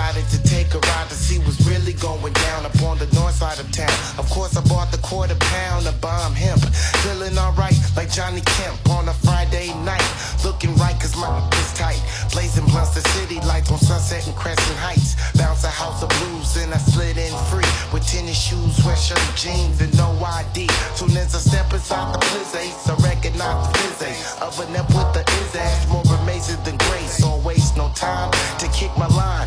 Decided 0.00 0.30
to 0.30 0.42
take 0.48 0.72
a 0.72 0.78
ride 0.78 1.08
to 1.10 1.14
see 1.14 1.38
what's 1.44 1.60
really 1.68 1.92
going 1.92 2.32
down 2.32 2.64
up 2.64 2.72
on 2.82 2.96
the 2.96 3.04
north 3.12 3.34
side 3.34 3.60
of 3.60 3.70
town. 3.70 3.92
Of 4.16 4.30
course, 4.30 4.56
I 4.56 4.62
bought 4.64 4.90
the 4.90 4.96
quarter 5.04 5.36
pound 5.36 5.86
of 5.86 6.00
bomb 6.00 6.32
hemp. 6.32 6.64
Feeling 7.04 7.36
alright 7.36 7.76
like 7.94 8.10
Johnny 8.10 8.40
Kemp 8.40 8.80
on 8.96 9.06
a 9.10 9.12
Friday 9.12 9.68
night. 9.84 10.02
Looking 10.42 10.74
right 10.76 10.98
cause 10.98 11.14
my 11.20 11.28
is 11.60 11.74
tight. 11.74 12.00
Blazing 12.32 12.64
blunts 12.72 12.94
the 12.94 13.06
city 13.12 13.44
lights 13.44 13.70
on 13.70 13.76
Sunset 13.76 14.26
and 14.26 14.34
Crescent 14.34 14.78
Heights. 14.78 15.20
Bounce 15.36 15.64
a 15.64 15.68
house 15.68 16.02
of 16.02 16.08
blues 16.08 16.56
and 16.56 16.72
I 16.72 16.78
slid 16.78 17.18
in 17.18 17.36
free. 17.52 17.68
With 17.92 18.08
tennis 18.08 18.40
shoes, 18.40 18.80
sweatshirt, 18.80 19.20
jeans, 19.36 19.82
and 19.82 19.94
no 19.98 20.16
ID. 20.24 20.66
Soon 20.96 21.14
as 21.18 21.34
I 21.36 21.40
step 21.44 21.72
inside 21.74 22.14
the 22.14 22.18
Blizzace, 22.24 22.88
I 22.88 22.96
recognize 23.04 23.68
the 23.68 23.78
Fizzy. 23.78 24.40
Oven 24.40 24.74
up 24.80 24.88
with 24.88 25.12
the 25.12 25.22
is 25.44 25.54
ass, 25.56 25.86
more 25.92 26.08
amazing 26.22 26.62
than 26.64 26.78
grace. 26.88 27.18
Don't 27.18 27.44
waste 27.44 27.76
no 27.76 27.92
time 27.94 28.32
to 28.58 28.66
kick 28.72 28.90
my 28.96 29.06
line. 29.06 29.39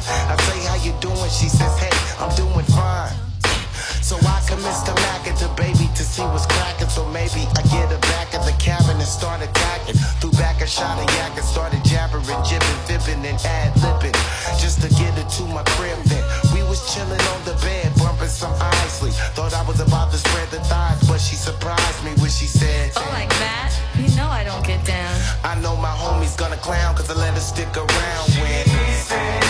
Threw 10.64 10.86
back 10.86 11.10
a 11.10 11.12
yak 11.18 11.36
and 11.36 11.46
started 11.46 11.84
jabbering, 11.84 12.24
jibbing, 12.48 12.80
fibbing, 12.88 13.26
and 13.26 13.38
ad 13.44 13.74
libbing. 13.84 14.16
Just 14.62 14.82
to 14.82 14.88
get 14.96 15.14
her 15.20 15.30
to 15.30 15.44
to 15.44 15.44
my 15.52 15.62
crib 15.76 15.98
then. 16.06 16.24
We 16.54 16.64
was 16.64 16.80
chilling 16.94 17.20
on 17.20 17.44
the 17.44 17.52
bed, 17.60 17.92
bumping 17.98 18.30
some 18.30 18.54
isley. 18.60 19.12
Thought 19.36 19.54
I 19.54 19.64
was 19.68 19.82
about 19.82 20.12
to 20.12 20.18
spread 20.18 20.50
the 20.52 20.62
thighs, 20.62 21.06
but 21.06 21.20
she 21.20 21.36
surprised 21.36 22.06
me 22.06 22.12
when 22.22 22.30
she 22.32 22.48
said, 22.48 22.94
Oh, 22.96 23.10
like 23.12 23.30
that? 23.44 23.76
You 24.00 24.08
know 24.16 24.28
I 24.28 24.46
don't 24.46 24.66
get 24.66 24.86
down. 24.86 25.14
I 25.44 25.60
know 25.60 25.76
my 25.76 25.92
homie's 25.92 26.38
gonna 26.38 26.56
clown, 26.56 26.96
cause 26.96 27.10
I 27.12 27.16
let 27.16 27.34
her 27.34 27.42
stick 27.42 27.76
around 27.76 28.26
when. 28.40 28.64
She 28.64 28.94
said, 29.04 29.44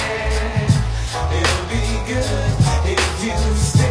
It'll 1.30 1.68
be 1.70 1.86
good 2.10 2.90
if 2.90 3.24
you 3.24 3.56
stay 3.56 3.83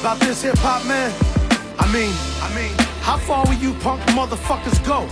about 0.00 0.20
this 0.20 0.42
hip 0.42 0.56
hop, 0.58 0.86
man? 0.86 1.12
I 1.78 1.90
mean, 1.92 2.14
I 2.42 2.54
mean, 2.54 2.72
how 3.00 3.18
far 3.18 3.44
will 3.46 3.54
you 3.54 3.74
punk 3.74 4.00
motherfuckers 4.12 4.78
go 4.86 5.06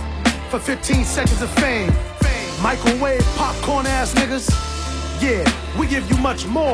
for 0.49 0.59
15 0.59 1.03
seconds 1.03 1.41
of 1.41 1.49
fame? 1.51 1.91
Microwave 2.61 3.23
popcorn 3.35 3.85
ass 3.85 4.13
niggas? 4.13 4.49
Yeah, 5.21 5.43
we 5.79 5.87
give 5.87 6.09
you 6.09 6.17
much 6.17 6.45
more. 6.47 6.73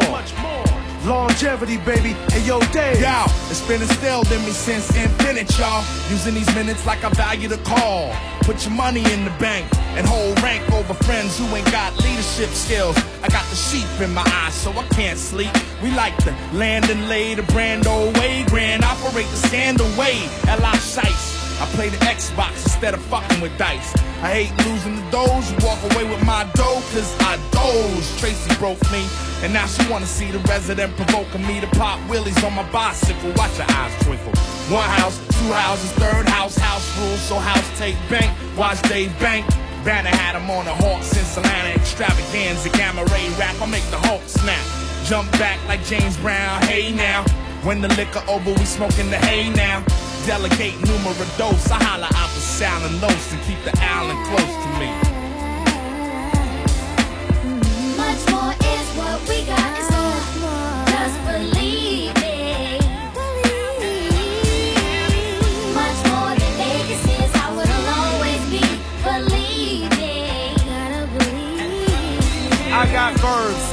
Longevity, 1.06 1.78
baby. 1.78 2.16
Hey, 2.32 2.45
yo, 2.47 2.60
Dave. 2.72 3.01
Yo, 3.01 3.26
it's 3.49 3.66
been 3.68 3.82
instilled 3.82 4.32
in 4.32 4.39
me 4.45 4.51
since 4.51 4.95
infinite, 4.95 5.51
y'all. 5.60 5.84
Using 6.10 6.34
these 6.34 6.54
minutes 6.56 6.86
like 6.86 7.04
I 7.04 7.10
value 7.10 7.49
the 7.49 7.58
call. 7.58 8.16
Put 8.43 8.66
your 8.66 8.74
money 8.74 9.04
in 9.12 9.26
the 9.26 9.32
bank 9.32 9.68
and 9.97 10.08
hold 10.08 10.41
rank 10.41 10.64
over 10.72 10.93
friends 10.93 11.38
who 11.38 11.45
ain't 11.56 11.70
got 11.72 11.93
leadership 12.04 12.49
skills. 12.51 12.95
I 13.22 13.28
got 13.28 13.45
the 13.49 13.56
sheep 13.56 13.88
in 13.99 14.14
my 14.14 14.24
eyes, 14.28 14.54
so 14.54 14.72
I 14.72 14.84
can't 14.95 15.20
sleep. 15.20 15.51
We 15.82 15.91
like 15.91 16.16
to 16.24 16.32
land 16.54 16.89
and 16.89 17.10
lay 17.10 17.36
the 17.36 17.43
brand 17.43 17.86
old 17.86 18.18
way, 18.18 18.45
grand 18.47 18.86
operate 18.86 19.28
the 19.28 19.47
scandal 19.47 19.88
way. 19.97 20.24
L.I. 20.47 20.76
Shice. 20.78 21.43
I 21.62 21.66
play 21.76 21.89
the 21.89 21.97
Xbox 21.97 22.51
instead 22.64 22.93
of 22.93 23.01
fucking 23.04 23.41
with 23.41 23.58
dice. 23.58 23.93
I 24.24 24.48
hate 24.48 24.66
losing 24.66 24.96
the 24.96 25.12
doors, 25.12 25.52
walk 25.60 25.84
away 25.92 26.08
with 26.08 26.24
my 26.24 26.48
dough, 26.56 26.80
cause 26.96 27.12
I 27.20 27.36
doze. 27.52 28.08
Tracy 28.22 28.56
broke 28.56 28.80
me, 28.90 29.04
and 29.44 29.52
now 29.52 29.66
she 29.68 29.84
wanna 29.92 30.06
see 30.06 30.32
the 30.32 30.40
resident 30.48 30.96
provoking 30.96 31.46
me 31.46 31.60
to 31.60 31.68
pop 31.76 32.00
willies 32.08 32.42
on 32.42 32.54
my 32.54 32.64
bicycle. 32.72 33.34
Watch 33.36 33.58
your 33.58 33.68
eyes 33.72 33.92
twinkle. 34.02 34.32
One 34.72 34.88
house, 34.96 35.20
two 35.28 35.52
houses, 35.52 35.92
third 36.00 36.30
house, 36.30 36.56
house 36.56 36.88
rules, 37.00 37.20
so 37.20 37.36
house 37.36 37.68
take 37.78 37.98
bank. 38.10 38.32
Watch 38.58 38.82
Dave 38.84 39.12
Bank. 39.20 39.46
Banner 39.84 40.16
had 40.16 40.40
him 40.40 40.50
on 40.50 40.68
a 40.68 40.76
hawk 40.76 41.04
since 41.04 41.36
Atlanta 41.36 41.76
extravaganza, 41.76 42.70
gamma 42.70 43.04
ray 43.12 43.28
rap. 43.38 43.62
I 43.62 43.66
make 43.66 43.84
the 43.92 43.98
Hulk 44.08 44.22
snap. 44.26 44.64
Jump 45.04 45.30
back 45.34 45.60
like 45.68 45.84
James 45.84 46.16
Brown, 46.16 46.62
hey 46.62 46.94
now. 46.94 47.26
When 47.64 47.82
the 47.82 47.90
liquor 48.00 48.24
over, 48.30 48.52
we 48.52 48.64
smoking 48.64 49.10
the 49.10 49.18
hay 49.18 49.50
now. 49.50 49.84
Delegate 50.26 50.80
numero 50.88 51.26
dos. 51.38 51.70
I 51.70 51.84
holla 51.84 52.08
out 52.16 52.30
the 52.34 52.40
sound 52.40 52.86
and 52.86 53.02
los 53.02 53.34
and 53.34 53.42
keep 53.44 53.62
the 53.66 53.74
island 53.82 54.18
close 54.32 54.56
to 54.64 54.70
me. 54.80 54.90
Much 57.98 58.24
more 58.32 58.56
is 58.56 58.88
what 58.96 59.20
we 59.28 59.44
got 59.44 59.60
in 59.76 59.84
store. 59.84 60.24
Just 60.96 61.18
believe 61.28 62.16
it. 62.16 62.82
Much 65.76 66.00
more 66.08 66.32
than 66.40 66.52
Vegas 66.56 67.04
is 67.04 67.32
how 67.36 67.60
it'll 67.60 67.88
always 68.00 68.42
be. 68.50 68.64
Believe 69.04 69.92
it. 69.92 70.56
Gotta 70.64 71.04
believe. 71.18 72.72
I 72.72 72.88
got 72.94 73.12
verbs, 73.20 73.60
skills, 73.60 73.73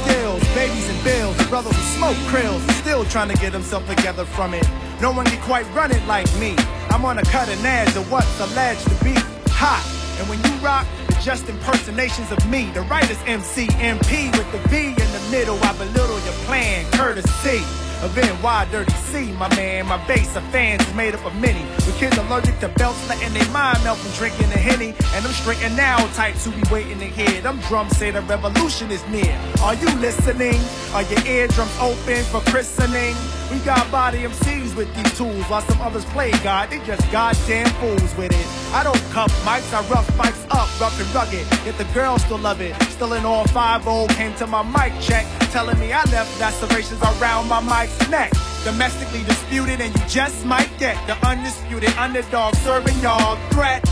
bills. 1.03 1.35
Brother 1.47 1.69
who 1.69 1.83
smoke 1.97 2.17
krills, 2.29 2.61
still 2.81 3.05
trying 3.05 3.29
to 3.29 3.37
get 3.37 3.53
himself 3.53 3.87
together 3.87 4.25
from 4.25 4.53
it. 4.53 4.67
No 5.01 5.11
one 5.11 5.25
can 5.25 5.41
quite 5.41 5.65
run 5.73 5.91
it 5.91 6.05
like 6.07 6.27
me. 6.39 6.55
I'm 6.89 7.05
on 7.05 7.17
a 7.17 7.23
cutting 7.23 7.63
edge 7.65 7.95
of 7.95 8.11
what's 8.11 8.39
alleged 8.39 8.83
to 8.83 9.03
be 9.03 9.13
hot. 9.49 9.85
And 10.19 10.29
when 10.29 10.39
you 10.43 10.51
rock, 10.65 10.85
it's 11.09 11.25
just 11.25 11.49
impersonations 11.49 12.31
of 12.31 12.39
me. 12.49 12.69
The 12.71 12.81
writer's 12.81 13.21
MC, 13.25 13.67
MP 13.67 14.31
with 14.37 14.51
the 14.51 14.59
V 14.69 14.89
in 14.89 14.95
the 14.95 15.27
middle. 15.31 15.57
I 15.63 15.75
belittle 15.77 16.19
your 16.21 16.37
plan, 16.45 16.85
courtesy. 16.91 17.61
Of 18.01 18.17
NY 18.17 18.67
Dirty 18.71 18.91
C, 18.93 19.31
my 19.33 19.47
man, 19.55 19.85
my 19.85 20.03
base 20.07 20.35
of 20.35 20.43
fans 20.45 20.81
is 20.87 20.93
made 20.95 21.13
up 21.13 21.23
of 21.23 21.35
many. 21.35 21.61
With 21.85 21.95
kids 21.99 22.17
allergic 22.17 22.59
to 22.61 22.69
belts, 22.69 23.07
letting 23.07 23.31
their 23.31 23.47
mind 23.51 23.83
melt 23.83 23.99
from 23.99 24.11
drinking 24.13 24.49
the 24.49 24.57
henny. 24.57 24.95
And 25.13 25.23
them 25.23 25.31
straight 25.33 25.61
and 25.61 25.77
now 25.77 25.97
types 26.13 26.43
who 26.43 26.51
be 26.51 26.63
waiting 26.71 26.97
to 26.97 27.05
hear. 27.05 27.41
Them 27.41 27.59
drums 27.67 27.95
say 27.95 28.09
the 28.09 28.21
revolution 28.21 28.89
is 28.89 29.07
near. 29.09 29.39
Are 29.61 29.75
you 29.75 29.87
listening? 29.99 30.59
Are 30.93 31.03
your 31.03 31.23
eardrums 31.27 31.77
open 31.79 32.23
for 32.25 32.41
christening? 32.49 33.15
We 33.51 33.59
got 33.59 33.91
body 33.91 34.19
MCs 34.19 34.77
with 34.77 34.87
these 34.95 35.17
tools, 35.17 35.43
while 35.45 35.61
some 35.61 35.81
others 35.81 36.05
play 36.05 36.31
God. 36.41 36.69
They 36.69 36.79
just 36.85 37.03
goddamn 37.11 37.67
fools 37.81 38.15
with 38.15 38.31
it. 38.31 38.73
I 38.73 38.81
don't 38.81 39.01
cuff 39.11 39.29
mics, 39.43 39.73
I 39.73 39.85
rough 39.89 40.07
mics 40.15 40.45
up, 40.51 40.69
rough 40.79 40.97
and 41.01 41.13
rugged. 41.13 41.45
Yet 41.65 41.77
the 41.77 41.83
girls 41.93 42.23
still 42.23 42.37
love 42.37 42.61
it. 42.61 42.81
Still 42.83 43.11
in 43.11 43.25
all 43.25 43.45
five 43.47 43.85
old 43.87 44.09
came 44.11 44.33
to 44.35 44.47
my 44.47 44.63
mic 44.63 44.97
check, 45.01 45.25
telling 45.51 45.77
me 45.79 45.91
I 45.91 46.01
left 46.11 46.39
lacerations 46.39 47.01
around 47.01 47.49
my 47.49 47.59
mic's 47.59 48.09
neck. 48.09 48.31
Domestically 48.63 49.23
disputed, 49.25 49.81
and 49.81 49.93
you 49.93 50.07
just 50.07 50.45
might 50.45 50.69
get 50.79 50.95
the 51.05 51.15
undisputed 51.27 51.89
underdog 51.97 52.55
serving 52.55 52.97
y'all 52.99 53.35
threat. 53.49 53.83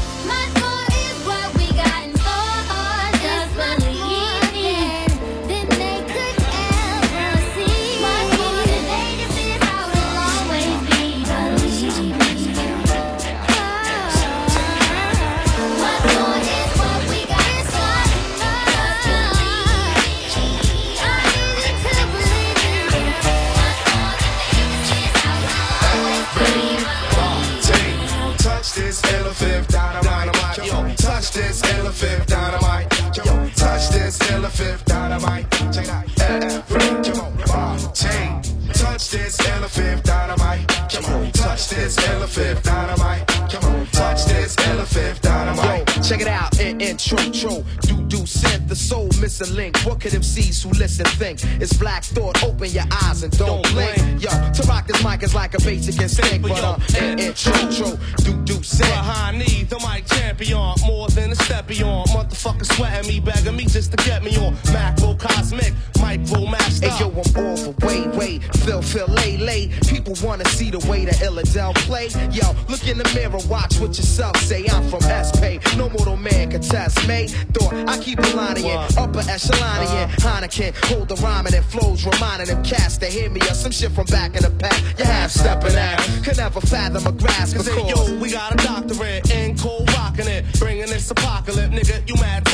Upper 79.39 79.55
echelon 79.55 79.97
in. 79.97 80.09
Heineken, 80.09 80.69
uh-huh. 80.69 80.95
hold 80.95 81.09
the 81.09 81.15
rhyming 81.15 81.53
and 81.53 81.63
it 81.63 81.67
flows, 81.67 82.05
reminding 82.05 82.47
them 82.47 82.63
cats 82.63 82.97
to 82.97 83.05
hear 83.05 83.29
me 83.29 83.41
or 83.41 83.53
some 83.53 83.71
shit 83.71 83.91
from 83.91 84.05
back 84.05 84.35
in 84.35 84.43
the 84.43 84.51
past. 84.51 84.99
You 84.99 85.05
half 85.05 85.31
stepping 85.31 85.75
out, 85.75 85.99
could 86.23 86.37
never 86.37 86.61
fathom 86.61 87.05
a 87.07 87.11
grasp. 87.11 87.55
Cause 87.55 87.67
of 87.67 87.73
hey, 87.73 87.93
course. 87.93 88.09
yo, 88.09 88.19
we 88.19 88.31
got 88.31 88.53
a 88.53 88.57
doctorate 88.57 89.29
in 89.31 89.57
cold 89.57 89.91
rocking 89.93 90.27
it, 90.27 90.45
bringing 90.59 90.87
this 90.87 91.09
apocalypse, 91.11 91.73
nigga. 91.73 92.07
You 92.07 92.15
mad 92.15 92.45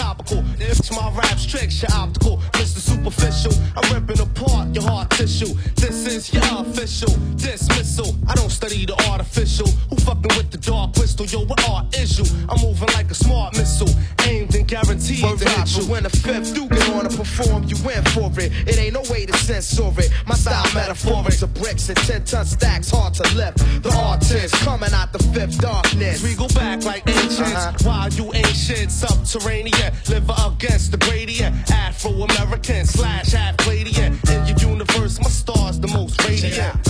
censor 19.46 20.02
it. 20.02 20.12
My 20.26 20.36
style 20.36 20.66
metaphoric 20.74 21.42
of 21.42 21.54
bricks 21.54 21.90
and 21.90 21.98
10 21.98 22.26
ton 22.26 22.46
stacks, 22.46 22.90
hard 22.90 23.14
to 23.16 23.24
lift. 23.36 23.58
The 23.84 23.94
artist 23.96 24.56
coming 24.56 24.92
out 24.94 25.14
the 25.14 25.20
fifth 25.20 25.60
darkness. 25.60 26.24
We 26.24 26.36
go 26.36 26.48
back 26.50 26.84
like 26.84 27.08
ancients. 27.08 27.42
Uh-huh. 27.42 27.74
While 27.84 28.10
you 28.10 28.34
ancient, 28.34 28.92
subterranean, 28.92 29.94
live 30.10 30.30
against 30.46 30.92
the 30.92 30.98
gradient. 30.98 31.72
Afro 31.72 32.12
American 32.12 32.86
slash 32.86 33.32
half. 33.32 33.56
In 33.68 34.48
your 34.48 34.58
universe, 34.58 35.20
my 35.20 35.30
star's 35.30 35.80
the 35.80 35.88
most 35.88 36.22
radiant. 36.24 36.84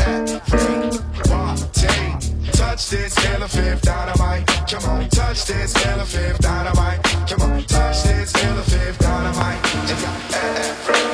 Touch 2.54 2.90
this 2.90 3.26
elephant 3.26 3.82
dynamite. 3.82 4.48
Come 4.70 4.84
on, 4.90 5.10
touch 5.10 5.46
this 5.46 5.76
elephant 5.86 6.40
dynamite. 6.40 7.04
Come 7.28 7.42
on, 7.42 7.64
touch 7.64 8.04
this 8.04 8.34
elephant 8.44 9.00
dynamite. 9.00 11.05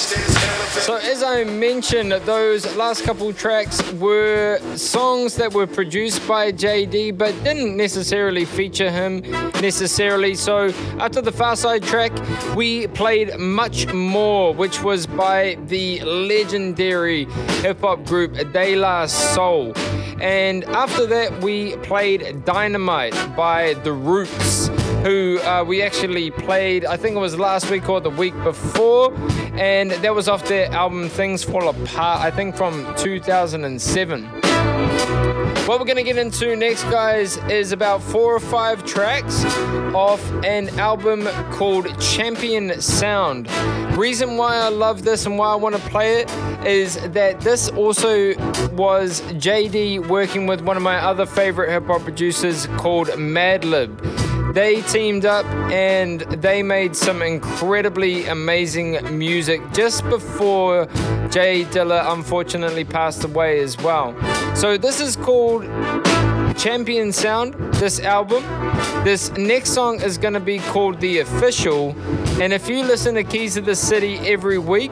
So, 0.00 0.96
as 0.96 1.22
I 1.22 1.44
mentioned, 1.44 2.12
those 2.12 2.74
last 2.76 3.04
couple 3.04 3.32
tracks 3.34 3.82
were 3.92 4.58
songs 4.76 5.36
that 5.36 5.52
were 5.52 5.66
produced 5.66 6.26
by 6.26 6.52
JD 6.52 7.18
but 7.18 7.32
didn't 7.44 7.76
necessarily 7.76 8.44
feature 8.44 8.90
him 8.90 9.20
necessarily. 9.60 10.34
So, 10.34 10.68
after 10.98 11.20
the 11.20 11.32
Pharcyde 11.32 11.84
track, 11.84 12.12
we 12.56 12.86
played 12.88 13.38
Much 13.38 13.92
More, 13.92 14.54
which 14.54 14.82
was 14.82 15.06
by 15.06 15.58
the 15.66 16.00
legendary 16.00 17.26
hip 17.60 17.80
hop 17.80 18.04
group 18.06 18.32
De 18.52 18.76
La 18.76 19.06
Soul. 19.06 19.74
And 20.20 20.64
after 20.64 21.06
that, 21.06 21.42
we 21.42 21.76
played 21.78 22.44
Dynamite 22.44 23.14
by 23.36 23.74
The 23.84 23.92
Roots, 23.92 24.68
who 25.02 25.38
uh, 25.40 25.64
we 25.64 25.82
actually 25.82 26.30
played, 26.30 26.84
I 26.84 26.96
think 26.96 27.16
it 27.16 27.20
was 27.20 27.38
last 27.38 27.70
week 27.70 27.88
or 27.88 28.00
the 28.00 28.10
week 28.10 28.34
before. 28.44 29.14
And 29.54 29.90
that 29.90 30.14
was 30.14 30.28
off 30.28 30.46
their 30.46 30.70
album 30.72 31.08
Things 31.08 31.42
Fall 31.42 31.68
Apart, 31.68 32.20
I 32.20 32.30
think 32.30 32.56
from 32.56 32.94
2007. 32.96 34.24
What 35.66 35.78
we're 35.78 35.86
gonna 35.86 36.02
get 36.02 36.18
into 36.18 36.56
next, 36.56 36.82
guys, 36.84 37.36
is 37.48 37.72
about 37.72 38.02
four 38.02 38.34
or 38.34 38.40
five 38.40 38.84
tracks 38.84 39.44
off 39.94 40.20
an 40.44 40.68
album 40.78 41.26
called 41.52 41.86
Champion 42.00 42.80
Sound. 42.80 43.48
Reason 43.96 44.36
why 44.36 44.56
I 44.56 44.68
love 44.68 45.04
this 45.04 45.26
and 45.26 45.38
why 45.38 45.52
I 45.52 45.54
want 45.54 45.76
to 45.76 45.80
play 45.82 46.22
it 46.22 46.30
is 46.66 46.96
that 47.10 47.40
this 47.40 47.68
also 47.68 48.34
was 48.72 49.20
JD 49.32 50.08
working 50.08 50.46
with 50.46 50.60
one 50.60 50.76
of 50.76 50.82
my 50.82 50.96
other 50.96 51.26
favorite 51.26 51.70
hip 51.70 51.86
hop 51.86 52.02
producers 52.02 52.66
called 52.76 53.08
Madlib. 53.08 54.19
They 54.52 54.82
teamed 54.82 55.24
up 55.24 55.46
and 55.70 56.22
they 56.22 56.62
made 56.62 56.96
some 56.96 57.22
incredibly 57.22 58.26
amazing 58.26 59.16
music 59.16 59.60
just 59.72 60.02
before 60.08 60.86
J 61.30 61.64
Dilla 61.64 62.12
unfortunately 62.12 62.84
passed 62.84 63.22
away 63.22 63.60
as 63.60 63.78
well. 63.78 64.16
So 64.56 64.76
this 64.76 65.00
is 65.00 65.14
called 65.14 65.64
Champion 66.58 67.12
Sound, 67.12 67.54
this 67.74 68.00
album. 68.00 68.42
This 69.04 69.30
next 69.36 69.70
song 69.70 70.02
is 70.02 70.18
going 70.18 70.34
to 70.34 70.40
be 70.40 70.58
called 70.58 71.00
The 71.00 71.20
Official. 71.20 71.94
And 72.40 72.52
if 72.52 72.68
you 72.68 72.82
listen 72.82 73.14
to 73.14 73.22
Keys 73.22 73.56
of 73.56 73.64
the 73.64 73.76
City 73.76 74.16
every 74.18 74.58
week, 74.58 74.90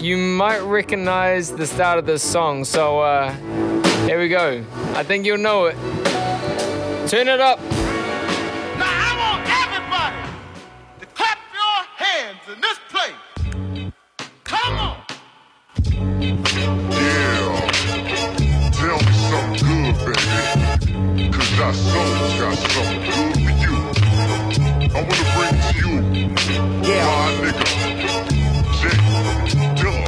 you 0.00 0.16
might 0.16 0.60
recognize 0.60 1.52
the 1.52 1.66
start 1.66 1.98
of 1.98 2.06
this 2.06 2.22
song. 2.22 2.64
So 2.64 3.00
uh, 3.00 3.32
here 4.06 4.18
we 4.18 4.28
go. 4.28 4.64
I 4.94 5.04
think 5.04 5.26
you'll 5.26 5.36
know 5.36 5.66
it. 5.66 5.76
Turn 7.08 7.28
it 7.28 7.40
up. 7.40 7.60
In 12.50 12.60
this 12.60 12.80
place. 12.88 13.14
Come 14.42 14.78
on. 14.78 14.96
Yeah. 16.90 17.70
Tell 18.72 18.98
me 18.98 19.12
something 19.30 19.60
good, 19.68 19.94
baby. 20.04 21.30
Cause 21.30 21.50
that 21.58 21.74
soul's 21.76 22.34
got 22.40 22.56
something 22.74 23.02
good 23.06 23.34
for 23.34 23.54
you. 23.62 23.76
I 24.82 24.98
wanna 25.06 25.26
bring 25.36 25.56
to 25.62 25.72
you 25.78 25.92
yeah. 26.88 27.06
my 27.06 27.28
nigga, 27.40 27.66
J 28.80 28.82
Dilla. 29.78 30.04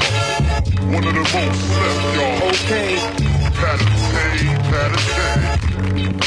One 0.93 1.05
of 1.07 1.15
the 1.15 1.23
most 1.23 1.59
slept, 1.71 2.03
y'all. 2.17 2.49
Okay. 2.49 2.93
Patty, 3.61 3.87
patty, 4.73 4.99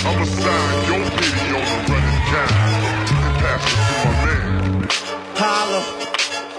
I'ma 0.08 0.24
sign 0.24 0.76
your 0.88 1.04
video 1.12 1.58
on 1.58 1.66
the 1.66 1.92
running 1.92 2.24
guy 2.32 2.65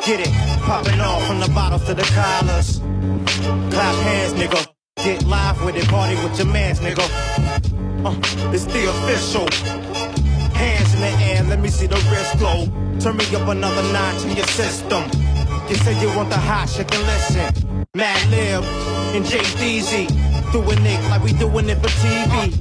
get 0.06 0.20
it, 0.20 0.32
popping 0.62 1.00
off 1.00 1.26
from 1.26 1.40
the 1.40 1.48
bottles 1.48 1.84
to 1.84 1.92
the 1.92 2.04
collars. 2.14 2.78
Clap 3.74 3.96
hands, 4.04 4.34
nigga. 4.34 4.64
Get 5.02 5.24
live 5.24 5.64
with 5.64 5.74
it, 5.74 5.88
party 5.88 6.14
with 6.22 6.38
your 6.38 6.46
mans, 6.46 6.78
nigga. 6.78 7.02
Uh, 8.06 8.14
it's 8.54 8.66
the 8.66 8.88
official. 8.88 9.48
Hands 10.54 10.94
in 10.94 11.00
the 11.00 11.12
air, 11.26 11.42
let 11.42 11.58
me 11.58 11.68
see 11.68 11.88
the 11.88 11.96
wrist 12.08 12.38
glow. 12.38 12.66
Turn 13.00 13.16
me 13.16 13.24
up 13.34 13.48
another 13.48 13.82
notch 13.92 14.22
in 14.22 14.36
your 14.36 14.46
system. 14.46 15.02
You 15.68 15.74
say 15.74 16.00
you 16.00 16.08
want 16.16 16.30
the 16.30 16.38
hot 16.38 16.68
shit, 16.68 16.86
then 16.86 17.04
listen. 17.04 17.86
Madlib 17.96 18.62
and 19.16 19.24
Deezy. 19.24 20.06
Doing 20.52 20.86
it 20.86 21.10
like 21.10 21.22
we 21.24 21.32
doing 21.32 21.68
it 21.68 21.78
for 21.82 21.88
TV. 21.88 22.54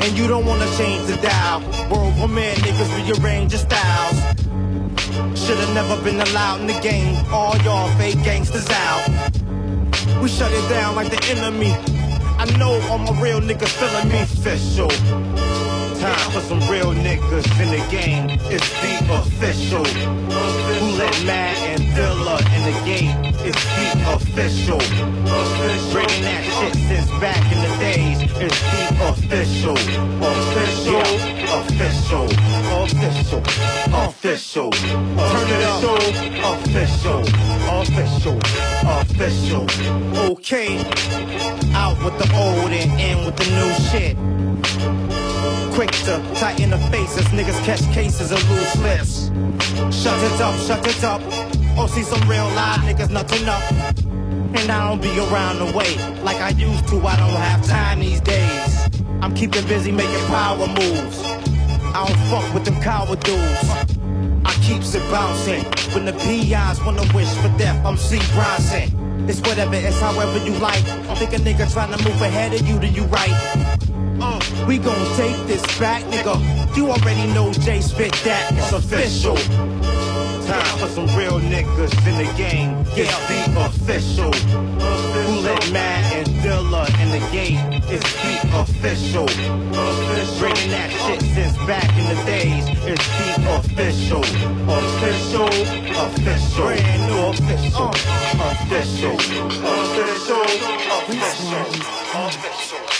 And 0.00 0.18
you 0.18 0.26
don't 0.28 0.46
wanna 0.46 0.66
change 0.78 1.06
the 1.08 1.16
dial. 1.20 1.60
World 1.90 2.14
premiere 2.16 2.54
niggas 2.54 2.90
rearrange 2.96 3.52
your 3.52 3.60
styles. 3.60 4.45
Should've 5.46 5.74
never 5.74 6.02
been 6.02 6.20
allowed 6.20 6.62
in 6.62 6.66
the 6.66 6.80
game. 6.80 7.24
All 7.32 7.56
y'all 7.58 7.88
fake 7.98 8.20
gangsters 8.24 8.68
out. 8.68 9.08
We 10.20 10.28
shut 10.28 10.50
it 10.50 10.68
down 10.68 10.96
like 10.96 11.08
the 11.08 11.24
enemy. 11.30 11.70
I 12.36 12.46
know 12.58 12.80
all 12.90 12.98
my 12.98 13.12
real 13.22 13.40
niggas 13.40 13.68
feeling 13.68 14.08
me 14.08 14.22
official. 14.22 14.90
Time 16.06 16.30
for 16.30 16.40
some 16.40 16.60
real 16.70 16.94
niggas 16.94 17.46
in 17.60 17.68
the 17.74 17.84
game. 17.90 18.30
It's 18.48 18.70
the 18.80 18.94
official. 19.18 19.84
Who 19.84 20.86
let 20.96 21.24
Matt 21.26 21.56
and 21.66 21.82
Dilla 21.96 22.38
in 22.54 22.62
the 22.62 22.78
game? 22.86 23.34
It's 23.42 23.64
the 23.74 23.88
official. 24.14 24.78
Bringing 25.90 26.22
that 26.22 26.44
shit 26.46 26.74
since 26.86 27.10
back 27.18 27.42
in 27.50 27.58
the 27.58 27.72
days. 27.82 28.22
It's 28.38 28.60
the 28.70 28.86
official. 29.10 29.74
Official. 30.22 31.02
Official. 31.58 32.26
Official. 32.84 33.42
Official. 34.06 34.70
Turn 34.70 35.48
it 35.50 35.62
up. 35.66 35.82
Official. 36.54 37.20
Official. 37.82 38.38
Official. 38.94 39.66
Okay. 40.30 40.78
Out 41.74 41.98
with 42.04 42.16
the 42.22 42.30
old 42.36 42.70
and 42.70 43.00
in 43.00 43.26
with 43.26 43.34
the 43.34 43.46
new 43.50 43.72
shit. 43.90 44.45
Quick 45.76 45.92
to 46.06 46.16
tighten 46.36 46.70
the 46.70 46.78
faces, 46.90 47.26
niggas 47.26 47.62
catch 47.66 47.82
cases 47.92 48.32
of 48.32 48.50
loose 48.50 48.76
lips. 48.76 49.26
Shut 49.94 50.18
it 50.24 50.40
up, 50.40 50.58
shut 50.60 50.86
it 50.86 51.04
up. 51.04 51.20
Oh, 51.76 51.86
see 51.86 52.02
some 52.02 52.26
real 52.26 52.46
live 52.56 52.80
niggas 52.80 53.10
nothing 53.10 53.46
up. 53.46 53.60
And 54.56 54.70
I 54.70 54.88
don't 54.88 55.02
be 55.02 55.18
around 55.18 55.58
the 55.58 55.76
way 55.76 55.94
like 56.22 56.38
I 56.38 56.48
used 56.56 56.88
to. 56.88 57.06
I 57.06 57.16
don't 57.18 57.28
have 57.28 57.62
time 57.66 58.00
these 58.00 58.22
days. 58.22 58.88
I'm 59.20 59.34
keeping 59.34 59.66
busy 59.66 59.92
making 59.92 60.26
power 60.28 60.66
moves. 60.66 61.20
I 61.22 62.06
don't 62.06 62.18
fuck 62.30 62.54
with 62.54 62.64
them 62.64 62.80
coward 62.80 63.20
dudes. 63.20 63.68
I 64.46 64.58
keeps 64.62 64.94
it 64.94 65.02
bouncing. 65.10 65.62
When 65.92 66.06
the 66.06 66.14
PIs 66.14 66.82
wanna 66.86 67.04
wish 67.14 67.28
for 67.34 67.50
death, 67.58 67.84
I'm 67.84 67.98
C. 67.98 68.18
Bronson. 68.32 69.28
It's 69.28 69.40
whatever, 69.40 69.74
it's 69.74 70.00
however 70.00 70.38
you 70.42 70.52
like. 70.52 70.88
I 70.88 71.14
think 71.16 71.34
a 71.34 71.36
nigga 71.36 71.70
trying 71.70 71.94
to 71.94 72.02
move 72.02 72.22
ahead 72.22 72.54
of 72.54 72.66
you, 72.66 72.78
do 72.78 72.86
you 72.86 73.02
right? 73.04 73.65
Uh, 74.20 74.40
we 74.66 74.78
gon' 74.78 75.16
take 75.16 75.36
this 75.46 75.62
back, 75.78 76.02
nigga. 76.04 76.36
You 76.76 76.90
already 76.90 77.26
know 77.32 77.52
Jay 77.52 77.80
spit 77.80 78.12
that. 78.24 78.52
It's 78.52 78.72
official. 78.72 79.36
Time 80.46 80.78
for 80.78 80.88
some 80.88 81.06
real 81.16 81.40
niggas 81.40 81.92
in 82.06 82.16
the 82.24 82.32
game. 82.36 82.84
It's 82.94 83.16
the 83.28 83.66
official. 83.66 84.32
Who 84.32 85.40
let 85.40 85.70
Matt 85.72 86.12
and 86.14 86.28
Dilla 86.44 86.86
in 87.02 87.10
the 87.10 87.26
game? 87.32 87.58
It's 87.88 88.12
the 88.22 88.60
official. 88.60 89.26
Bringing 90.38 90.70
that 90.70 90.90
shit 90.90 91.22
since 91.34 91.56
back 91.66 91.90
in 91.96 92.16
the 92.16 92.22
days. 92.24 92.64
It's 92.86 93.06
the 93.18 93.30
official. 93.58 94.22
Official. 94.70 95.48
Official. 96.06 96.64
Brand 96.64 97.02
new 97.10 97.20
official. 97.32 97.90
Official. 98.40 99.14
Official. 99.14 100.42
Official. 101.04 101.66
Official. 102.14 102.95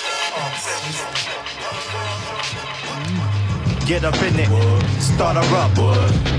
Get 3.86 4.02
up 4.02 4.20
in 4.20 4.34
it, 4.36 4.48
start 5.00 5.36
her 5.36 5.56
up. 5.56 5.72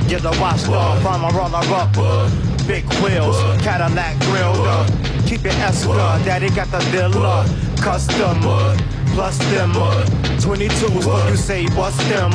Get 0.09 0.25
a 0.25 0.41
watch 0.41 0.59
star 0.59 0.99
from 0.99 1.23
a 1.23 1.29
roller 1.29 1.63
up. 1.73 1.93
Big 2.67 2.83
wheels, 3.01 3.37
Cadillac 3.63 4.19
grilled 4.19 4.67
up. 4.67 4.87
Keep 5.25 5.43
your 5.43 5.53
Esca, 5.53 6.25
daddy 6.25 6.49
got 6.49 6.67
the 6.71 6.79
Dilla. 6.91 7.47
Custom, 7.81 8.41
plus 9.15 9.37
them. 9.37 9.71
22s, 10.41 11.05
what 11.07 11.29
you 11.29 11.37
say, 11.37 11.65
bust 11.67 11.97
them. 12.09 12.31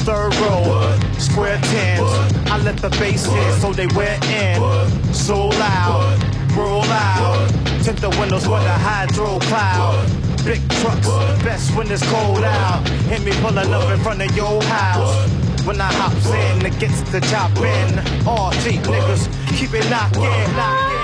third 0.00 0.34
row, 0.36 0.98
square 1.18 1.60
tens. 1.70 2.10
I 2.50 2.58
let 2.64 2.76
the 2.78 2.90
bass 2.98 3.26
hit 3.26 3.54
so 3.60 3.72
they 3.72 3.86
went 3.94 4.24
in. 4.26 4.60
So 5.14 5.46
loud, 5.46 6.20
roll 6.56 6.82
out. 6.82 7.48
Tint 7.84 8.00
the 8.00 8.10
windows 8.18 8.48
with 8.48 8.64
a 8.64 8.78
hydro 8.78 9.38
cloud. 9.38 10.29
Big 10.44 10.66
trucks, 10.80 11.06
best 11.44 11.74
when 11.76 11.90
it's 11.90 12.02
cold 12.10 12.42
out. 12.42 12.88
Hit 13.08 13.22
me 13.22 13.32
pulling 13.42 13.72
up 13.72 13.90
in 13.92 14.00
front 14.00 14.22
of 14.22 14.34
your 14.36 14.62
house. 14.62 15.28
When 15.66 15.80
I 15.80 15.92
hops 15.92 16.26
in, 16.26 16.66
it 16.66 16.78
gets 16.80 17.02
the 17.12 17.20
job 17.20 17.56
in. 17.58 18.26
All 18.26 18.50
cheap 18.62 18.80
niggas, 18.82 19.28
keep 19.58 19.74
it 19.74 19.88
knocked 19.90 20.16
in, 20.16 20.99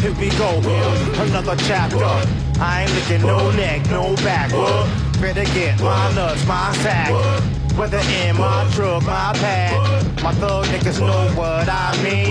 here 0.00 0.14
we 0.18 0.28
go. 0.36 0.60
Another 1.22 1.56
chapter. 1.64 1.98
I 2.60 2.82
ain't 2.82 2.94
looking 2.94 3.26
no 3.26 3.50
neck, 3.52 3.88
no 3.90 4.14
back. 4.16 4.50
Better 5.20 5.44
get 5.54 5.80
my 5.80 6.12
nuts, 6.14 6.46
my 6.46 6.72
sack. 6.82 7.10
Whether 7.76 7.98
in 7.98 8.36
my 8.36 8.68
truck, 8.74 9.02
my 9.04 9.32
pad. 9.34 10.22
My 10.22 10.32
thug 10.34 10.66
niggas 10.66 11.00
know 11.00 11.34
what 11.38 11.68
I 11.68 11.96
mean. 12.02 12.28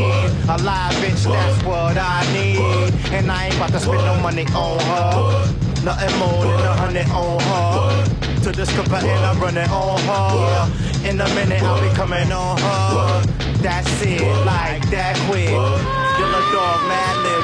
A 0.50 0.58
live 0.62 0.94
bitch, 1.02 1.24
that's 1.24 1.64
what 1.64 1.98
I 1.98 2.22
need. 2.34 2.94
And 3.12 3.32
I 3.32 3.46
ain't 3.46 3.56
about 3.56 3.72
to 3.72 3.80
spend 3.80 4.06
no 4.06 4.20
money 4.22 4.46
on 4.54 4.80
her. 4.80 5.56
Nothing 5.84 6.20
more 6.20 6.44
than 6.46 6.60
a 6.60 6.74
hundred 6.74 7.10
on 7.10 7.40
her. 7.40 8.44
To 8.44 8.52
discover 8.52 8.98
and 8.98 9.26
I'm 9.26 9.40
running 9.40 9.70
on 9.70 10.00
her. 10.00 11.10
In 11.10 11.20
a 11.20 11.28
minute, 11.34 11.64
I'll 11.64 11.82
be 11.82 11.94
coming 11.96 12.32
on 12.32 12.58
her. 12.58 13.22
That's 13.62 14.02
it, 14.04 14.22
like 14.46 14.88
that 14.92 15.16
quick. 15.28 16.09
Still 16.20 16.28
a 16.28 16.52
dog, 16.52 16.82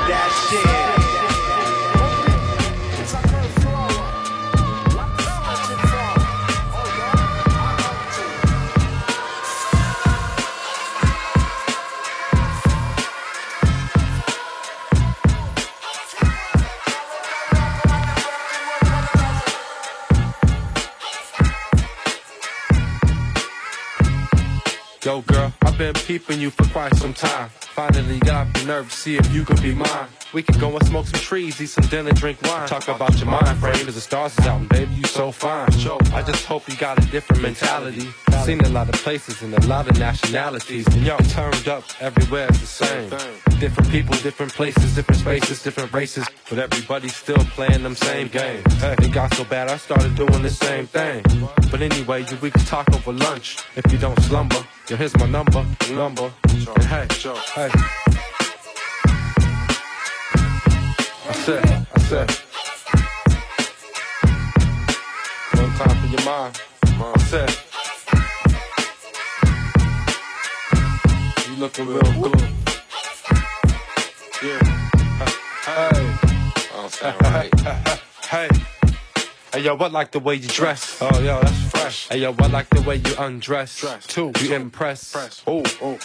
that 0.09 0.31
shit. 0.49 0.65
Yo, 25.05 25.21
girl, 25.21 25.53
I've 25.61 25.77
been 25.77 25.93
peeping 25.93 26.41
you 26.41 26.49
for 26.49 26.65
quite 26.73 26.93
some 26.95 27.13
time. 27.13 27.49
Finally 27.75 28.19
got 28.19 28.53
the 28.53 28.63
nerve 28.63 28.89
to 28.89 28.95
see 28.95 29.17
if 29.17 29.33
you 29.33 29.43
could 29.43 29.61
be 29.61 29.75
mine. 29.75 30.07
We 30.35 30.43
could 30.43 30.59
go 30.59 30.75
and 30.75 30.85
smoke 30.85 31.07
some 31.07 31.21
trees, 31.21 31.61
eat 31.61 31.67
some 31.67 31.87
dinner, 31.87 32.11
drink 32.11 32.41
wine. 32.41 32.67
Talk 32.67 32.89
about 32.89 33.17
your 33.19 33.27
mind 33.27 33.57
frame, 33.57 33.85
cause 33.85 33.95
the 33.95 34.01
stars 34.01 34.37
is 34.37 34.45
out, 34.45 34.59
and 34.59 34.67
baby, 34.67 34.93
you 34.95 35.05
so 35.05 35.31
fine. 35.31 35.69
I 36.13 36.21
just 36.23 36.43
hope 36.43 36.67
you 36.67 36.75
got 36.75 37.01
a 37.01 37.09
different 37.09 37.41
mentality. 37.41 38.09
Seen 38.43 38.59
a 38.59 38.67
lot 38.67 38.89
of 38.89 38.95
places 38.95 39.41
and 39.43 39.53
a 39.53 39.65
lot 39.65 39.89
of 39.89 39.97
nationalities. 39.97 40.85
And 40.87 41.05
y'all 41.05 41.19
turned 41.19 41.69
up, 41.69 41.85
everywhere 42.01 42.47
the 42.47 42.65
same. 42.65 43.09
Different 43.61 43.89
people, 43.89 44.13
different 44.15 44.53
places, 44.53 44.93
different 44.93 45.21
spaces, 45.21 45.63
different 45.63 45.93
races. 45.93 46.27
But 46.49 46.59
everybody's 46.59 47.15
still 47.15 47.45
playing 47.55 47.83
them 47.83 47.95
same 47.95 48.27
games. 48.27 48.73
Hey, 48.81 48.95
it 48.99 49.13
got 49.13 49.33
so 49.35 49.45
bad, 49.45 49.69
I 49.69 49.77
started 49.77 50.15
doing 50.15 50.41
the 50.41 50.49
same 50.49 50.85
thing. 50.85 51.23
But 51.71 51.81
anyway, 51.81 52.25
we 52.41 52.51
can 52.51 52.65
talk 52.65 52.93
over 52.93 53.13
lunch 53.13 53.59
if 53.77 53.89
you 53.89 53.97
don't 53.97 54.19
slumber. 54.23 54.61
Yo, 54.89 54.97
here's 54.97 55.15
my 55.17 55.27
number, 55.27 55.65
number. 55.91 56.29
And 56.49 56.83
hey, 56.83 57.07
hey. 57.55 58.04
Said, 61.45 61.87
I 61.93 61.99
said. 61.99 62.31
One 65.53 65.71
time 65.75 65.97
for 66.01 66.07
your 66.07 66.25
mind. 66.25 66.61
I 66.97 67.19
said. 67.29 67.51
You 71.47 71.55
looking 71.57 71.85
real 71.85 72.01
good. 72.01 72.41
Yeah. 74.41 74.63
Hey. 75.65 76.17
don't 76.73 76.91
sound 76.91 77.21
right. 77.21 77.59
hey. 78.23 78.49
Hey 79.53 79.61
yo, 79.61 79.75
I 79.77 79.87
like 79.89 80.11
the 80.11 80.19
way 80.19 80.33
you 80.33 80.47
dress. 80.47 80.97
Oh 80.99 81.19
yo, 81.19 81.39
that's 81.41 81.69
fresh. 81.69 82.07
Hey 82.09 82.21
yo, 82.21 82.33
I 82.39 82.47
like 82.47 82.69
the 82.71 82.81
way 82.81 82.95
you 82.95 83.15
undress. 83.19 83.81
Dress. 83.81 84.07
Too. 84.07 84.31
You 84.39 84.55
impress. 84.55 85.43
Oh, 85.45 85.61
oh. 85.83 85.99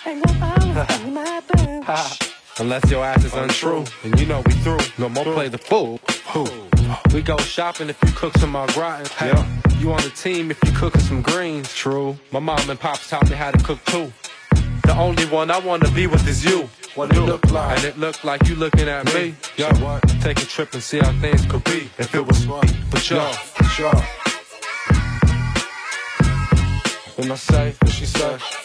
Unless 2.60 2.90
your 2.90 3.02
ass 3.02 3.24
is 3.24 3.32
untrue, 3.32 3.86
and 4.04 4.20
you 4.20 4.26
know 4.26 4.42
we 4.44 4.52
through. 4.52 4.78
No 4.98 5.08
more 5.08 5.24
play 5.24 5.48
the 5.48 5.56
fool. 5.56 5.98
Who? 6.34 6.46
We 7.14 7.22
go 7.22 7.38
shopping 7.38 7.88
if 7.88 7.98
you 8.04 8.12
cook 8.12 8.36
some 8.36 8.52
gratin. 8.52 9.06
Hey, 9.16 9.32
you 9.78 9.90
on 9.90 10.02
the 10.02 10.10
team 10.10 10.50
if 10.50 10.58
you 10.66 10.72
cooking 10.72 11.00
some 11.00 11.22
greens. 11.22 11.72
True. 11.74 12.18
My 12.32 12.38
mom 12.38 12.68
and 12.68 12.78
pops 12.78 13.08
taught 13.08 13.30
me 13.30 13.34
how 13.34 13.50
to 13.50 13.64
cook 13.64 13.82
too. 13.86 14.12
The 14.82 14.94
only 14.98 15.24
one 15.24 15.50
I 15.50 15.58
wanna 15.58 15.90
be 15.92 16.06
with 16.06 16.28
is 16.28 16.44
you. 16.44 16.68
What 16.96 17.16
it 17.16 17.20
look 17.20 17.50
like? 17.50 17.78
And 17.78 17.86
it 17.86 17.98
looked 17.98 18.24
like 18.24 18.46
you 18.46 18.56
looking 18.56 18.88
at 18.88 19.06
me. 19.14 19.34
Yo, 19.56 19.70
take 20.20 20.42
a 20.42 20.44
trip 20.44 20.74
and 20.74 20.82
see 20.82 20.98
how 20.98 21.12
things 21.12 21.46
could 21.46 21.64
be 21.64 21.88
if 21.96 22.14
it 22.14 22.26
was 22.26 22.46
me. 22.46 22.60
But 22.90 23.08
yo, 23.08 23.32
sure. 23.70 23.94
When 27.16 27.30
I 27.30 27.36
say, 27.36 27.74
what 27.80 27.90
she 27.90 28.04
say? 28.04 28.59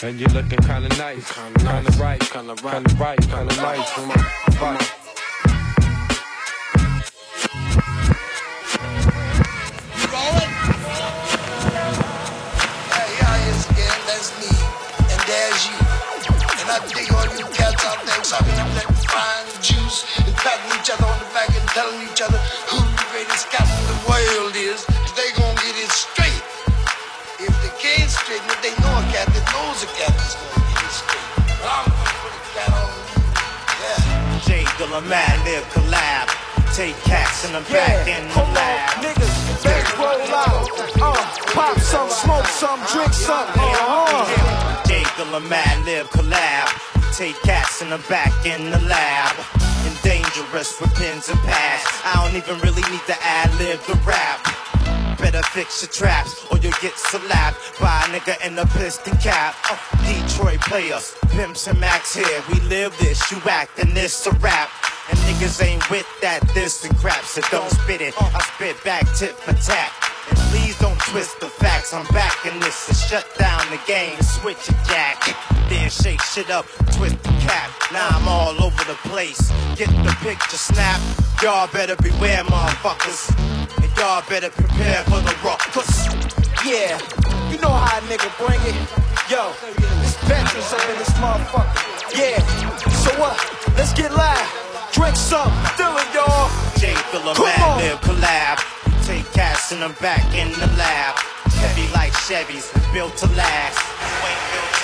And 0.00 0.20
you're 0.20 0.30
looking 0.30 0.60
kinda 0.60 0.88
nice, 0.96 1.32
kinda 1.32 1.64
right, 1.64 1.82
kinda 1.82 1.90
right, 1.98 2.20
kinda 2.30 2.54
right, 2.94 3.18
kinda 3.18 3.56
nice. 3.56 3.90
Come 3.90 4.10
on, 4.12 4.18
right. 4.62 4.80
Hey, 12.94 13.10
y'all 13.18 13.42
is 13.50 13.66
again, 13.70 13.98
that's 14.06 14.30
me, 14.38 14.54
and 15.02 15.20
there's 15.26 15.66
you. 15.66 15.78
And 16.62 16.70
I 16.70 16.78
dig 16.94 17.10
all 17.12 17.26
you 17.34 17.46
cats 17.50 17.84
out 17.84 17.98
there 18.06 18.22
talking 18.22 18.54
up 18.54 18.70
that 18.78 18.86
fine 19.10 19.50
juice 19.60 20.06
and 20.24 20.32
patting 20.36 20.78
each 20.78 20.90
other 20.94 21.06
on 21.06 21.18
the 21.18 21.26
back 21.34 21.50
and 21.50 21.68
telling 21.74 22.00
each 22.06 22.22
other 22.22 22.38
who 22.70 22.78
the 22.78 23.06
greatest 23.10 23.50
cat 23.50 23.66
in 23.66 23.86
the 23.90 23.98
world 24.06 24.54
is. 24.54 24.86
They 25.18 25.32
gonna 25.34 25.58
get 25.58 25.74
it 25.74 25.90
straight. 25.90 26.42
If 27.40 27.50
they 27.62 27.70
can't 27.82 28.10
straighten 28.10 28.50
it, 28.50 28.62
they 28.62 28.70
know 28.82 28.97
a 29.82 29.86
cat 29.86 29.86
that 29.86 29.86
knows 29.86 29.86
a 29.86 29.86
cat 29.94 30.10
that's 30.16 30.34
gonna 30.34 30.66
get 30.74 30.82
it 30.82 30.90
straight. 30.90 31.22
But 31.46 31.70
I'm 31.70 31.86
gonna 31.86 32.18
put 32.18 32.34
a 32.34 32.42
cat 32.50 32.70
on 32.74 32.90
you. 32.90 34.38
Jay 34.42 34.64
Dilla 34.74 35.00
Mad 35.06 35.38
collab. 35.70 36.26
Take 36.74 36.96
cats 37.02 37.46
in 37.46 37.52
the 37.52 37.60
back 37.70 38.06
in 38.06 38.26
the 38.28 38.42
lab. 38.54 39.02
Niggas, 39.02 39.64
let's 39.64 39.98
roll 39.98 40.34
out. 40.34 40.66
Uh, 40.98 41.14
pop 41.54 41.78
some, 41.78 42.08
smoke 42.10 42.46
some, 42.46 42.78
drink 42.92 43.12
some. 43.12 43.46
Uh-huh. 43.54 44.82
Jay 44.86 45.02
Dilla 45.14 45.40
Madlib 45.46 46.06
collab. 46.10 46.68
Take 47.16 47.40
cats 47.42 47.82
in 47.82 47.90
the 47.90 47.98
back 48.08 48.32
in 48.46 48.70
the 48.70 48.80
lab. 48.86 49.34
And 49.86 49.94
dangerous 50.02 50.80
with 50.80 50.94
pins 50.94 51.28
and 51.28 51.38
pads. 51.40 51.84
I 52.04 52.14
don't 52.18 52.36
even 52.36 52.58
really 52.62 52.82
need 52.90 53.04
to 53.06 53.16
ad 53.22 53.50
lib 53.58 53.80
the 53.86 53.94
rap. 54.06 54.57
Better 55.18 55.42
fix 55.42 55.82
your 55.82 55.90
traps 55.90 56.46
or 56.50 56.58
you'll 56.58 56.72
get 56.80 56.96
slapped 56.96 57.80
by 57.80 58.04
a 58.06 58.18
nigga 58.18 58.46
in 58.46 58.56
a 58.58 58.66
piston 58.66 59.16
cap. 59.18 59.56
Uh, 59.68 59.76
Detroit 60.06 60.60
players, 60.60 61.16
pimps 61.30 61.66
and 61.66 61.80
max 61.80 62.14
here. 62.14 62.42
We 62.52 62.60
live 62.68 62.96
this, 62.98 63.30
you 63.32 63.38
act, 63.50 63.78
and 63.80 63.96
this 63.96 64.26
a 64.26 64.30
rap. 64.38 64.70
And 65.10 65.18
niggas 65.20 65.62
ain't 65.64 65.90
with 65.90 66.06
that 66.22 66.40
this 66.54 66.84
and 66.84 66.96
crap, 66.98 67.24
so 67.24 67.40
don't 67.50 67.70
spit 67.70 68.00
it. 68.00 68.14
I 68.16 68.40
spit 68.54 68.82
back 68.84 69.04
tip 69.16 69.34
for 69.36 69.54
tat. 69.54 69.92
And 70.28 70.38
please 70.50 70.78
don't 70.78 70.98
twist 71.00 71.40
the 71.40 71.46
facts. 71.46 71.92
I'm 71.92 72.06
back 72.14 72.46
in 72.46 72.60
this 72.60 72.86
to 72.86 72.94
shut 72.94 73.26
down 73.38 73.60
the 73.70 73.80
game. 73.86 74.20
Switch 74.20 74.68
a 74.68 74.72
jack, 74.86 75.34
then 75.68 75.90
shake 75.90 76.22
shit 76.22 76.50
up, 76.50 76.66
twist 76.92 77.20
the 77.22 77.30
cap. 77.40 77.70
Now 77.92 78.08
I'm 78.12 78.28
all 78.28 78.62
over 78.62 78.84
the 78.84 78.98
place. 79.08 79.50
Get 79.74 79.88
the 79.88 80.14
picture 80.20 80.56
snap. 80.56 81.00
Y'all 81.42 81.66
better 81.72 81.96
beware, 81.96 82.44
motherfuckers. 82.44 83.57
And 83.76 83.90
y'all 83.96 84.22
better 84.28 84.50
prepare 84.50 85.04
for 85.04 85.20
the 85.20 85.34
ruckus. 85.44 86.08
Yeah, 86.64 86.98
you 87.50 87.58
know 87.60 87.70
how 87.70 87.98
a 87.98 88.02
nigga 88.08 88.30
bring 88.40 88.60
it. 88.64 88.76
Yo, 89.30 89.52
this 90.00 90.16
veterans 90.24 90.72
up 90.72 90.88
in 90.88 90.98
this 90.98 91.12
motherfucker. 91.20 92.16
Yeah, 92.16 92.40
so 92.90 93.12
what? 93.20 93.36
Let's 93.76 93.92
get 93.92 94.12
live. 94.12 94.48
Drink 94.92 95.16
some, 95.16 95.52
Dylan, 95.76 96.14
y'all. 96.14 96.50
J. 96.78 96.94
Philip 97.12 97.38
Mad. 97.38 97.82
Lib 97.82 97.98
collab. 98.00 98.58
Take 99.04 99.30
cash 99.32 99.72
in 99.72 99.80
them 99.80 99.94
back 100.00 100.24
in 100.34 100.48
the 100.52 100.66
lab. 100.76 101.14
Heavy 101.60 101.92
like 101.92 102.12
Chevys, 102.12 102.72
built 102.92 103.16
to 103.18 103.26
last. 103.26 103.28
You 103.28 103.36
built 103.36 103.36
to 103.36 103.36
last, 103.36 103.98
you 104.02 104.60
will 104.62 104.77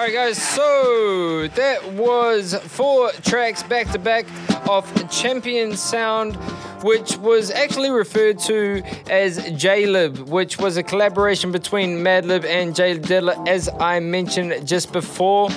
All 0.00 0.06
right, 0.06 0.12
guys. 0.12 0.42
So 0.42 1.48
that 1.56 1.92
was 1.92 2.54
four 2.54 3.10
tracks 3.22 3.62
back 3.62 3.90
to 3.92 3.98
back 3.98 4.26
of 4.68 5.10
Champion 5.10 5.76
Sound, 5.76 6.36
which 6.82 7.16
was 7.18 7.50
actually 7.50 7.90
referred 7.90 8.38
to 8.40 8.82
as 9.10 9.38
Jaylib, 9.38 10.28
which 10.28 10.58
was 10.58 10.76
a 10.76 10.82
collaboration 10.82 11.52
between 11.52 11.98
Madlib 11.98 12.44
and 12.44 12.74
J 12.74 12.98
Dilla, 12.98 13.46
as 13.48 13.68
I 13.80 14.00
mentioned 14.00 14.66
just 14.66 14.92
before. 14.92 15.50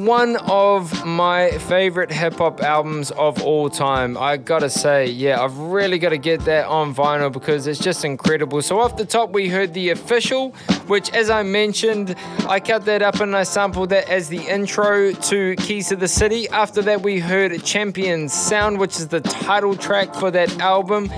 One 0.00 0.36
of 0.36 1.04
my 1.04 1.50
favorite 1.50 2.10
hip 2.10 2.36
hop 2.36 2.62
albums 2.62 3.10
of 3.10 3.42
all 3.42 3.68
time. 3.68 4.16
I 4.16 4.38
gotta 4.38 4.70
say, 4.70 5.04
yeah, 5.04 5.42
I've 5.42 5.58
really 5.58 5.98
gotta 5.98 6.16
get 6.16 6.40
that 6.46 6.64
on 6.68 6.94
vinyl 6.94 7.30
because 7.30 7.66
it's 7.66 7.78
just 7.78 8.02
incredible. 8.02 8.62
So, 8.62 8.80
off 8.80 8.96
the 8.96 9.04
top, 9.04 9.32
we 9.32 9.50
heard 9.50 9.74
the 9.74 9.90
official, 9.90 10.52
which, 10.86 11.10
as 11.12 11.28
I 11.28 11.42
mentioned, 11.42 12.16
I 12.48 12.60
cut 12.60 12.86
that 12.86 13.02
up 13.02 13.20
and 13.20 13.36
I 13.36 13.42
sampled 13.42 13.90
that 13.90 14.08
as 14.08 14.30
the 14.30 14.38
intro 14.38 15.12
to 15.12 15.54
Keys 15.56 15.88
to 15.88 15.96
the 15.96 16.08
City. 16.08 16.48
After 16.48 16.80
that, 16.80 17.02
we 17.02 17.18
heard 17.18 17.62
Champions 17.62 18.32
Sound, 18.32 18.78
which 18.78 18.96
is 18.98 19.08
the 19.08 19.20
title 19.20 19.76
track 19.76 20.14
for 20.14 20.30
that 20.30 20.60
album. 20.60 21.10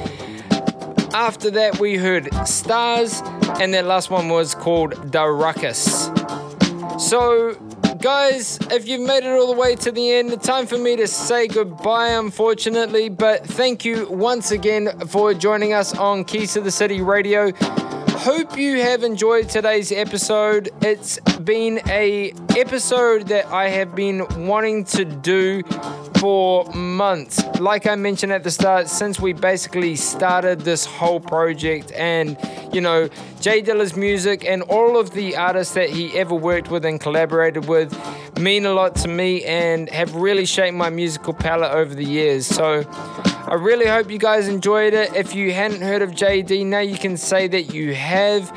After 1.15 1.53
that, 1.53 1.79
we 1.79 1.99
heard 1.99 2.25
Starz, 2.51 3.23
and 3.61 3.73
that 3.75 3.85
last 3.85 4.11
one 4.11 4.29
was 4.29 4.57
called 4.57 5.13
The 5.13 5.25
Ruckus. 5.29 6.11
So, 6.99 7.57
guys, 8.03 8.59
if 8.73 8.89
you've 8.89 9.01
made 9.01 9.23
it 9.23 9.31
all 9.31 9.47
the 9.47 9.59
way 9.59 9.77
to 9.77 9.93
the 9.93 10.13
end, 10.13 10.43
time 10.43 10.67
for 10.67 10.77
me 10.77 10.97
to 10.97 11.07
say 11.07 11.47
goodbye, 11.47 12.09
unfortunately. 12.09 13.09
But 13.09 13.47
thank 13.47 13.85
you 13.85 14.11
once 14.11 14.51
again 14.51 14.89
for 15.07 15.33
joining 15.33 15.73
us 15.73 15.97
on 15.97 16.25
Keys 16.25 16.53
to 16.55 16.61
the 16.61 16.71
City 16.73 17.01
Radio. 17.01 17.53
Hope 18.23 18.57
you 18.57 18.81
have 18.81 19.03
enjoyed 19.03 19.49
today's 19.49 19.91
episode. 19.91 20.71
It's 20.81 21.19
been 21.41 21.81
a 21.89 22.33
episode 22.57 23.27
that 23.27 23.47
I 23.47 23.69
have 23.71 23.97
been 23.97 24.47
wanting 24.47 24.85
to 24.85 25.05
do 25.05 25.65
for 26.21 26.65
months. 26.73 27.43
Like 27.59 27.89
I 27.89 27.97
mentioned 27.97 28.31
at 28.31 28.45
the 28.45 28.51
start, 28.53 28.87
since 28.87 29.19
we 29.19 29.33
basically 29.33 29.97
started 29.97 30.61
this 30.61 30.85
whole 30.85 31.19
project, 31.19 31.91
and 31.97 32.39
you 32.73 32.81
know, 32.81 33.09
J 33.41 33.61
Dilla's 33.61 33.97
music 33.97 34.45
and 34.45 34.63
all 34.63 35.01
of 35.01 35.11
the 35.11 35.35
artists 35.35 35.75
that 35.75 35.91
he 35.91 36.17
ever 36.17 36.37
worked 36.37 36.71
with 36.71 36.85
and 36.85 37.01
collaborated 37.01 37.67
with 37.67 37.93
mean 38.39 38.65
a 38.67 38.73
lot 38.73 38.95
to 38.97 39.09
me 39.09 39.43
and 39.43 39.91
have 39.91 40.15
really 40.15 40.47
shaped 40.47 40.77
my 40.77 40.91
musical 40.91 41.35
palette 41.35 41.73
over 41.73 41.93
the 41.93 42.05
years. 42.05 42.47
So 42.47 42.85
I 43.47 43.55
really 43.55 43.87
hope 43.87 44.11
you 44.11 44.19
guys 44.19 44.49
enjoyed 44.49 44.95
it. 44.95 45.15
If 45.15 45.35
you 45.35 45.53
hadn't 45.53 45.83
heard 45.83 46.01
of 46.01 46.13
JD, 46.13 46.65
now 46.67 46.79
you 46.79 46.97
can 46.97 47.17
say 47.17 47.49
that 47.49 47.75
you 47.75 47.93
have. 47.95 48.51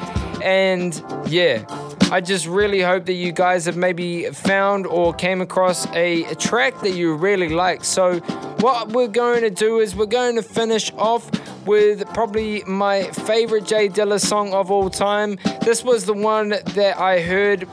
And 0.43 1.03
yeah, 1.27 1.65
I 2.11 2.21
just 2.21 2.45
really 2.45 2.81
hope 2.81 3.05
that 3.05 3.13
you 3.13 3.31
guys 3.31 3.65
have 3.65 3.75
maybe 3.75 4.25
found 4.29 4.85
or 4.85 5.13
came 5.13 5.41
across 5.41 5.87
a, 5.93 6.23
a 6.25 6.35
track 6.35 6.79
that 6.81 6.91
you 6.91 7.15
really 7.15 7.49
like. 7.49 7.83
So, 7.83 8.19
what 8.59 8.89
we're 8.89 9.07
going 9.07 9.41
to 9.41 9.49
do 9.49 9.79
is 9.79 9.95
we're 9.95 10.05
going 10.05 10.35
to 10.35 10.43
finish 10.43 10.93
off 10.93 11.29
with 11.65 12.07
probably 12.13 12.63
my 12.65 13.03
favorite 13.11 13.65
J 13.65 13.89
Dilla 13.89 14.19
song 14.19 14.53
of 14.53 14.71
all 14.71 14.89
time. 14.89 15.37
This 15.61 15.83
was 15.83 16.05
the 16.05 16.13
one 16.13 16.49
that 16.49 16.97
I 16.97 17.21
heard 17.21 17.67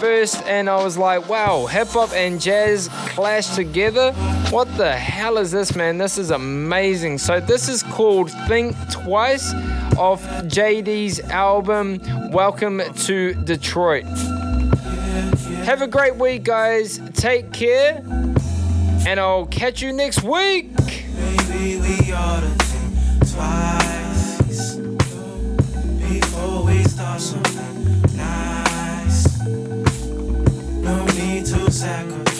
first, 0.00 0.42
and 0.46 0.68
I 0.68 0.82
was 0.82 0.98
like, 0.98 1.28
wow, 1.28 1.66
hip 1.66 1.88
hop 1.88 2.12
and 2.12 2.40
jazz 2.40 2.88
clash 3.10 3.54
together. 3.54 4.12
What 4.50 4.76
the 4.76 4.92
hell 4.92 5.38
is 5.38 5.50
this, 5.50 5.74
man? 5.76 5.98
This 5.98 6.18
is 6.18 6.30
amazing. 6.30 7.18
So, 7.18 7.40
this 7.40 7.68
is 7.68 7.82
called 7.82 8.30
Think 8.48 8.76
Twice 8.90 9.54
off 9.96 10.22
JD's 10.44 11.20
album 11.20 12.00
Welcome 12.32 12.82
to 13.04 13.34
Detroit. 13.34 14.04
Have 15.64 15.82
a 15.82 15.86
great 15.86 16.16
week, 16.16 16.42
guys. 16.42 17.00
Take 17.14 17.52
care, 17.52 18.02
and 19.06 19.20
I'll 19.20 19.46
catch 19.46 19.80
you 19.80 19.92
next 19.92 20.22
week. 20.22 20.70
We 21.60 22.12
ought 22.12 22.40
to 22.40 22.71
before 25.98 26.64
we 26.64 26.84
start 26.84 27.20
something 27.20 28.02
nice. 28.16 29.40
No 30.82 31.04
need 31.06 31.46
to 31.46 31.70
sacrifice. 31.70 32.31